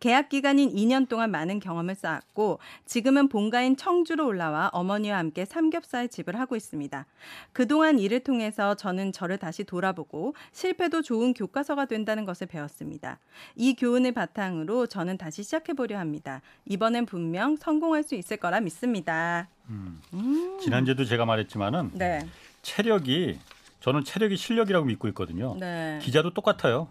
계약 0.00 0.28
기간인 0.28 0.74
2년 0.74 1.08
동안 1.08 1.30
많은 1.30 1.60
경험을 1.60 1.94
쌓았고 1.94 2.58
지금은 2.84 3.28
본가인 3.28 3.76
청주로 3.76 4.26
올라와 4.26 4.68
어머니와 4.72 5.18
함께 5.18 5.44
삼겹살 5.44 6.08
집을 6.08 6.38
하고 6.38 6.56
있습니다. 6.56 7.06
그동안 7.52 7.98
일을 7.98 8.20
통해서 8.20 8.74
저는 8.74 9.12
저를 9.12 9.38
다시 9.38 9.64
돌아보고 9.64 10.34
실패도 10.52 11.02
좋은 11.02 11.34
교과서가 11.34 11.86
된다는 11.86 12.24
것을 12.24 12.46
배웠습니다. 12.46 13.18
이 13.56 13.74
교훈을 13.74 14.12
바탕으로 14.12 14.86
저는 14.86 15.18
다시 15.18 15.42
시작해 15.42 15.72
보려 15.72 15.98
합니다. 15.98 16.42
이번엔 16.66 17.06
분명 17.06 17.56
성공할 17.56 18.02
수 18.02 18.14
있을 18.14 18.36
거라 18.36 18.60
믿습니다. 18.60 19.48
음. 19.68 20.00
지난주에도 20.60 21.04
제가 21.04 21.24
말했지만은 21.24 21.92
네. 21.94 22.26
체력이 22.62 23.38
저는 23.82 24.04
체력이 24.04 24.36
실력이라고 24.36 24.86
믿고 24.86 25.08
있거든요. 25.08 25.56
네. 25.58 25.98
기자도 26.00 26.32
똑같아요. 26.34 26.88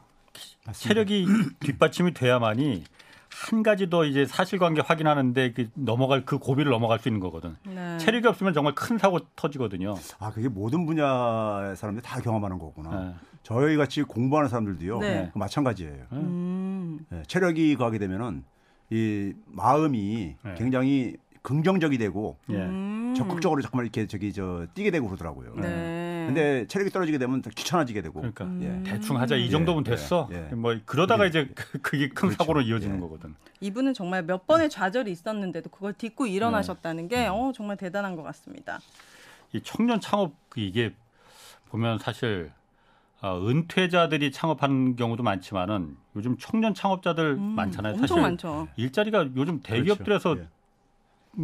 맞습니다. 0.65 0.73
체력이 0.73 1.25
뒷받침이 1.61 2.13
돼야만이 2.13 2.83
한 3.29 3.63
가지 3.63 3.89
더 3.89 4.03
이제 4.03 4.25
사실관계 4.25 4.81
확인하는데 4.81 5.53
그 5.53 5.69
넘어갈 5.73 6.25
그 6.25 6.37
고비를 6.37 6.69
넘어갈 6.69 6.99
수 6.99 7.07
있는 7.07 7.21
거거든. 7.21 7.55
네. 7.65 7.97
체력이 7.97 8.27
없으면 8.27 8.53
정말 8.53 8.75
큰 8.75 8.97
사고 8.97 9.19
터지거든요. 9.37 9.95
아 10.19 10.31
그게 10.31 10.49
모든 10.49 10.85
분야의 10.85 11.77
사람들이 11.77 12.03
다 12.05 12.19
경험하는 12.19 12.59
거구나. 12.59 13.03
네. 13.05 13.15
저희 13.41 13.77
같이 13.77 14.03
공부하는 14.03 14.49
사람들도요. 14.49 14.99
네. 14.99 15.29
그 15.31 15.37
마찬가지예요. 15.37 16.07
음. 16.11 17.05
네, 17.09 17.23
체력이 17.25 17.77
가게 17.77 17.99
되면은 17.99 18.43
이 18.89 19.33
마음이 19.45 20.35
네. 20.43 20.55
굉장히 20.57 21.15
긍정적이 21.41 21.97
되고 21.97 22.37
예. 22.49 22.55
음. 22.55 23.13
적극적으로 23.15 23.61
정말 23.61 23.85
이렇게 23.85 24.05
저기 24.07 24.31
저 24.33 24.67
뛰게 24.73 24.91
되고 24.91 25.07
그러더라고요. 25.07 25.55
네. 25.55 26.00
근데 26.27 26.67
체력이 26.67 26.91
떨어지게 26.91 27.17
되면 27.17 27.41
더 27.41 27.49
귀찮아지게 27.49 28.01
되고. 28.01 28.15
그러니까 28.19 28.45
음. 28.45 28.83
대충 28.85 29.19
하자 29.19 29.35
이 29.35 29.49
정도면 29.49 29.83
예, 29.87 29.91
됐어. 29.91 30.27
예, 30.31 30.47
예. 30.51 30.55
뭐 30.55 30.75
그러다가 30.85 31.25
예. 31.25 31.29
이제 31.29 31.49
그- 31.55 31.79
그게 31.79 32.07
큰 32.09 32.13
그렇죠. 32.29 32.37
사고로 32.37 32.61
이어지는 32.61 32.97
예. 32.97 32.99
거거든. 32.99 33.35
이분은 33.59 33.93
정말 33.93 34.23
몇 34.23 34.47
번의 34.47 34.69
좌절이 34.69 35.11
있었는데도 35.11 35.69
그걸 35.69 35.93
딛고 35.93 36.27
일어나셨다는 36.27 37.07
게 37.07 37.17
네. 37.17 37.27
어, 37.27 37.51
정말 37.55 37.77
대단한 37.77 38.15
것 38.15 38.23
같습니다. 38.23 38.79
이 39.53 39.61
청년 39.61 39.99
창업 39.99 40.33
이게 40.55 40.93
보면 41.69 41.99
사실 41.99 42.51
어, 43.21 43.39
은퇴자들이 43.47 44.31
창업하는 44.31 44.95
경우도 44.95 45.21
많지만은 45.23 45.95
요즘 46.15 46.37
청년 46.39 46.73
창업자들 46.73 47.33
음, 47.37 47.41
많잖아요. 47.55 47.93
엄청 47.93 48.07
사실 48.07 48.21
많죠. 48.21 48.67
일자리가 48.77 49.29
요즘 49.35 49.61
대기업들에서 49.61 50.33
그렇죠. 50.35 50.49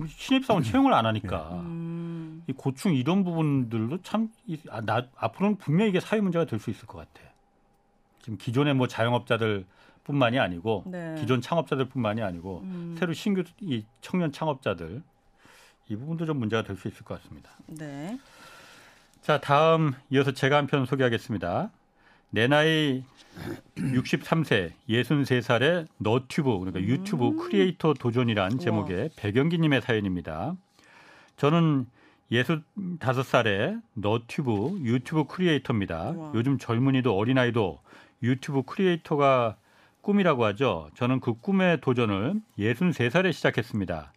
신입사원 0.07 0.63
채용을 0.63 0.93
안 0.93 1.05
하니까 1.05 1.51
음. 1.53 2.43
이 2.47 2.53
고충 2.53 2.93
이런 2.93 3.23
부분들도 3.23 4.01
참 4.03 4.29
이- 4.45 4.59
아, 4.69 4.81
나, 4.81 5.07
앞으로는 5.15 5.57
분명히 5.57 5.89
이게 5.89 5.99
사회 5.99 6.19
문제가 6.21 6.45
될 6.45 6.59
수 6.59 6.69
있을 6.69 6.85
것 6.87 6.97
같아. 6.97 7.27
지금 8.21 8.37
기존의 8.37 8.73
뭐 8.73 8.87
자영업자들뿐만이 8.87 10.39
아니고 10.39 10.83
네. 10.87 11.15
기존 11.19 11.39
창업자들뿐만이 11.41 12.21
아니고 12.21 12.59
음. 12.63 12.95
새로 12.99 13.13
신규 13.13 13.43
이 13.61 13.85
청년 14.01 14.31
창업자들 14.31 15.01
이 15.89 15.95
부분도 15.95 16.25
좀 16.25 16.37
문제가 16.39 16.63
될 16.63 16.75
수 16.75 16.87
있을 16.89 17.03
것 17.05 17.21
같습니다. 17.21 17.51
네. 17.67 18.19
자, 19.21 19.39
다음 19.39 19.93
이어서 20.09 20.31
제가 20.31 20.57
한 20.57 20.67
편 20.67 20.85
소개하겠습니다. 20.85 21.69
내 22.29 22.47
나이 22.47 23.03
63세, 23.77 24.71
63살의 24.89 25.87
너튜브, 25.97 26.57
그러니까 26.59 26.81
유튜브 26.81 27.35
크리에이터 27.35 27.93
도전이란 27.93 28.59
제목의 28.59 29.11
백영기님의 29.15 29.81
사연입니다. 29.81 30.55
저는 31.37 31.85
65살의 32.31 33.81
너튜브 33.93 34.77
유튜브 34.81 35.25
크리에이터입니다. 35.25 36.09
우와. 36.09 36.31
요즘 36.35 36.57
젊은이도 36.57 37.15
어린아이도 37.15 37.79
유튜브 38.23 38.63
크리에이터가 38.63 39.55
꿈이라고 40.01 40.45
하죠. 40.45 40.89
저는 40.95 41.19
그 41.19 41.33
꿈의 41.33 41.79
도전을 41.81 42.41
63살에 42.57 43.31
시작했습니다. 43.31 44.11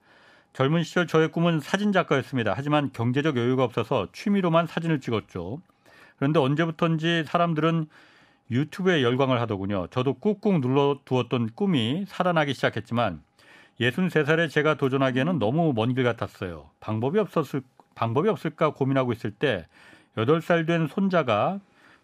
젊은 0.52 0.82
시절 0.82 1.06
저의 1.06 1.30
꿈은 1.30 1.60
사진 1.60 1.92
작가였습니다. 1.92 2.54
하지만 2.56 2.90
경제적 2.92 3.36
여유가 3.36 3.64
없어서 3.64 4.08
취미로만 4.12 4.66
사진을 4.66 5.00
찍었죠. 5.00 5.60
그런데 6.20 6.38
언제부턴지 6.38 7.24
사람들은 7.26 7.86
유튜브에 8.50 9.02
열광을 9.02 9.40
하더군요. 9.40 9.86
저도 9.90 10.14
꾹꾹 10.14 10.60
눌러 10.60 10.98
두었던 11.06 11.50
꿈이 11.54 12.04
살아나기 12.06 12.52
시작했지만 12.52 13.22
63살에 13.80 14.50
제가 14.50 14.74
도전하기에는 14.74 15.38
너무 15.38 15.72
먼 15.74 15.94
길 15.94 16.04
같았어요. 16.04 16.68
방법이 16.80 17.18
없었을 17.18 17.62
방법이 17.94 18.28
없을까 18.28 18.74
고민하고 18.74 19.12
있을 19.12 19.30
때 19.30 19.66
8살 20.16 20.66
된 20.66 20.88
손자가 20.88 21.58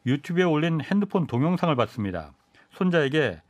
유튜브에 0.06 0.44
올린 0.44 0.80
핸드폰 0.80 1.26
동영상을 1.26 1.74
봤습니다. 1.76 2.32
손자에게 2.72 3.42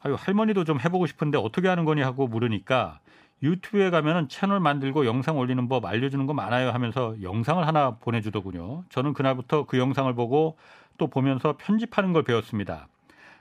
아유 0.00 0.16
할머니도 0.18 0.64
좀 0.64 0.80
해보고 0.80 1.06
싶은데 1.06 1.36
어떻게 1.36 1.68
하는 1.68 1.84
거니 1.84 2.00
하고 2.00 2.26
물으니까 2.26 3.00
유튜브에 3.42 3.90
가면은 3.90 4.28
채널 4.28 4.60
만들고 4.60 5.04
영상 5.06 5.36
올리는 5.38 5.68
법 5.68 5.84
알려주는 5.84 6.24
거 6.26 6.32
많아요 6.34 6.70
하면서 6.70 7.14
영상을 7.22 7.66
하나 7.66 7.92
보내주더군요. 7.96 8.84
저는 8.88 9.12
그날부터 9.12 9.66
그 9.66 9.78
영상을 9.78 10.12
보고 10.14 10.56
또 10.98 11.08
보면서 11.08 11.56
편집하는 11.58 12.12
걸 12.12 12.22
배웠습니다. 12.24 12.88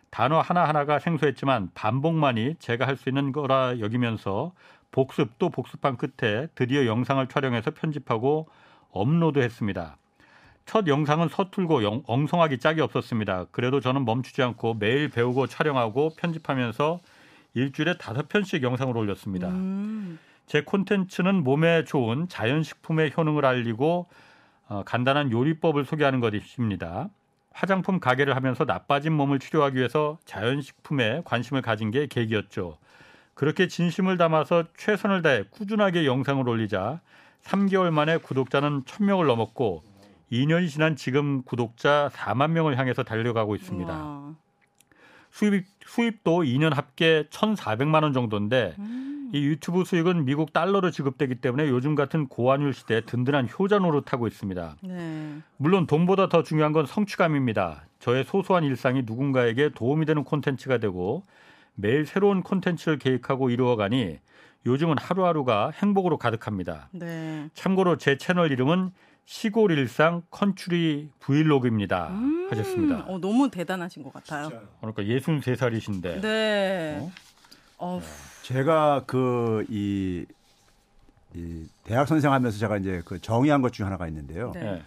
단어 0.10 0.40
하나하나가 0.42 1.00
생소했지만 1.00 1.72
반복만이 1.74 2.56
제가 2.60 2.88
할 2.88 2.98
수 2.98 3.10
있는 3.10 3.32
거라 3.32 3.80
여기면서 3.80 4.52
복습 4.92 5.40
또 5.40 5.50
복습한 5.50 5.98
끝에 5.98 6.48
드디어 6.56 6.86
영상을 6.86 7.26
촬영해서 7.28 7.72
편집하고 7.72 8.48
업로드했습니다. 8.92 9.98
첫 10.66 10.88
영상은 10.88 11.28
서툴고 11.30 11.84
영- 11.84 12.04
엉성하기 12.08 12.60
짝이 12.60 12.82
없었습니다. 12.82 13.46
그래도 13.52 13.80
저는 13.80 14.04
멈추지 14.06 14.42
않고 14.42 14.76
매일 14.76 15.10
배우고 15.10 15.48
촬영하고 15.48 16.12
편집하면서 16.18 17.00
일주일에 17.56 17.98
다섯 17.98 18.30
편씩 18.30 18.62
영상을 18.62 18.96
올렸습니다. 18.96 19.50
음. 19.50 20.20
제 20.46 20.62
콘텐츠는 20.62 21.44
몸에 21.44 21.84
좋은 21.86 22.28
자연식품의 22.28 23.14
효능을 23.18 23.46
알리고 23.46 24.08
어, 24.68 24.84
간단한 24.86 25.32
요리법을 25.32 25.86
소개하는 25.86 26.20
것입니다. 26.20 27.10
화장품 27.52 28.00
가게를 28.00 28.36
하면서 28.36 28.66
나빠진 28.66 29.14
몸을 29.14 29.40
치료하기 29.40 29.78
위해서 29.78 30.20
자연식품에 30.26 31.22
관심을 31.24 31.62
가진 31.62 31.90
게 31.90 32.06
계기였죠. 32.08 32.78
그렇게 33.34 33.68
진심을 33.68 34.18
담아서 34.18 34.66
최선을 34.78 35.22
다해 35.22 35.44
꾸준하게 35.52 36.06
영상을 36.06 36.48
올리자 36.48 37.02
3개월 37.44 37.92
만에 37.92 38.18
구독자는 38.18 38.84
1000명을 38.84 39.28
넘었고 39.28 39.84
2년이 40.32 40.70
지난 40.70 40.96
지금 40.96 41.44
구독자 41.44 42.10
4만 42.14 42.52
명을 42.52 42.78
향해서 42.78 43.04
달려가고 43.04 43.56
있습니다. 43.56 43.94
우와. 43.94 44.36
수입, 45.36 45.66
수입도 45.86 46.44
2년 46.44 46.74
합계 46.74 47.26
1,400만 47.30 48.04
원 48.04 48.14
정도인데 48.14 48.74
음. 48.80 49.32
이 49.34 49.44
유튜브 49.44 49.84
수익은 49.84 50.24
미국 50.24 50.54
달러로 50.54 50.92
지급되기 50.92 51.36
때문에 51.36 51.68
요즘 51.68 51.94
같은 51.94 52.28
고환율 52.28 52.74
시대에 52.74 53.02
든든한 53.02 53.50
효자 53.50 53.80
노릇하고 53.80 54.28
있습니다. 54.28 54.78
네. 54.84 55.38
물론 55.58 55.88
돈보다 55.88 56.30
더 56.30 56.42
중요한 56.42 56.72
건 56.72 56.86
성취감입니다. 56.86 57.84
저의 58.00 58.24
소소한 58.24 58.64
일상이 58.64 59.04
누군가에게 59.06 59.72
도움이 59.76 60.06
되는 60.06 60.24
콘텐츠가 60.24 60.78
되고 60.78 61.24
매일 61.74 62.06
새로운 62.06 62.42
콘텐츠를 62.42 62.98
계획하고 62.98 63.50
이루어가니 63.50 64.20
요즘은 64.66 64.96
하루하루가 64.98 65.72
행복으로 65.72 66.18
가득합니다. 66.18 66.88
네. 66.94 67.50
참고로 67.56 67.98
제 67.98 68.18
채널 68.18 68.54
이름은 68.54 68.92
시골 69.26 69.72
일상 69.72 70.22
컨츄리 70.30 71.10
브이로그입니다. 71.20 72.10
음, 72.10 72.48
하셨습니다. 72.52 73.06
어, 73.08 73.18
너무 73.20 73.50
대단하신 73.50 74.04
것 74.04 74.14
같아요. 74.14 74.50
그러니까 74.80 75.02
63살이신데 75.04 76.22
네. 76.22 76.98
어? 77.00 77.12
어, 77.78 78.02
제가 78.44 79.04
그 79.06 79.66
이 79.70 80.26
이 81.38 81.66
대학 81.84 82.08
선생 82.08 82.32
하면서 82.32 82.58
제가 82.58 82.78
이제 82.78 83.02
그 83.04 83.20
정의한 83.20 83.62
것 83.62 83.74
중에 83.74 83.84
하나가 83.84 84.08
있는데요. 84.08 84.54
네. 84.54 84.82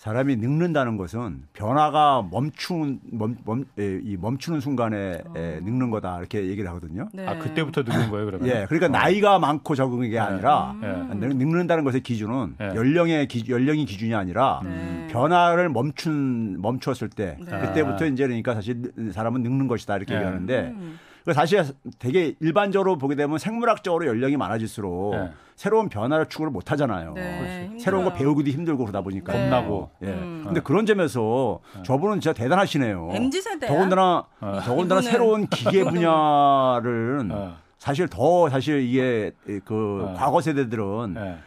예. 0.00 0.10
사람이 0.10 0.36
늙는다는 0.36 0.96
것은 0.96 1.42
변화가 1.52 2.28
멈추는 2.30 3.00
멈, 3.12 3.36
멈, 3.44 3.64
에, 3.78 4.00
이 4.02 4.16
멈추는 4.16 4.60
순간에 4.60 5.20
에, 5.36 5.60
늙는 5.60 5.90
거다 5.90 6.18
이렇게 6.18 6.46
얘기를 6.46 6.68
하거든요. 6.70 7.08
네. 7.12 7.26
아 7.26 7.38
그때부터 7.38 7.82
늙은 7.82 8.10
거예요, 8.10 8.26
그러면? 8.26 8.48
예, 8.48 8.66
그러니까 8.66 8.88
나이가 8.88 9.38
많고 9.38 9.74
적은 9.74 10.08
게 10.08 10.18
아니라 10.18 10.74
예. 10.82 11.14
늙- 11.14 11.36
늙는다는 11.36 11.84
것의 11.84 12.02
기준은 12.02 12.54
예. 12.60 12.66
연령의 12.74 13.28
기, 13.28 13.44
연령이 13.50 13.84
기준이 13.84 14.14
아니라 14.14 14.60
네. 14.64 15.06
변화를 15.10 15.68
멈춘 15.68 16.62
멈추었을 16.62 17.10
때 17.10 17.36
네. 17.38 17.60
그때부터 17.60 18.06
이제 18.06 18.24
그러니까 18.26 18.54
사실 18.54 18.90
사람은 19.12 19.42
늙는 19.42 19.68
것이다 19.68 19.96
이렇게 19.96 20.14
예. 20.14 20.18
얘기하는데 20.18 20.74
음. 20.74 20.98
그 21.24 21.32
사실 21.32 21.64
되게 21.98 22.34
일반적으로 22.40 22.98
보게 22.98 23.14
되면 23.14 23.38
생물학적으로 23.38 24.06
연령이 24.06 24.36
많아질수록 24.36 25.14
네. 25.14 25.30
새로운 25.56 25.88
변화를 25.88 26.26
추구를 26.26 26.50
못 26.50 26.72
하잖아요. 26.72 27.12
네, 27.14 27.60
힘들어요. 27.64 27.78
새로운 27.78 28.04
거 28.04 28.12
배우기도 28.14 28.50
힘들고 28.50 28.84
그러다 28.84 29.02
보니까. 29.02 29.32
네. 29.34 29.40
겁나고. 29.40 29.90
예. 30.02 30.06
음. 30.06 30.42
근데 30.46 30.60
그런 30.60 30.86
점에서 30.86 31.60
저분은 31.84 32.20
진짜 32.20 32.32
대단하시네요. 32.32 33.10
MZ 33.12 33.42
세대야. 33.42 33.70
더군다나 33.70 34.24
어. 34.40 34.60
더군다나 34.64 35.02
새로운 35.02 35.46
기계 35.48 35.84
분야를 35.90 37.28
어. 37.30 37.56
사실 37.78 38.08
더 38.08 38.48
사실 38.48 38.80
이게 38.82 39.32
그 39.64 40.06
어. 40.10 40.14
과거 40.16 40.40
세대들은 40.40 41.14
예. 41.18 41.38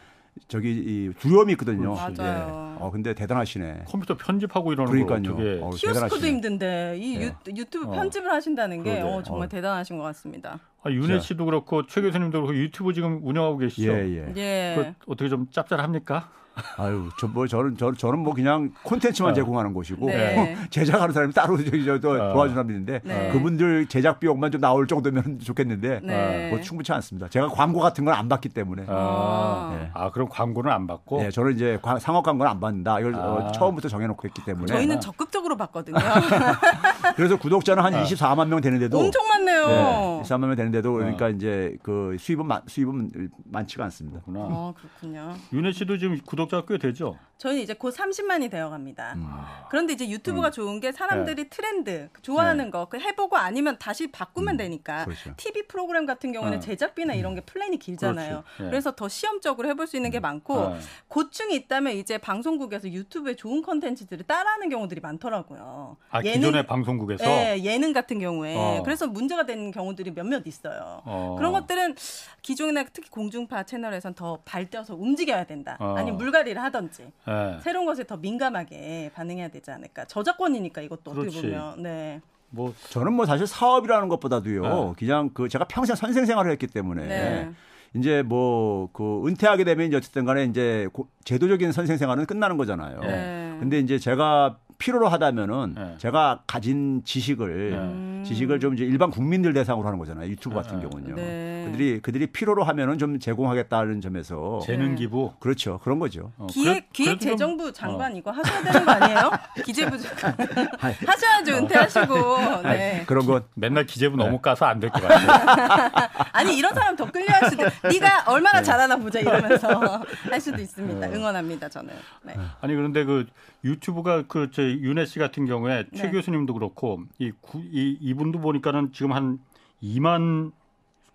저기 0.48 0.70
이 0.72 1.12
두려움이 1.18 1.52
있거든요. 1.52 1.94
맞아요. 1.94 2.76
예. 2.78 2.82
어 2.82 2.90
근데 2.92 3.14
대단하시네. 3.14 3.84
컴퓨터 3.86 4.16
편집하고 4.16 4.72
이러는 4.72 4.90
그러니까요. 4.90 5.22
거 5.22 5.42
어떻게 5.42 5.60
어, 5.62 5.70
키오스크도. 5.70 6.26
힘든데 6.26 6.96
이 6.98 7.16
예. 7.16 7.22
유, 7.26 7.56
유튜브 7.56 7.86
어. 7.86 7.90
편집을 7.92 8.30
하신다는 8.30 8.82
게. 8.82 9.00
어, 9.00 9.22
정말 9.22 9.46
어. 9.46 9.48
대단하신 9.48 9.96
것 9.96 10.04
같습니다. 10.04 10.58
아, 10.82 10.90
윤혜 10.90 11.20
씨도 11.20 11.44
그렇고 11.46 11.86
최 11.86 12.02
교수님도 12.02 12.42
그렇고 12.42 12.54
유튜브 12.58 12.92
지금 12.92 13.20
운영하고 13.22 13.58
계시죠? 13.58 13.90
예, 13.92 14.08
예. 14.08 14.34
예. 14.36 14.74
그 14.98 15.10
어떻게 15.12 15.30
좀 15.30 15.46
짭짤합니까? 15.50 16.30
아유, 16.76 17.08
저 17.18 17.26
뭐 17.28 17.46
저는 17.48 17.76
저, 17.76 17.92
저는 17.92 18.18
뭐 18.20 18.32
그냥 18.34 18.72
콘텐츠만 18.84 19.32
어. 19.32 19.34
제공하는 19.34 19.72
곳이고 19.74 20.06
네. 20.06 20.56
제작하는 20.70 21.12
사람이 21.12 21.32
따로 21.32 21.56
저기 21.56 21.84
저또 21.84 22.10
어. 22.12 22.32
도와주는 22.32 22.54
사람이 22.54 22.72
있는데 22.74 23.00
네. 23.04 23.30
그분들 23.32 23.86
제작 23.88 24.20
비용만 24.20 24.50
좀 24.52 24.60
나올 24.60 24.86
정도면 24.86 25.40
좋겠는데 25.42 26.00
네. 26.04 26.50
뭐 26.50 26.60
충분치 26.60 26.92
않습니다. 26.92 27.28
제가 27.28 27.48
광고 27.48 27.80
같은 27.80 28.04
건 28.04 28.14
안 28.14 28.28
받기 28.28 28.48
때문에. 28.50 28.84
아, 28.88 29.76
예. 29.80 29.90
아, 29.94 30.10
그럼 30.12 30.28
광고는 30.30 30.70
안 30.70 30.86
받고 30.86 31.22
네, 31.22 31.30
저는 31.32 31.54
이제 31.54 31.78
과- 31.82 31.98
상업 31.98 32.22
광고는 32.24 32.48
안 32.50 32.60
받는다. 32.60 33.00
이걸 33.00 33.14
아. 33.16 33.18
어, 33.18 33.52
처음부터 33.52 33.88
정해놓고 33.88 34.28
했기 34.28 34.44
때문에. 34.44 34.66
저희는 34.66 35.00
적극적으로 35.00 35.56
봤거든요. 35.56 35.96
그래서 37.16 37.36
구독자는 37.36 37.82
한 37.82 37.92
24만 37.92 38.48
명 38.48 38.60
되는데도 38.60 38.98
엄청 38.98 39.26
많네요. 39.26 39.66
네, 39.66 40.22
24만 40.22 40.40
명 40.46 40.54
되는데도 40.56 40.90
어. 40.90 40.98
그러니까 40.98 41.28
이제 41.28 41.76
그 41.82 42.16
수입은 42.18 42.46
마- 42.46 42.62
수입은 42.66 43.30
많지가 43.44 43.84
않습니다. 43.84 44.20
그렇구나. 44.20 44.46
어, 44.48 44.74
그렇군요. 44.76 45.34
윤혜 45.52 45.72
씨도 45.72 45.98
지금 45.98 46.18
구독 46.24 46.43
자가 46.48 46.66
꽤 46.66 46.78
되죠? 46.78 47.18
저희는 47.38 47.62
이제 47.62 47.74
곧 47.74 47.94
30만이 47.94 48.50
되어 48.50 48.70
갑니다. 48.70 49.14
음. 49.16 49.26
그런데 49.70 49.92
이제 49.92 50.08
유튜브가 50.08 50.50
좋은 50.50 50.80
게 50.80 50.92
사람들이 50.92 51.48
트렌드 51.50 52.08
좋아하는 52.22 52.70
거그 52.70 52.98
해보고 52.98 53.36
아니면 53.36 53.76
다시 53.78 54.10
바꾸면 54.10 54.56
되니까 54.56 55.04
그렇죠. 55.04 55.34
TV 55.36 55.66
프로그램 55.66 56.06
같은 56.06 56.32
경우는 56.32 56.58
어. 56.58 56.60
제작비나 56.60 57.14
이런 57.14 57.34
게 57.34 57.40
플랜이 57.40 57.78
길잖아요. 57.78 58.44
그렇지. 58.44 58.62
예. 58.62 58.70
그래서 58.70 58.92
더 58.94 59.08
시험적으로 59.08 59.68
해볼 59.68 59.86
수 59.86 59.96
있는 59.96 60.10
게 60.10 60.20
많고 60.20 60.54
어. 60.54 60.78
고충이 61.08 61.54
있다면 61.56 61.94
이제 61.94 62.18
방송국에서 62.18 62.88
유튜브에 62.90 63.34
좋은 63.34 63.62
컨텐츠들을 63.62 64.26
따라하는 64.26 64.68
경우들이 64.68 65.00
많더라고요. 65.00 65.96
아, 66.10 66.22
기존의 66.22 66.66
방송국에서 66.66 67.24
예, 67.24 67.60
예능 67.64 67.92
같은 67.92 68.20
경우에 68.20 68.56
어. 68.56 68.82
그래서 68.84 69.06
문제가 69.06 69.44
되는 69.44 69.70
경우들이 69.70 70.12
몇몇 70.12 70.46
있어요. 70.46 71.02
어. 71.04 71.34
그런 71.36 71.52
것들은 71.52 71.96
기존이나 72.42 72.84
특히 72.92 73.10
공중파 73.10 73.64
채널에선 73.64 74.14
더 74.14 74.38
발뎌서 74.44 74.94
움직여야 74.94 75.44
된다. 75.44 75.76
어. 75.80 75.94
아니면 75.96 76.18
물갈이를 76.18 76.62
하든지 76.62 77.10
예. 77.28 77.58
새로운 77.62 77.86
것에 77.86 78.04
더 78.04 78.16
민감하게 78.16 79.10
반응해야 79.14 79.48
되지 79.48 79.70
않을까. 79.70 80.04
저작권이니까 80.06 80.82
이것도 80.82 81.10
어떻게 81.12 81.20
그렇지. 81.28 81.42
보면 81.42 81.82
네. 81.82 82.20
뭐 82.50 82.72
저는 82.90 83.12
뭐 83.14 83.26
사실 83.26 83.46
사업이라는 83.46 84.08
것보다도요. 84.08 84.62
네. 84.62 84.92
그냥 84.98 85.30
그 85.34 85.48
제가 85.48 85.64
평생 85.64 85.96
선생 85.96 86.24
생활을 86.26 86.50
했기 86.52 86.66
때문에 86.66 87.06
네. 87.06 87.50
이제 87.94 88.22
뭐 88.22 88.88
그 88.92 89.26
은퇴하게 89.26 89.64
되면 89.64 89.86
이제 89.86 89.96
어쨌든 89.96 90.24
간에 90.24 90.44
이제 90.44 90.86
고- 90.92 91.08
제도적인 91.24 91.72
선생 91.72 91.96
생활은 91.96 92.26
끝나는 92.26 92.56
거잖아요. 92.56 93.00
네. 93.00 93.56
근데 93.60 93.78
이제 93.78 93.98
제가 93.98 94.58
필요로 94.78 95.08
하다면은 95.08 95.74
네. 95.76 95.94
제가 95.98 96.42
가진 96.46 97.02
지식을 97.04 97.70
네. 97.70 98.22
지식을 98.28 98.60
좀 98.60 98.74
이제 98.74 98.84
일반 98.84 99.10
국민들 99.10 99.52
대상으로 99.52 99.86
하는 99.86 99.98
거잖아요. 99.98 100.28
유튜브 100.28 100.54
같은 100.56 100.80
경우는요. 100.80 101.14
네. 101.16 101.64
그들이 101.66 102.00
그들이 102.00 102.26
필요로 102.28 102.64
하면은 102.64 102.98
좀 102.98 103.18
제공하겠다는 103.18 104.00
점에서 104.00 104.60
재능 104.64 104.90
네. 104.90 105.00
기부 105.02 105.32
그렇죠. 105.40 105.78
그런 105.82 105.98
거죠. 105.98 106.32
어, 106.38 106.46
기획 106.48 106.72
그래도 106.74 106.80
좀- 106.84 106.92
기획 106.92 107.20
재정부 107.20 107.72
장관 107.72 108.16
이거 108.16 108.30
하셔야 108.30 108.62
되는 108.62 108.84
거 108.84 108.92
아니에요? 108.92 109.30
기재부 109.64 109.98
장관 109.98 110.34
하셔야죠 111.06 111.56
은퇴하시고 111.56 112.62
네. 112.62 113.04
그런 113.06 113.26
것 113.26 113.44
맨날 113.54 113.84
기재부 113.86 114.16
네. 114.16 114.24
너무 114.24 114.38
까서 114.40 114.66
안 114.66 114.80
될 114.80 114.90
것 114.90 115.00
같아요. 115.02 116.08
아니 116.32 116.56
이런 116.56 116.74
사람 116.74 116.96
더 116.96 117.10
끌려할 117.10 117.48
수도 117.50 117.64
네가 117.88 118.24
얼마나 118.26 118.62
잘하나 118.62 118.96
보자 118.96 119.20
이러면서 119.20 120.02
할 120.30 120.40
수도 120.40 120.60
있습니다 120.60 121.06
응원합니다 121.08 121.68
저는 121.68 121.94
네. 122.22 122.34
아니 122.60 122.74
그런데 122.74 123.04
그 123.04 123.26
유튜브가 123.64 124.22
그저 124.26 124.63
윤혜 124.64 125.04
씨 125.06 125.18
같은 125.18 125.46
경우에 125.46 125.84
최 125.94 126.04
네. 126.04 126.10
교수님도 126.10 126.54
그렇고 126.54 127.00
이, 127.18 127.32
구, 127.40 127.60
이 127.60 127.96
이분도 128.00 128.40
보니까는 128.40 128.92
지금 128.92 129.12
한 129.12 129.38
2만 129.82 130.52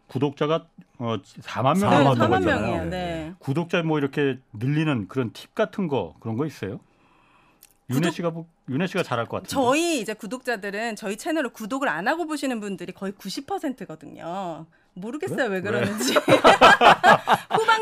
구독자가 0.08 0.66
어 0.98 1.18
4만 1.22 1.80
명 1.80 1.90
네, 1.92 1.98
넘었다고 2.04 2.34
4만 2.36 2.38
하잖아요. 2.42 2.84
네. 2.86 2.90
네. 2.90 3.34
구독자 3.40 3.84
뭐 3.84 3.98
이렇게 4.00 4.40
늘리는 4.54 5.08
그런 5.08 5.32
팁 5.34 5.54
같은 5.56 5.88
거 5.88 6.16
그런 6.20 6.36
거 6.38 6.46
있어요? 6.46 6.80
윤혜 7.92 8.02
구독- 8.10 8.14
씨가 8.14 8.30
뭐- 8.32 8.46
윤혜 8.70 8.86
씨가 8.88 9.04
잘할 9.04 9.26
것 9.26 9.38
같은데. 9.38 9.50
저희 9.52 10.00
이제 10.02 10.14
구독자들은 10.14 10.96
저희 10.96 11.18
채널을 11.18 11.52
구독을 11.52 11.88
안 11.90 12.08
하고 12.08 12.26
보시는 12.28 12.60
분들이 12.60 12.92
거의 12.94 13.14
90%거든요. 13.14 14.66
모르겠어요 15.00 15.50
왜 15.50 15.62
그러는지 15.62 16.14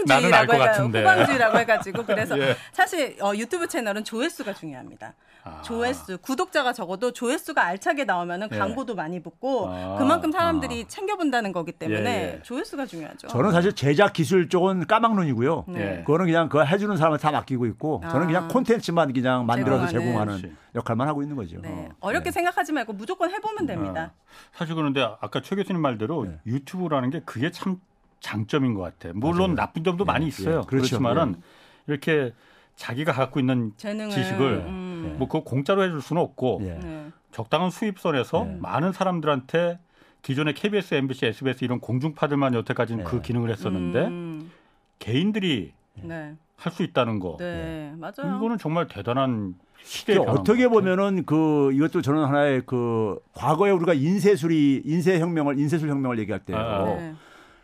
나는 0.08 0.34
알 0.34 0.46
후방주의라고 0.46 0.48
것 0.48 0.54
해가 0.54 0.66
같은데. 0.66 1.00
후방주의라고 1.02 1.58
해가지고 1.60 2.06
그래서 2.06 2.38
예. 2.40 2.56
사실 2.72 3.18
어, 3.22 3.34
유튜브 3.36 3.68
채널은 3.68 4.04
조회수가 4.04 4.54
중요합니다. 4.54 5.14
아. 5.44 5.62
조회수 5.62 6.18
구독자가 6.20 6.74
적어도 6.74 7.12
조회수가 7.12 7.64
알차게 7.64 8.04
나오면은 8.04 8.50
예. 8.52 8.58
광고도 8.58 8.96
많이 8.96 9.22
붙고 9.22 9.70
아. 9.70 9.96
그만큼 9.98 10.32
사람들이 10.32 10.86
챙겨본다는 10.88 11.52
거기 11.54 11.72
때문에 11.72 12.10
예, 12.10 12.36
예. 12.38 12.42
조회수가 12.44 12.86
중요하죠. 12.86 13.28
저는 13.28 13.52
사실 13.52 13.74
제작 13.74 14.14
기술 14.14 14.50
쪽은 14.50 14.88
까막눈이고요. 14.88 15.66
네. 15.70 15.98
예. 16.00 16.04
그거는 16.04 16.26
그냥 16.26 16.50
그거 16.50 16.64
해주는 16.64 16.96
사람을 16.98 17.18
다 17.20 17.32
맡기고 17.32 17.66
있고 17.68 18.02
저는 18.10 18.28
그냥 18.28 18.46
아. 18.46 18.48
콘텐츠만 18.48 19.14
그냥 19.14 19.46
만들어서 19.46 19.88
제공하는. 19.88 20.56
역할만 20.76 21.08
하고 21.08 21.24
있는 21.24 21.36
거죠. 21.36 21.60
네. 21.62 21.70
어. 21.70 21.90
어렵게 22.02 22.26
네. 22.26 22.32
생각하지 22.32 22.72
말고 22.72 22.94
무조건 22.94 23.32
해보면 23.32 23.66
됩니다. 23.66 24.12
사실 24.54 24.76
그런데 24.76 25.02
아까 25.02 25.42
최 25.42 25.56
교수님 25.56 25.82
말대로 25.82 26.26
네. 26.26 26.40
유튜브라는 26.46 27.10
게 27.10 27.22
그게 27.26 27.52
참 27.52 27.80
장점인 28.20 28.74
것 28.74 28.82
같아. 28.82 29.14
물론 29.14 29.54
맞아요. 29.54 29.56
나쁜 29.56 29.84
점도 29.84 30.04
예, 30.04 30.06
많이 30.06 30.26
예. 30.26 30.28
있어요. 30.28 30.62
그렇죠. 30.64 30.68
그렇지만은 30.68 31.42
이렇게 31.88 32.34
자기가 32.76 33.12
갖고 33.12 33.40
있는 33.40 33.74
재능을 33.78 34.12
지식을 34.12 34.66
음, 34.68 35.16
뭐 35.18 35.28
그거 35.28 35.44
공짜로 35.44 35.84
해줄 35.84 36.02
수는 36.02 36.22
없고 36.22 36.60
예. 36.64 36.74
네. 36.74 37.12
적당한 37.32 37.70
수입선에서 37.70 38.44
네. 38.46 38.58
많은 38.62 38.92
사람들한테 38.94 39.80
기존의 40.22 40.56
KBS, 40.56 40.96
MBC, 40.96 41.28
SBS 41.28 41.64
이런 41.64 41.80
공중파들만 41.80 42.54
여태까지는 42.54 43.04
네. 43.04 43.10
그 43.10 43.22
기능을 43.22 43.50
했었는데 43.52 44.06
음, 44.08 44.52
개인들이 45.00 45.74
네. 46.02 46.36
할 46.58 46.72
수 46.72 46.84
있다는 46.84 47.20
거. 47.20 47.38
네, 47.40 47.94
맞아요. 47.98 48.38
이거는 48.38 48.58
정말 48.58 48.88
대단한 48.88 49.56
변화인 50.06 50.30
어떻게. 50.30 50.68
보면은 50.68 51.24
그 51.26 51.72
이것도 51.74 52.02
저는 52.02 52.26
하나의 52.26 52.64
그 52.66 53.20
과거에 53.34 53.72
우리가 53.72 53.94
인쇄술이 53.94 54.82
인쇄혁명을 54.86 55.60
인쇄술 55.60 55.90
혁명을 55.90 56.20
얘기할 56.20 56.40
때요. 56.42 56.58
아, 56.58 56.86
네. 56.86 57.14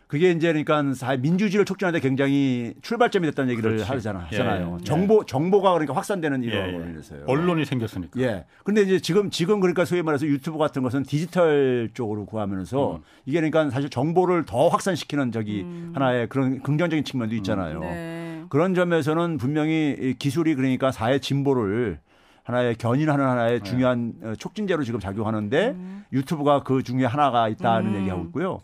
그게 0.06 0.30
이제 0.30 0.46
그러니까 0.52 0.94
사회 0.94 1.16
민주주의를 1.16 1.64
촉진하는데 1.64 2.06
굉장히 2.06 2.74
출발점이 2.82 3.26
됐다는 3.28 3.50
얘기를 3.50 3.72
그렇지. 3.72 3.90
하잖아, 3.90 4.20
예, 4.32 4.36
하잖아요. 4.36 4.76
예. 4.80 4.84
정보 4.84 5.24
정보가 5.24 5.72
그러니까 5.72 5.96
확산되는 5.96 6.44
예, 6.44 6.48
이론으로 6.48 6.84
예. 6.84 6.90
인해서요. 6.90 7.24
언론이 7.26 7.64
생겼으니까. 7.64 8.20
예. 8.20 8.44
근데 8.62 8.82
이제 8.82 9.00
지금 9.00 9.30
지금 9.30 9.58
그러니까 9.58 9.84
소위 9.84 10.02
말해서 10.02 10.26
유튜브 10.26 10.56
같은 10.58 10.82
것은 10.82 11.02
디지털 11.02 11.90
쪽으로 11.94 12.26
구하면서 12.26 12.96
음. 12.96 12.98
이게 13.26 13.40
그러니까 13.40 13.70
사실 13.70 13.90
정보를 13.90 14.44
더 14.44 14.68
확산시키는 14.68 15.32
저기 15.32 15.66
하나의 15.94 16.28
그런 16.28 16.62
긍정적인 16.62 17.02
측면도 17.02 17.34
있잖아요. 17.36 17.80
네. 17.80 18.23
그런 18.48 18.74
점에서는 18.74 19.38
분명히 19.38 19.96
이 19.98 20.14
기술이 20.18 20.54
그러니까 20.54 20.90
사회 20.92 21.18
진보를 21.18 21.98
하나의 22.44 22.74
견인하는 22.76 23.24
하나의 23.24 23.60
네. 23.60 23.62
중요한 23.64 24.12
어, 24.22 24.34
촉진제로 24.38 24.84
지금 24.84 25.00
작용하는데 25.00 25.68
음. 25.70 26.04
유튜브가 26.12 26.62
그 26.62 26.82
중에 26.82 27.04
하나가 27.04 27.48
있다는 27.48 27.94
음. 27.94 28.00
얘기하고 28.00 28.24
있고요. 28.26 28.60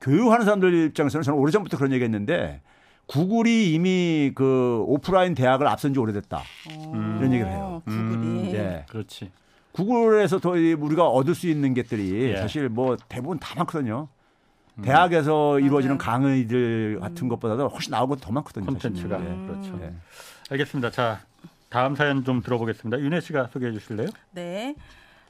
교육하는 0.00 0.44
사람들 0.44 0.74
입장에서는 0.86 1.22
저는 1.22 1.38
오래전부터 1.38 1.76
그런 1.76 1.92
얘기 1.92 2.02
했는데 2.02 2.60
구글이 3.06 3.72
이미 3.74 4.32
그 4.34 4.82
오프라인 4.86 5.34
대학을 5.34 5.66
앞선 5.68 5.94
지 5.94 6.00
오래됐다. 6.00 6.38
어, 6.38 6.92
이런 7.18 7.32
얘기를 7.32 7.50
해요. 7.50 7.82
구글이. 7.84 7.98
음, 8.06 8.50
예. 8.54 8.84
그렇지. 8.88 9.30
구글에서 9.72 10.38
더 10.40 10.56
이- 10.56 10.74
우리가 10.74 11.06
얻을 11.06 11.34
수 11.34 11.48
있는 11.48 11.74
것들이 11.74 12.30
예. 12.32 12.36
사실 12.36 12.68
뭐 12.68 12.96
대부분 13.08 13.38
다 13.38 13.54
많거든요. 13.56 14.08
대학에서 14.82 15.60
이루어지는 15.60 15.98
맞아요. 15.98 16.10
강의들 16.10 17.00
같은 17.00 17.28
것보다도 17.28 17.68
훨씬 17.68 17.92
것도 17.92 18.16
더 18.16 18.32
많거든요. 18.32 18.66
콘텐츠가 18.66 19.18
음. 19.18 19.46
그렇죠. 19.46 19.78
예. 19.82 19.92
알겠습니다. 20.50 20.90
자 20.90 21.20
다음 21.68 21.94
사연 21.94 22.24
좀 22.24 22.42
들어보겠습니다. 22.42 23.00
윤혜 23.00 23.20
씨가 23.20 23.48
소개해 23.52 23.72
주실래요? 23.72 24.08
네. 24.30 24.74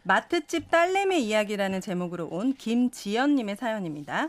마트집 0.04 0.70
딸내미 0.70 1.24
이야기라는 1.24 1.80
제목으로 1.80 2.26
온 2.26 2.54
김지연님의 2.54 3.56
사연입니다. 3.56 4.28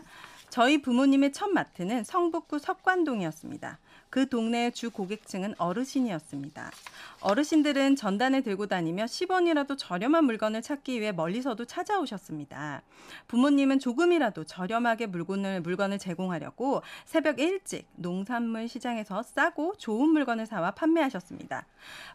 저희 0.50 0.80
부모님의 0.80 1.32
첫 1.32 1.48
마트는 1.48 2.04
성북구 2.04 2.60
석관동이었습니다. 2.60 3.78
그 4.14 4.28
동네의 4.28 4.70
주 4.70 4.92
고객층은 4.92 5.56
어르신이었습니다. 5.58 6.70
어르신들은 7.18 7.96
전단을 7.96 8.44
들고 8.44 8.66
다니며 8.66 9.06
10원이라도 9.06 9.76
저렴한 9.76 10.24
물건을 10.24 10.62
찾기 10.62 11.00
위해 11.00 11.10
멀리서도 11.10 11.64
찾아오셨습니다. 11.64 12.82
부모님은 13.26 13.80
조금이라도 13.80 14.44
저렴하게 14.44 15.06
물건을, 15.06 15.62
물건을 15.62 15.98
제공하려고 15.98 16.82
새벽 17.04 17.40
일찍 17.40 17.88
농산물 17.96 18.68
시장에서 18.68 19.24
싸고 19.24 19.74
좋은 19.78 20.10
물건을 20.10 20.46
사와 20.46 20.70
판매하셨습니다. 20.70 21.66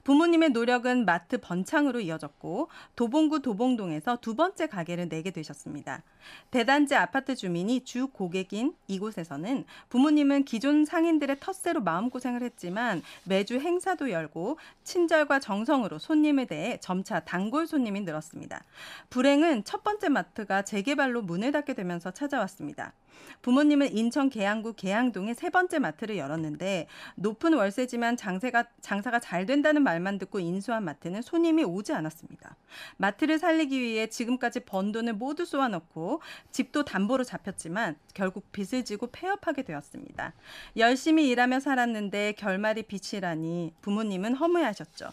부모님의 0.06 0.52
노력은 0.52 1.04
마트 1.04 1.38
번창으로 1.38 2.00
이어졌고 2.00 2.70
도봉구 2.96 3.42
도봉동에서 3.42 4.20
두 4.22 4.36
번째 4.36 4.68
가게를 4.68 5.10
내게 5.10 5.32
되셨습니다. 5.32 6.04
대단지 6.52 6.96
아파트 6.96 7.36
주민이 7.36 7.84
주 7.84 8.08
고객인 8.08 8.74
이곳에서는 8.88 9.66
부모님은 9.90 10.46
기존 10.46 10.86
상인들의 10.86 11.38
텃세로 11.40 11.82
마음고생을 11.90 12.44
했지만 12.44 13.02
매주 13.24 13.60
행사도 13.60 14.12
열고 14.12 14.60
친절과 14.84 15.40
정성으로 15.40 15.98
손님에 15.98 16.46
대해 16.46 16.78
점차 16.80 17.20
단골 17.22 17.66
손님이 17.66 18.02
늘었습니다. 18.02 18.64
불행은 19.10 19.64
첫 19.64 19.84
번째 19.84 20.10
마트가 20.10 20.62
재개발로 20.62 21.24
문을 21.24 21.52
닫게 21.52 21.74
되면서 21.74 22.12
찾아왔습니다. 22.12 22.94
부모님은 23.42 23.96
인천 23.96 24.30
계양구 24.30 24.74
계양동에 24.74 25.34
세 25.34 25.50
번째 25.50 25.80
마트를 25.80 26.18
열었는데 26.18 26.88
높은 27.16 27.54
월세지만 27.54 28.18
장세가, 28.18 28.66
장사가 28.82 29.20
잘 29.20 29.46
된다는 29.46 29.84
말만 29.84 30.18
듣고 30.18 30.40
인수한 30.40 30.84
마트는 30.84 31.22
손님이 31.22 31.64
오지 31.64 31.94
않았습니다. 31.94 32.56
마트를 32.98 33.40
살리기 33.40 33.80
위해 33.80 34.08
지금까지 34.08 34.62
번 34.62 34.92
돈을 34.92 35.14
모두 35.14 35.46
쏘아넣고 35.46 36.22
집도 36.52 36.84
담보로 36.84 37.24
잡혔지만 37.24 37.96
결국 38.14 38.52
빚을 38.52 38.84
지고 38.84 39.08
폐업하게 39.08 39.64
되었습니다. 39.64 40.34
열심히 40.78 41.30
일하며 41.30 41.60
살았는데 41.60 42.34
결말이 42.34 42.84
빚이라니 42.84 43.74
부모님은 43.82 44.36
허무해하셨죠. 44.36 45.12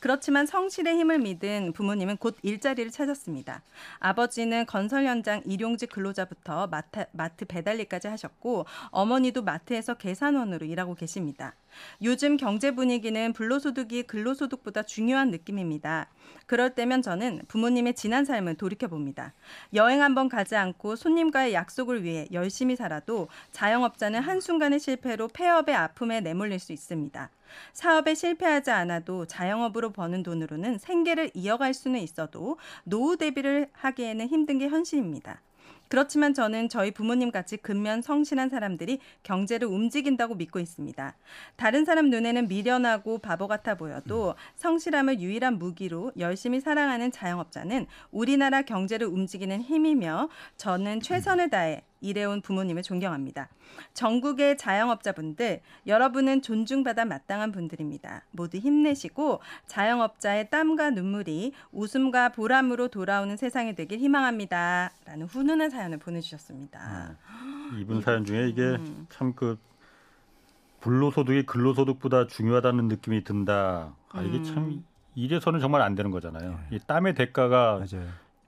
그렇지만 0.00 0.46
성실의 0.46 0.96
힘을 0.96 1.18
믿은 1.18 1.72
부모님은 1.72 2.18
곧 2.18 2.36
일자리를 2.42 2.90
찾았습니다. 2.90 3.62
아버지는 3.98 4.66
건설 4.66 5.04
현장 5.06 5.42
일용직 5.44 5.90
근로자부터 5.90 6.66
마트, 6.66 7.06
마트 7.12 7.44
배달일까지 7.44 8.08
하셨고 8.08 8.66
어머니도 8.90 9.42
마트에서 9.42 9.94
계산원으로 9.94 10.66
일하고 10.66 10.94
계십니다. 10.94 11.54
요즘 12.02 12.36
경제 12.36 12.70
분위기는 12.70 13.32
불로소득이 13.32 14.04
근로소득보다 14.04 14.82
중요한 14.82 15.30
느낌입니다. 15.30 16.08
그럴 16.46 16.74
때면 16.74 17.02
저는 17.02 17.42
부모님의 17.48 17.94
지난 17.94 18.24
삶을 18.24 18.54
돌이켜 18.54 18.88
봅니다. 18.88 19.32
여행 19.74 20.02
한번 20.02 20.28
가지 20.28 20.56
않고 20.56 20.96
손님과의 20.96 21.54
약속을 21.54 22.04
위해 22.04 22.26
열심히 22.32 22.76
살아도 22.76 23.28
자영업자는 23.52 24.20
한순간의 24.20 24.80
실패로 24.80 25.28
폐업의 25.28 25.74
아픔에 25.74 26.20
내몰릴 26.20 26.58
수 26.58 26.72
있습니다. 26.72 27.30
사업에 27.72 28.14
실패하지 28.14 28.70
않아도 28.70 29.26
자영업으로 29.26 29.90
버는 29.90 30.22
돈으로는 30.22 30.78
생계를 30.78 31.30
이어갈 31.34 31.74
수는 31.74 32.00
있어도 32.00 32.58
노후 32.84 33.16
대비를 33.16 33.68
하기에는 33.72 34.26
힘든 34.28 34.58
게 34.58 34.68
현실입니다. 34.68 35.40
그렇지만 35.88 36.34
저는 36.34 36.68
저희 36.68 36.90
부모님 36.90 37.30
같이 37.30 37.56
근면 37.56 38.02
성실한 38.02 38.48
사람들이 38.48 38.98
경제를 39.22 39.68
움직인다고 39.68 40.34
믿고 40.34 40.58
있습니다. 40.58 41.16
다른 41.56 41.84
사람 41.84 42.10
눈에는 42.10 42.48
미련하고 42.48 43.18
바보 43.18 43.46
같아 43.46 43.76
보여도 43.76 44.34
성실함을 44.56 45.20
유일한 45.20 45.58
무기로 45.58 46.12
열심히 46.18 46.60
사랑하는 46.60 47.12
자영업자는 47.12 47.86
우리나라 48.10 48.62
경제를 48.62 49.06
움직이는 49.06 49.60
힘이며 49.62 50.28
저는 50.56 51.00
최선을 51.00 51.50
다해 51.50 51.82
일해온 52.00 52.40
부모님을 52.40 52.82
존경합니다. 52.82 53.48
전국의 53.94 54.56
자영업자분들, 54.58 55.60
여러분은 55.86 56.42
존중받아 56.42 57.04
마땅한 57.04 57.52
분들입니다. 57.52 58.22
모두 58.30 58.58
힘내시고 58.58 59.40
자영업자의 59.66 60.50
땀과 60.50 60.90
눈물이 60.90 61.52
웃음과 61.72 62.30
보람으로 62.30 62.88
돌아오는 62.88 63.36
세상이 63.36 63.74
되길 63.74 63.98
희망합니다. 63.98 64.92
라는 65.04 65.26
훈훈한 65.26 65.70
사연을 65.70 65.98
보내주셨습니다. 65.98 67.16
이분 67.78 68.00
사연 68.00 68.24
중에 68.24 68.48
이게 68.48 68.62
음. 68.62 69.06
참그 69.08 69.58
불로소득이 70.80 71.46
근로소득보다 71.46 72.26
중요하다는 72.28 72.88
느낌이 72.88 73.24
든다. 73.24 73.94
아, 74.10 74.22
이게 74.22 74.38
음. 74.38 74.44
참 74.44 74.84
이래서는 75.14 75.60
정말 75.60 75.82
안 75.82 75.94
되는 75.94 76.10
거잖아요. 76.10 76.60
이 76.70 76.78
땀의 76.78 77.14
대가가 77.14 77.78
맞아요. 77.78 78.06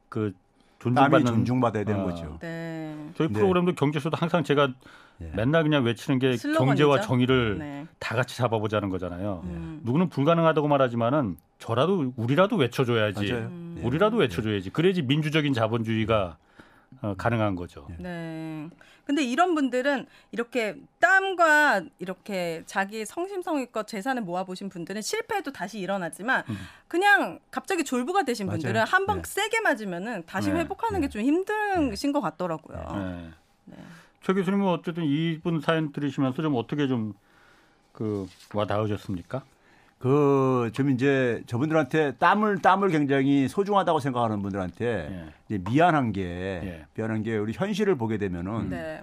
그 0.09 0.35
존중받는 0.79 1.27
존중받아야 1.27 1.85
되는 1.85 2.01
아. 2.01 2.05
거죠. 2.05 2.39
네. 2.41 2.95
저희 3.15 3.29
네. 3.29 3.35
프로그램도 3.35 3.75
경제쇼도 3.75 4.17
항상 4.17 4.45
제가 4.45 4.73
예. 5.21 5.33
맨날 5.35 5.65
그냥 5.65 5.85
외치는 5.85 6.19
게 6.19 6.37
슬로건이죠? 6.37 6.65
경제와 6.67 7.01
정의를 7.01 7.59
네. 7.59 7.87
다 7.99 8.15
같이 8.15 8.37
잡아보자는 8.37 8.89
거잖아요. 8.89 9.43
음. 9.45 9.81
누구는 9.83 10.09
불가능하다고 10.09 10.69
말하지만은 10.69 11.37
저라도 11.59 12.13
우리라도 12.17 12.57
외쳐줘야지. 12.57 13.33
맞아요. 13.33 13.47
음. 13.47 13.77
예. 13.79 13.87
우리라도 13.87 14.17
외쳐줘야지. 14.19 14.71
그래야지 14.71 15.03
민주적인 15.03 15.53
자본주의가 15.53 16.37
어, 17.03 17.15
가능한 17.17 17.55
거죠. 17.57 17.87
네. 17.99 18.69
근데 19.09 19.25
이런 19.25 19.55
분들은 19.55 20.07
이렇게 20.33 20.77
땀과 21.01 21.81
이렇게 21.99 22.63
자기 22.67 23.07
성심성의껏 23.07 23.89
재산을 23.89 24.21
모아보신 24.21 24.69
분들은 24.69 25.01
실패해도 25.01 25.51
다시 25.51 25.79
일어나지만 25.79 26.45
음. 26.51 26.59
그냥 26.89 27.39
갑자기 27.51 27.85
졸부가 27.85 28.25
되신 28.25 28.47
맞아요. 28.47 28.59
분들은 28.59 28.85
한방 28.85 29.23
네. 29.23 29.31
세게 29.31 29.63
맞으면 29.63 30.25
다시 30.27 30.51
네. 30.53 30.61
회복하는 30.61 31.01
게 31.01 31.09
좀 31.09 31.23
힘드신 31.23 32.13
것 32.13 32.21
같더라고요. 32.21 32.77
네. 32.95 33.31
네. 33.65 33.77
최 34.23 34.35
교수님은 34.35 34.67
어쨌든 34.67 35.05
이분 35.05 35.63
사연 35.63 35.91
들으시면서 35.91 36.43
좀 36.43 36.55
어떻게 36.57 36.87
좀 36.87 37.15
그 37.93 38.29
와닿으셨습니까? 38.55 39.43
그, 39.99 40.71
좀 40.75 40.91
이제 40.91 41.43
저분들한테 41.47 42.13
땀을, 42.19 42.59
땀을 42.59 42.89
굉장히 42.91 43.49
소중하다고 43.49 43.99
생각하는 43.99 44.43
분들한테 44.43 44.87
예. 44.87 45.25
이제 45.49 45.63
미안한 45.71 46.13
게, 46.13 46.23
예. 46.23 46.87
미안한 46.95 47.23
게 47.25 47.37
우리 47.37 47.53
현실을 47.53 47.97
보게 47.97 48.17
되면은 48.19 48.71
네. 48.71 49.01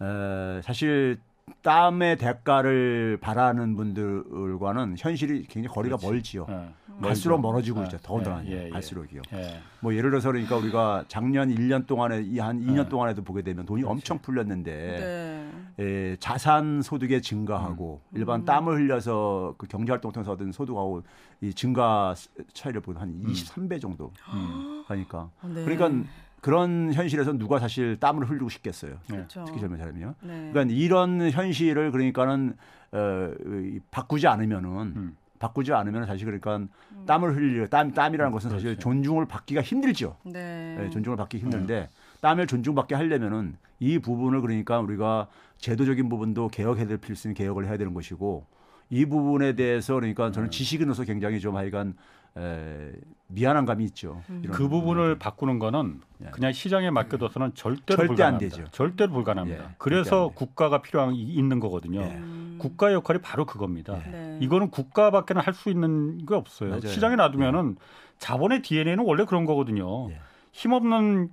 에, 0.00 0.62
사실 0.62 1.18
땀의 1.62 2.16
대가를 2.16 3.18
바라는 3.20 3.76
분들과는 3.76 4.96
현실이 4.98 5.44
굉장히 5.48 5.68
거리가 5.74 5.96
그렇지. 5.96 6.06
멀지요. 6.06 6.46
예. 6.48 6.68
갈수록. 7.02 7.40
멀어지고 7.40 7.80
아, 7.80 7.84
있죠. 7.84 7.98
더군다나 8.02 8.44
예, 8.46 8.50
예, 8.50 8.64
예. 8.66 8.70
갈수록이요. 8.70 9.22
예. 9.32 9.60
뭐 9.80 9.94
예를 9.94 10.10
들어서 10.10 10.30
그러니까 10.30 10.56
우리가 10.56 11.04
작년 11.08 11.48
1년 11.54 11.86
동안에 11.86 12.22
이한 12.22 12.60
2년 12.60 12.84
네. 12.84 12.88
동안에도 12.88 13.22
보게 13.22 13.42
되면 13.42 13.64
돈이 13.66 13.84
엄청 13.84 14.18
풀렸는데 14.18 14.70
네. 14.72 15.49
에, 15.80 16.16
자산 16.16 16.82
소득의 16.82 17.22
증가하고 17.22 18.00
음. 18.10 18.16
일반 18.18 18.44
땀을 18.44 18.76
흘려서 18.76 19.54
그 19.56 19.66
경제 19.66 19.92
활동 19.92 20.12
통해서 20.12 20.32
얻은 20.32 20.52
소득하고 20.52 21.02
이 21.40 21.54
증가 21.54 22.14
차이를 22.52 22.82
보면 22.82 23.00
한 23.00 23.22
23배 23.22 23.80
정도 23.80 24.12
음. 24.32 24.84
하니까 24.86 25.30
네. 25.42 25.64
그러니까 25.64 26.08
그런 26.42 26.92
현실에서 26.92 27.32
누가 27.32 27.58
사실 27.58 27.98
땀을 27.98 28.28
흘리고 28.28 28.48
싶겠어요. 28.48 28.96
그렇죠. 29.06 29.44
특히 29.46 29.60
젊은 29.60 29.78
사람이요. 29.78 30.14
네. 30.22 30.50
그러니까 30.52 30.74
이런 30.74 31.30
현실을 31.30 31.90
그러니까는 31.92 32.56
어, 32.92 33.30
이, 33.64 33.80
바꾸지 33.90 34.26
않으면은 34.26 34.68
음. 34.96 35.16
바꾸지 35.38 35.72
않으면 35.72 36.06
사실 36.06 36.26
그러니까 36.26 36.66
땀을 37.06 37.34
흘려 37.34 37.66
땀 37.68 37.92
땀이라는 37.92 38.30
것은 38.32 38.50
사실 38.50 38.70
그렇죠. 38.70 38.80
존중을 38.80 39.26
받기가 39.26 39.62
힘들죠. 39.62 40.16
네. 40.24 40.76
예, 40.78 40.90
존중을 40.90 41.16
받기 41.16 41.38
힘든데 41.38 41.88
땀을 42.20 42.46
존중받게 42.46 42.94
하려면은 42.94 43.56
이 43.78 43.98
부분을 43.98 44.42
그러니까 44.42 44.78
우리가 44.80 45.28
제도적인 45.60 46.08
부분도 46.08 46.48
개혁해야 46.48 46.86
될 46.86 46.96
필수 46.98 47.28
있는 47.28 47.34
개혁을 47.34 47.66
해야 47.66 47.76
되는 47.76 47.94
것이고 47.94 48.46
이 48.88 49.04
부분에 49.06 49.54
대해서 49.54 49.94
그러니까 49.94 50.32
저는 50.32 50.50
지식인으로서 50.50 51.04
굉장히 51.04 51.38
좀 51.38 51.56
하여간 51.56 51.94
에, 52.36 52.92
미안한 53.28 53.66
감이 53.66 53.84
있죠. 53.86 54.22
이런 54.28 54.52
그 54.52 54.68
부분을 54.68 55.14
부분에 55.14 55.18
바꾸는 55.18 55.58
거는 55.58 56.00
예. 56.24 56.30
그냥 56.30 56.52
시장에 56.52 56.90
맡겨둬서는 56.90 57.54
절대로 57.54 57.96
절대 57.96 58.02
안 58.02 58.38
불가능합니다. 58.38 58.56
되죠. 58.56 58.70
절대로 58.70 59.12
불가능합니다. 59.12 59.64
예, 59.64 59.68
그래서 59.78 60.24
안 60.24 60.28
돼. 60.30 60.34
국가가 60.36 60.80
필요한 60.82 61.14
이- 61.14 61.22
있는 61.22 61.60
거거든요. 61.60 62.00
예. 62.02 62.06
음. 62.16 62.56
국가의 62.60 62.94
역할이 62.94 63.20
바로 63.20 63.46
그겁니다. 63.46 63.98
네. 64.10 64.38
이거는 64.40 64.70
국가밖에는 64.70 65.42
할 65.42 65.54
수 65.54 65.70
있는 65.70 66.24
게 66.24 66.34
없어요. 66.34 66.70
맞아요. 66.70 66.86
시장에 66.86 67.16
놔두면은 67.16 67.76
자본의 68.18 68.62
DNA는 68.62 69.04
원래 69.04 69.24
그런 69.24 69.44
거거든요. 69.44 70.10
예. 70.10 70.18
힘없는 70.52 71.30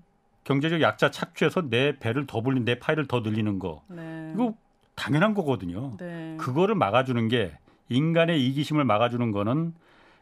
경제적 0.47 0.79
약자 0.79 1.11
착취해서 1.11 1.69
내 1.69 1.99
배를 1.99 2.25
더 2.25 2.39
불린 2.39 2.63
내 2.63 2.79
파이를 2.79 3.05
더 3.05 3.19
늘리는 3.19 3.59
거 3.59 3.83
네. 3.89 4.31
이거 4.33 4.55
당연한 4.95 5.33
거거든요. 5.33 5.97
네. 5.97 6.37
그거를 6.39 6.73
막아주는 6.73 7.27
게 7.27 7.51
인간의 7.89 8.45
이기심을 8.47 8.85
막아주는 8.85 9.29
거는 9.33 9.73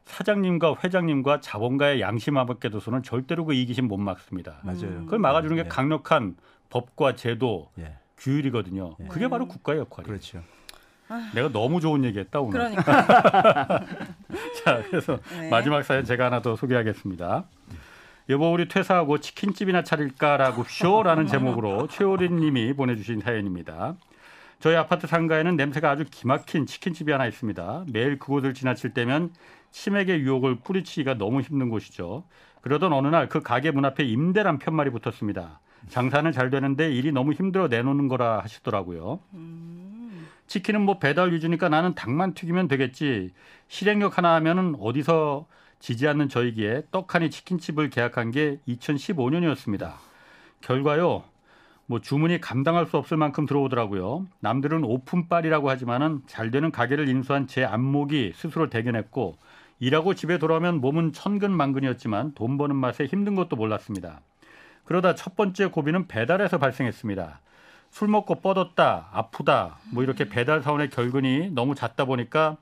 사장님과 0.06 0.78
회장님과 0.84 1.42
자본가의 1.42 2.02
양심 2.02 2.38
앞에 2.38 2.70
둬서는 2.70 3.04
절대로 3.04 3.46
그 3.46 3.54
이기심 3.54 3.88
못 3.88 3.98
막습니다. 3.98 4.58
맞아요. 4.64 5.06
그걸 5.06 5.20
막아주는 5.20 5.56
게 5.58 5.64
예. 5.66 5.68
강력한 5.68 6.36
법과 6.70 7.16
제도, 7.16 7.70
예. 7.78 7.96
규율이거든요. 8.18 8.96
예. 9.00 9.08
그게 9.08 9.28
바로 9.28 9.48
국가의 9.48 9.80
역할이에요. 9.80 10.08
그렇죠. 10.08 10.42
내가 11.36 11.50
너무 11.50 11.80
좋은 11.80 12.04
얘기했다 12.04 12.42
오늘. 12.42 12.52
그러니까 12.52 13.86
자, 14.64 14.84
그래서 14.90 15.20
네. 15.40 15.50
마지막 15.50 15.84
사연 15.84 16.04
제가 16.04 16.26
하나 16.26 16.42
더 16.42 16.56
소개하겠습니다. 16.56 17.46
여보 18.28 18.52
우리 18.52 18.68
퇴사하고 18.68 19.20
치킨집이나 19.20 19.84
차릴까라고 19.84 20.64
쇼라는 20.68 21.28
제목으로 21.28 21.88
최오린 21.88 22.38
님이 22.38 22.74
보내주신 22.74 23.20
사연입니다. 23.20 23.96
저희 24.60 24.76
아파트 24.76 25.06
상가에는 25.06 25.56
냄새가 25.56 25.92
아주 25.92 26.06
기막힌 26.10 26.66
치킨집이 26.66 27.12
하나 27.12 27.28
있습니다. 27.28 27.86
매일 27.94 28.18
그곳을 28.18 28.56
지나칠 28.56 28.96
때면 28.96 29.32
치맥의 29.70 30.22
유혹을 30.22 30.56
뿌리치기가 30.64 31.16
너무 31.20 31.42
힘든 31.42 31.70
곳이죠. 31.70 32.24
그러던 32.62 32.94
어느 32.94 33.08
날 33.10 33.30
그 33.30 33.42
가게 33.42 33.70
문 33.70 33.86
앞에 33.86 34.04
임대란 34.04 34.58
편말이 34.58 34.90
붙었습니다. 34.90 35.60
장사는 35.90 36.32
잘 36.32 36.50
되는데 36.50 36.92
일이 36.92 37.12
너무 37.12 37.34
힘들어 37.34 37.68
내놓는 37.68 38.08
거라 38.08 38.40
하시더라고요. 38.40 39.20
치킨은 40.48 40.82
뭐 40.82 40.98
배달 40.98 41.32
위주니까 41.32 41.70
나는 41.70 41.94
닭만 41.94 42.34
튀기면 42.34 42.68
되겠지. 42.68 43.34
실행력 43.68 44.18
하나 44.18 44.34
하면은 44.36 44.76
어디서 44.80 45.46
지지 45.86 46.08
않는 46.08 46.30
저희기에 46.30 46.86
떡하니 46.90 47.30
치킨집을 47.30 47.92
계약한 47.92 48.32
게 48.32 48.58
2015년이었습니다. 48.68 49.92
결과요. 50.62 51.24
뭐 51.86 52.02
주문이 52.02 52.42
감당할 52.42 52.88
수 52.88 52.98
없을 52.98 53.18
만큼 53.18 53.46
들어오더라고요. 53.46 54.26
남들은 54.40 54.84
오픈빨이라고 54.84 55.70
하지만은 55.70 56.24
잘 56.26 56.50
되는 56.50 56.72
가게를 56.72 57.08
인수한 57.08 57.46
제 57.46 57.64
안목이 57.64 58.34
스스로 58.34 58.68
대견했고 58.68 59.38
일하고 59.80 60.16
집에 60.16 60.40
돌아오면 60.40 60.82
몸은 60.82 61.14
천근만근이었지만 61.14 62.34
돈 62.34 62.58
버는 62.58 62.76
맛에 62.76 63.06
힘든 63.06 63.36
것도 63.36 63.56
몰랐습니다. 63.56 64.22
그러다 64.86 65.14
첫 65.14 65.36
번째 65.36 65.68
고비는 65.68 66.08
배달에서 66.08 66.58
발생했습니다. 66.58 67.42
술 67.92 68.08
먹고 68.08 68.42
뻗었다, 68.42 69.10
아프다, 69.12 69.78
뭐 69.92 70.02
이렇게 70.02 70.28
배달 70.30 70.64
사원의 70.64 70.90
결근이 70.90 71.52
너무 71.52 71.76
잦다 71.76 72.06
보니까 72.06 72.58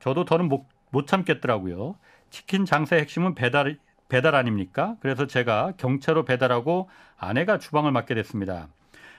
저도 0.00 0.26
더는 0.26 0.50
못, 0.50 0.66
못 0.90 1.06
참겠더라고요. 1.06 1.96
치킨 2.30 2.64
장사의 2.64 3.02
핵심은 3.02 3.34
배달, 3.34 3.78
배달 4.08 4.34
아닙니까? 4.34 4.96
그래서 5.00 5.26
제가 5.26 5.72
경차로 5.76 6.24
배달하고 6.24 6.88
아내가 7.18 7.58
주방을 7.58 7.92
맡게 7.92 8.14
됐습니다. 8.14 8.68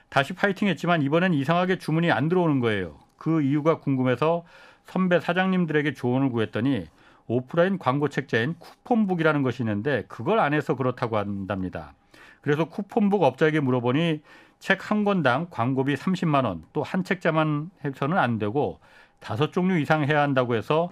다시 0.10 0.34
파이팅 0.34 0.68
했지만 0.68 1.02
이번엔 1.02 1.34
이상하게 1.34 1.78
주문이 1.78 2.12
안 2.12 2.30
들어오는 2.30 2.60
거예요. 2.60 2.98
그 3.18 3.42
이유가 3.42 3.80
궁금해서 3.80 4.46
선배 4.86 5.20
사장님들에게 5.20 5.94
조언을 5.94 6.30
구했더니 6.32 6.88
오프라인 7.28 7.78
광고 7.78 8.10
책자인 8.10 8.56
쿠폰북이라는 8.58 9.44
것이 9.44 9.62
있는데 9.62 10.04
그걸 10.08 10.40
안 10.40 10.54
해서 10.54 10.76
그렇다고 10.76 11.18
한답니다. 11.18 11.94
그래서 12.42 12.66
쿠폰북 12.66 13.22
업자에게 13.24 13.60
물어보니 13.60 14.22
책 14.60 14.92
한 14.92 15.04
권당 15.06 15.48
광고비 15.50 15.96
30만 15.96 16.46
원, 16.46 16.64
또 16.74 16.84
한 16.84 17.04
책자만 17.04 17.70
해서는 17.86 18.18
안 18.18 18.40
되고 18.40 18.80
다섯 19.20 19.52
종류 19.54 19.78
이상 19.80 20.04
해야 20.04 20.22
한다고 20.22 20.56
해서 20.56 20.90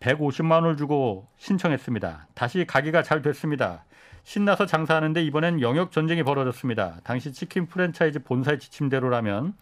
150만 0.00 0.62
원을 0.62 0.76
주고 0.76 1.28
신청했습니다. 1.36 2.28
다시 2.34 2.64
가게가 2.66 3.02
잘 3.02 3.22
됐습니다. 3.22 3.84
신나서 4.24 4.66
장사하는데 4.66 5.22
이번엔 5.24 5.60
영역 5.60 5.92
전쟁이 5.92 6.22
벌어졌습니다. 6.22 6.96
당시 7.04 7.32
치킨 7.32 7.66
프랜차이즈 7.66 8.22
본사의 8.22 8.58
지침대로라면 8.58 9.54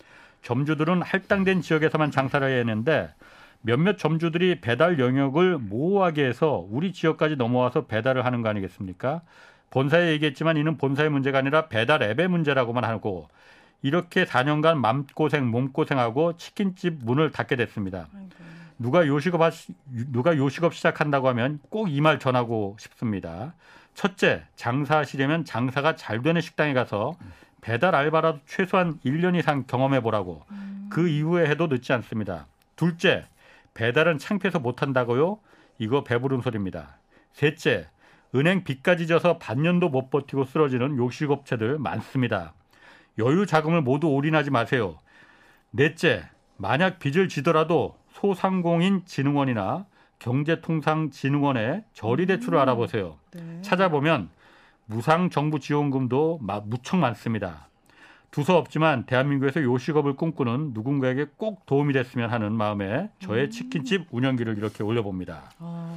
점주들은 0.43 1.03
할당된 1.03 1.61
지역에서만 1.61 2.13
장사를 2.13 2.47
해야 2.47 2.59
했는데 2.59 3.09
몇몇 3.61 3.99
점주들이 3.99 4.61
배달 4.61 5.01
영역을 5.01 5.59
모호하게 5.59 6.25
해서 6.25 6.65
우리 6.71 6.93
지역까지 6.93 7.35
넘어와서 7.37 7.87
배달을 7.87 8.25
하는 8.25 8.43
거 8.43 8.49
아니겠습니까? 8.49 9.23
본사에 9.71 10.13
얘기했지만 10.13 10.57
이는 10.57 10.79
본사의 10.79 11.11
문제가 11.11 11.39
아니라 11.39 11.67
배달 11.67 12.03
앱의 12.03 12.29
문제라고만 12.29 12.85
하고 12.85 13.29
이렇게 13.83 14.25
4년간 14.25 14.77
맘고생 14.77 15.47
몸고생하고 15.47 16.37
치킨집 16.37 17.01
문을 17.03 17.33
닫게 17.33 17.57
됐습니다. 17.57 18.07
누가 18.79 19.07
요식업 19.07 19.41
하시, 19.41 19.75
누가 20.13 20.37
요식업 20.37 20.75
시작한다고 20.75 21.29
하면 21.29 21.59
꼭 21.69 21.89
이 21.89 22.01
말 22.01 22.19
전하고 22.19 22.77
싶습니다. 22.79 23.55
첫째, 23.95 24.45
장사하시려면 24.55 25.45
장사가 25.45 25.97
잘 25.97 26.23
되는 26.23 26.41
식당에 26.41 26.73
가서 26.75 27.17
배달 27.61 27.95
알바라도 27.97 28.39
최소한 28.47 29.01
1년 29.05 29.37
이상 29.37 29.65
경험해 29.67 30.01
보라고. 30.01 30.45
그 30.89 31.09
이후에 31.09 31.47
해도 31.51 31.67
늦지 31.67 31.93
않습니다. 31.93 32.47
둘째, 32.77 33.27
배달은 33.75 34.19
창피해서 34.19 34.61
못 34.61 34.83
한다고요? 34.83 35.41
이거 35.79 36.05
배부른 36.05 36.41
소리입니다. 36.41 36.99
셋째, 37.33 37.89
은행 38.35 38.63
빚까지 38.63 39.07
져서 39.09 39.39
반년도 39.39 39.89
못 39.89 40.11
버티고 40.11 40.45
쓰러지는 40.45 40.97
요식업체들 40.97 41.79
많습니다. 41.79 42.55
여유 43.19 43.47
자금을 43.47 43.83
모두 43.83 44.09
올인하지 44.09 44.51
마세요. 44.51 44.97
넷째, 45.71 46.25
만약 46.57 46.99
빚을 47.01 47.29
지더라도 47.29 47.99
소상공인 48.23 49.03
진흥원이나 49.05 49.87
경제통상진흥원의 50.19 51.85
저리대출을 51.93 52.59
알아보세요. 52.59 53.17
네. 53.33 53.63
찾아보면 53.63 54.31
무상 54.87 55.31
정부 55.31 55.61
지원금도 55.61 56.41
마- 56.43 56.61
무척 56.61 56.97
많습니다. 56.97 57.69
두서 58.31 58.59
없지만 58.59 59.07
대한민국에서 59.07 59.63
요식업을 59.63 60.15
꿈꾸는 60.15 60.73
누군가에게 60.75 61.27
꼭 61.37 61.65
도움이 61.67 61.93
됐으면 61.95 62.31
하는 62.31 62.53
마음에 62.53 63.11
저의 63.21 63.51
치킨집 63.51 64.09
운영기를 64.11 64.59
이렇게 64.59 64.83
올려봅니다. 64.83 65.53
아, 65.61 65.97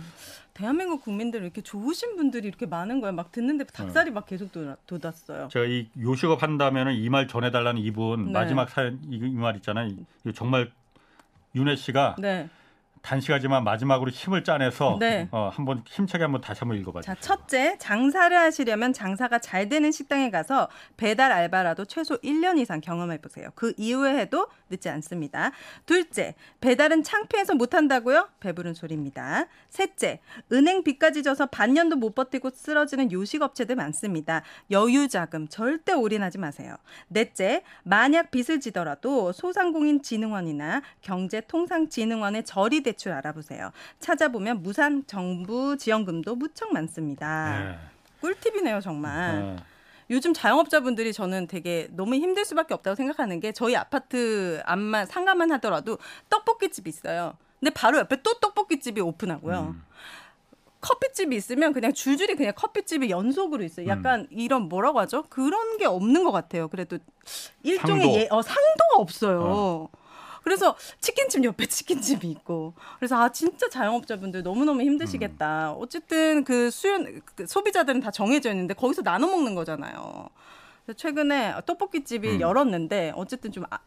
대한민국 0.54 1.02
국민들 1.02 1.42
이렇게 1.42 1.62
좋으신 1.62 2.16
분들이 2.16 2.48
이렇게 2.48 2.66
많은 2.68 3.02
거예요. 3.02 3.14
막 3.14 3.32
듣는데 3.32 3.66
닭살이 3.66 4.12
막 4.12 4.28
계속 4.28 4.50
돋았어요. 4.86 5.48
제가 5.50 5.66
이 5.66 5.90
요식업 6.00 6.42
한다면은 6.44 6.94
이말 6.94 7.28
전해달라는 7.28 7.82
이분 7.82 8.28
네. 8.28 8.32
마지막 8.32 8.70
사연 8.70 9.00
이 9.10 9.18
말 9.34 9.56
있잖아요. 9.58 9.90
정말 10.36 10.72
윤혜 11.56 11.76
씨가 11.76 12.16
네. 12.20 12.50
단식하지만 13.02 13.64
마지막으로 13.64 14.12
힘을 14.12 14.44
짜내서 14.44 14.98
네. 15.00 15.28
어, 15.32 15.50
한번 15.54 15.84
힘차게 15.88 16.24
한번 16.24 16.42
다시 16.42 16.60
한번 16.60 16.78
읽어봐 16.80 17.02
자, 17.02 17.16
주세요. 17.16 17.36
첫째, 17.38 17.78
장사를 17.80 18.38
하시려면 18.38 18.94
장사가 18.94 19.40
잘 19.40 19.70
되는 19.70 19.92
식당에 19.92 20.30
가서 20.30 20.70
배달 20.98 21.32
알바라도 21.32 21.86
최소 21.86 22.18
1년 22.22 22.60
이상 22.60 22.80
경험해 22.82 23.20
보세요. 23.20 23.50
그 23.56 23.74
이후에 23.78 24.18
해도 24.18 24.48
늦지 24.70 24.90
않습니다. 24.90 25.52
둘째, 25.86 26.36
배달은 26.62 27.04
창피해서 27.04 27.56
못 27.56 27.74
한다고요? 27.74 28.30
배부른 28.40 28.74
소리입니다. 28.74 29.48
셋째, 29.70 30.20
은행 30.52 30.84
빚까지 30.84 31.24
져서 31.24 31.48
반년도 31.48 31.96
못 31.96 32.16
버티고 32.16 32.52
쓰러지는 32.52 33.12
요식 33.12 33.42
업체들 33.42 33.76
많습니다. 33.76 34.44
여유 34.70 35.08
자금 35.08 35.48
절대 35.48 35.94
올인하지 35.94 36.38
마세요. 36.38 36.76
넷째, 37.08 37.64
만약 37.84 38.32
빚을 38.32 38.60
지더라도 38.60 39.32
소상공인 39.32 40.02
진흥원이나 40.02 40.82
경제통상진흥원의 41.02 42.44
저리 42.44 42.84
대출 42.92 43.12
알아보세요. 43.14 43.72
찾아보면 44.00 44.62
무상 44.62 45.04
정부 45.06 45.78
지원금도 45.78 46.36
무척 46.36 46.74
많습니다. 46.74 47.60
네. 47.60 47.78
꿀팁이네요, 48.22 48.82
정말. 48.82 49.42
네. 49.42 49.56
요즘 50.10 50.34
자영업자분들이 50.34 51.14
저는 51.14 51.48
되게 51.48 51.88
너무 51.92 52.16
힘들 52.16 52.44
수밖에 52.44 52.74
없다고 52.74 52.96
생각하는 52.96 53.40
게 53.40 53.54
저희 53.54 53.76
아파트 53.78 54.62
앞만 54.66 55.06
상가만 55.06 55.52
하더라도 55.54 55.98
떡볶이집이 56.30 56.90
있어요. 56.90 57.38
근데 57.60 57.72
바로 57.74 57.98
옆에 58.00 58.22
또 58.22 58.34
떡볶이집이 58.34 59.00
오픈하고요. 59.00 59.74
음. 59.74 59.84
커피집이 60.82 61.36
있으면 61.36 61.74
그냥 61.74 61.94
줄줄이 61.94 62.36
그냥 62.36 62.54
커피집이 62.56 63.10
연속으로 63.10 63.64
있어요. 63.64 63.88
약간 63.88 64.28
이런 64.32 64.64
뭐라고 64.64 65.00
하죠? 65.02 65.24
그런 65.30 65.78
게 65.78 65.86
없는 65.86 66.24
것 66.24 66.32
같아요. 66.32 66.68
그래도 66.68 66.98
일종의 67.62 68.02
상도. 68.02 68.20
예, 68.20 68.28
어, 68.32 68.42
상도가 68.42 68.96
없어요. 68.98 69.90
그래서 70.44 70.76
치킨집 71.00 71.44
옆에 71.44 71.66
치킨집이 71.66 72.30
있고 72.30 72.74
그래서 72.98 73.22
아 73.22 73.30
진짜 73.30 73.70
자영업자분들 73.70 74.44
너무너무 74.44 74.82
힘드시겠다. 74.82 75.74
어쨌든 75.74 76.44
그 76.44 76.70
수요 76.72 76.98
그 77.36 77.46
소비자들은 77.46 78.02
다 78.02 78.12
정해져 78.12 78.50
있는데 78.52 78.74
거기서 78.74 79.04
나눠 79.04 79.30
먹는 79.30 79.56
거잖아요. 79.56 80.30
그래서 80.86 80.98
최근에 80.98 81.54
떡볶이집이 81.66 82.30
음. 82.30 82.42
열었는데 82.42 83.14
어쨌든 83.16 83.52
좀 83.52 83.66
아, 83.70 83.80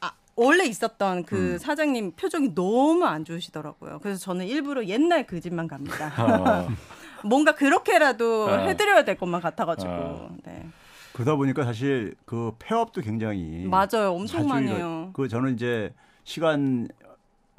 아, 0.00 0.12
원래 0.34 0.64
있었던 0.64 1.18
음. 1.18 1.22
그 1.24 1.58
사장님 1.58 2.12
표정이 2.12 2.54
너무 2.54 3.04
안 3.04 3.24
좋으시더라고요. 3.24 4.00
그래서 4.02 4.20
저는 4.20 4.46
일부러 4.46 4.84
옛날 4.86 5.26
그 5.26 5.40
집만 5.40 5.68
갑니다. 5.68 6.12
어, 6.18 6.68
뭔가 7.24 7.54
그렇게라도 7.54 8.46
어. 8.46 8.56
해드려야 8.66 9.04
될 9.04 9.16
것만 9.16 9.40
같아가지고. 9.40 9.92
어. 9.92 10.36
네. 10.44 10.66
그러다 11.12 11.36
보니까 11.36 11.64
사실 11.64 12.14
그 12.24 12.52
폐업도 12.58 13.02
굉장히 13.02 13.66
맞아요. 13.66 14.12
엄청 14.14 14.48
많이 14.48 14.68
해요. 14.68 15.10
그 15.12 15.28
저는 15.28 15.54
이제 15.54 15.92
시간 16.24 16.88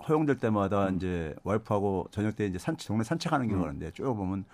허용될 0.08 0.40
때마다 0.40 0.90
이제 0.90 1.36
와이프하고 1.44 2.08
저녁 2.12 2.36
때 2.36 2.46
이제 2.46 2.58
산책 2.58 2.88
동네 2.88 3.04
산책하는 3.04 3.48
게 3.48 3.54
음. 3.54 3.62
가는데 3.62 3.92
쭉 3.92 4.14
보면 4.16 4.46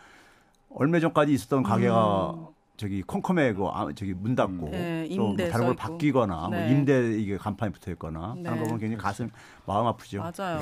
얼마 0.69 0.99
전까지 0.99 1.33
있었던 1.33 1.63
가게가 1.63 2.35
저기 2.77 3.03
컴컴에 3.05 3.53
그 3.53 3.65
아, 3.67 3.89
저기 3.93 4.13
문 4.13 4.35
닫고 4.35 4.67
음. 4.67 4.71
네, 4.71 5.09
또뭐 5.13 5.31
임대 5.31 5.49
다른 5.49 5.65
걸. 5.67 5.75
바뀌거나 5.75 6.35
뭐 6.47 6.49
네. 6.49 6.71
임대 6.71 7.13
이게 7.17 7.35
간판이 7.35 7.73
붙어 7.73 7.91
있거나 7.91 8.35
네. 8.37 8.47
하는 8.47 8.63
거 8.63 8.67
보면 8.67 8.79
굉장히 8.79 9.01
가슴 9.01 9.29
마음 9.65 9.85
아프죠. 9.87 10.19
맞아요. 10.19 10.61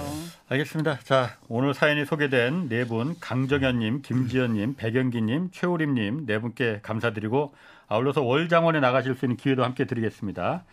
알겠습니다. 0.50 1.00
자, 1.04 1.38
오늘 1.48 1.76
사연이 1.76 2.06
소개된 2.06 2.70
네 2.70 2.86
분, 2.86 3.16
강정현님, 3.20 4.02
김지연님, 4.02 4.76
백영기님, 4.78 5.50
최우림님 5.52 6.26
네 6.26 6.40
분께 6.40 6.80
감사드리고 6.82 7.54
아울러서 7.88 8.24
월장원에 8.24 8.80
나가실 8.80 9.16
수 9.16 9.26
있는 9.26 9.38
기회도 9.38 9.64
함께 9.64 9.86
드리겠습니다. 9.86 10.64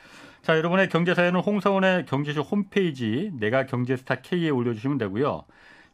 자, 0.42 0.58
여러분의 0.58 0.88
경제 0.88 1.14
사연은 1.14 1.40
홍사원의 1.40 2.06
경제쇼 2.06 2.42
홈페이지 2.42 3.30
내가 3.38 3.66
경제스타 3.66 4.16
K에 4.16 4.50
올려주시면 4.50 4.98
되고요. 4.98 5.44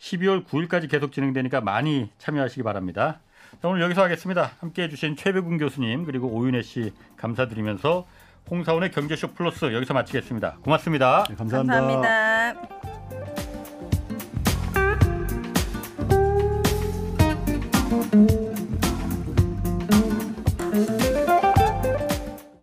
12월 0.00 0.44
9일까지 0.44 0.90
계속 0.90 1.12
진행되니까 1.12 1.60
많이 1.60 2.10
참여하시기 2.18 2.62
바랍니다. 2.62 3.20
자, 3.62 3.68
오늘 3.68 3.82
여기서 3.82 4.02
하겠습니다. 4.02 4.52
함께 4.58 4.84
해주신 4.84 5.16
최백운 5.16 5.58
교수님 5.58 6.04
그리고 6.04 6.28
오윤혜 6.28 6.62
씨 6.62 6.92
감사드리면서 7.16 8.06
홍사원의 8.50 8.90
경제쇼 8.90 9.28
플러스 9.34 9.72
여기서 9.72 9.94
마치겠습니다. 9.94 10.58
고맙습니다. 10.62 11.24
네, 11.28 11.34
감사합니다. 11.36 11.80
감사합니다. 11.80 12.79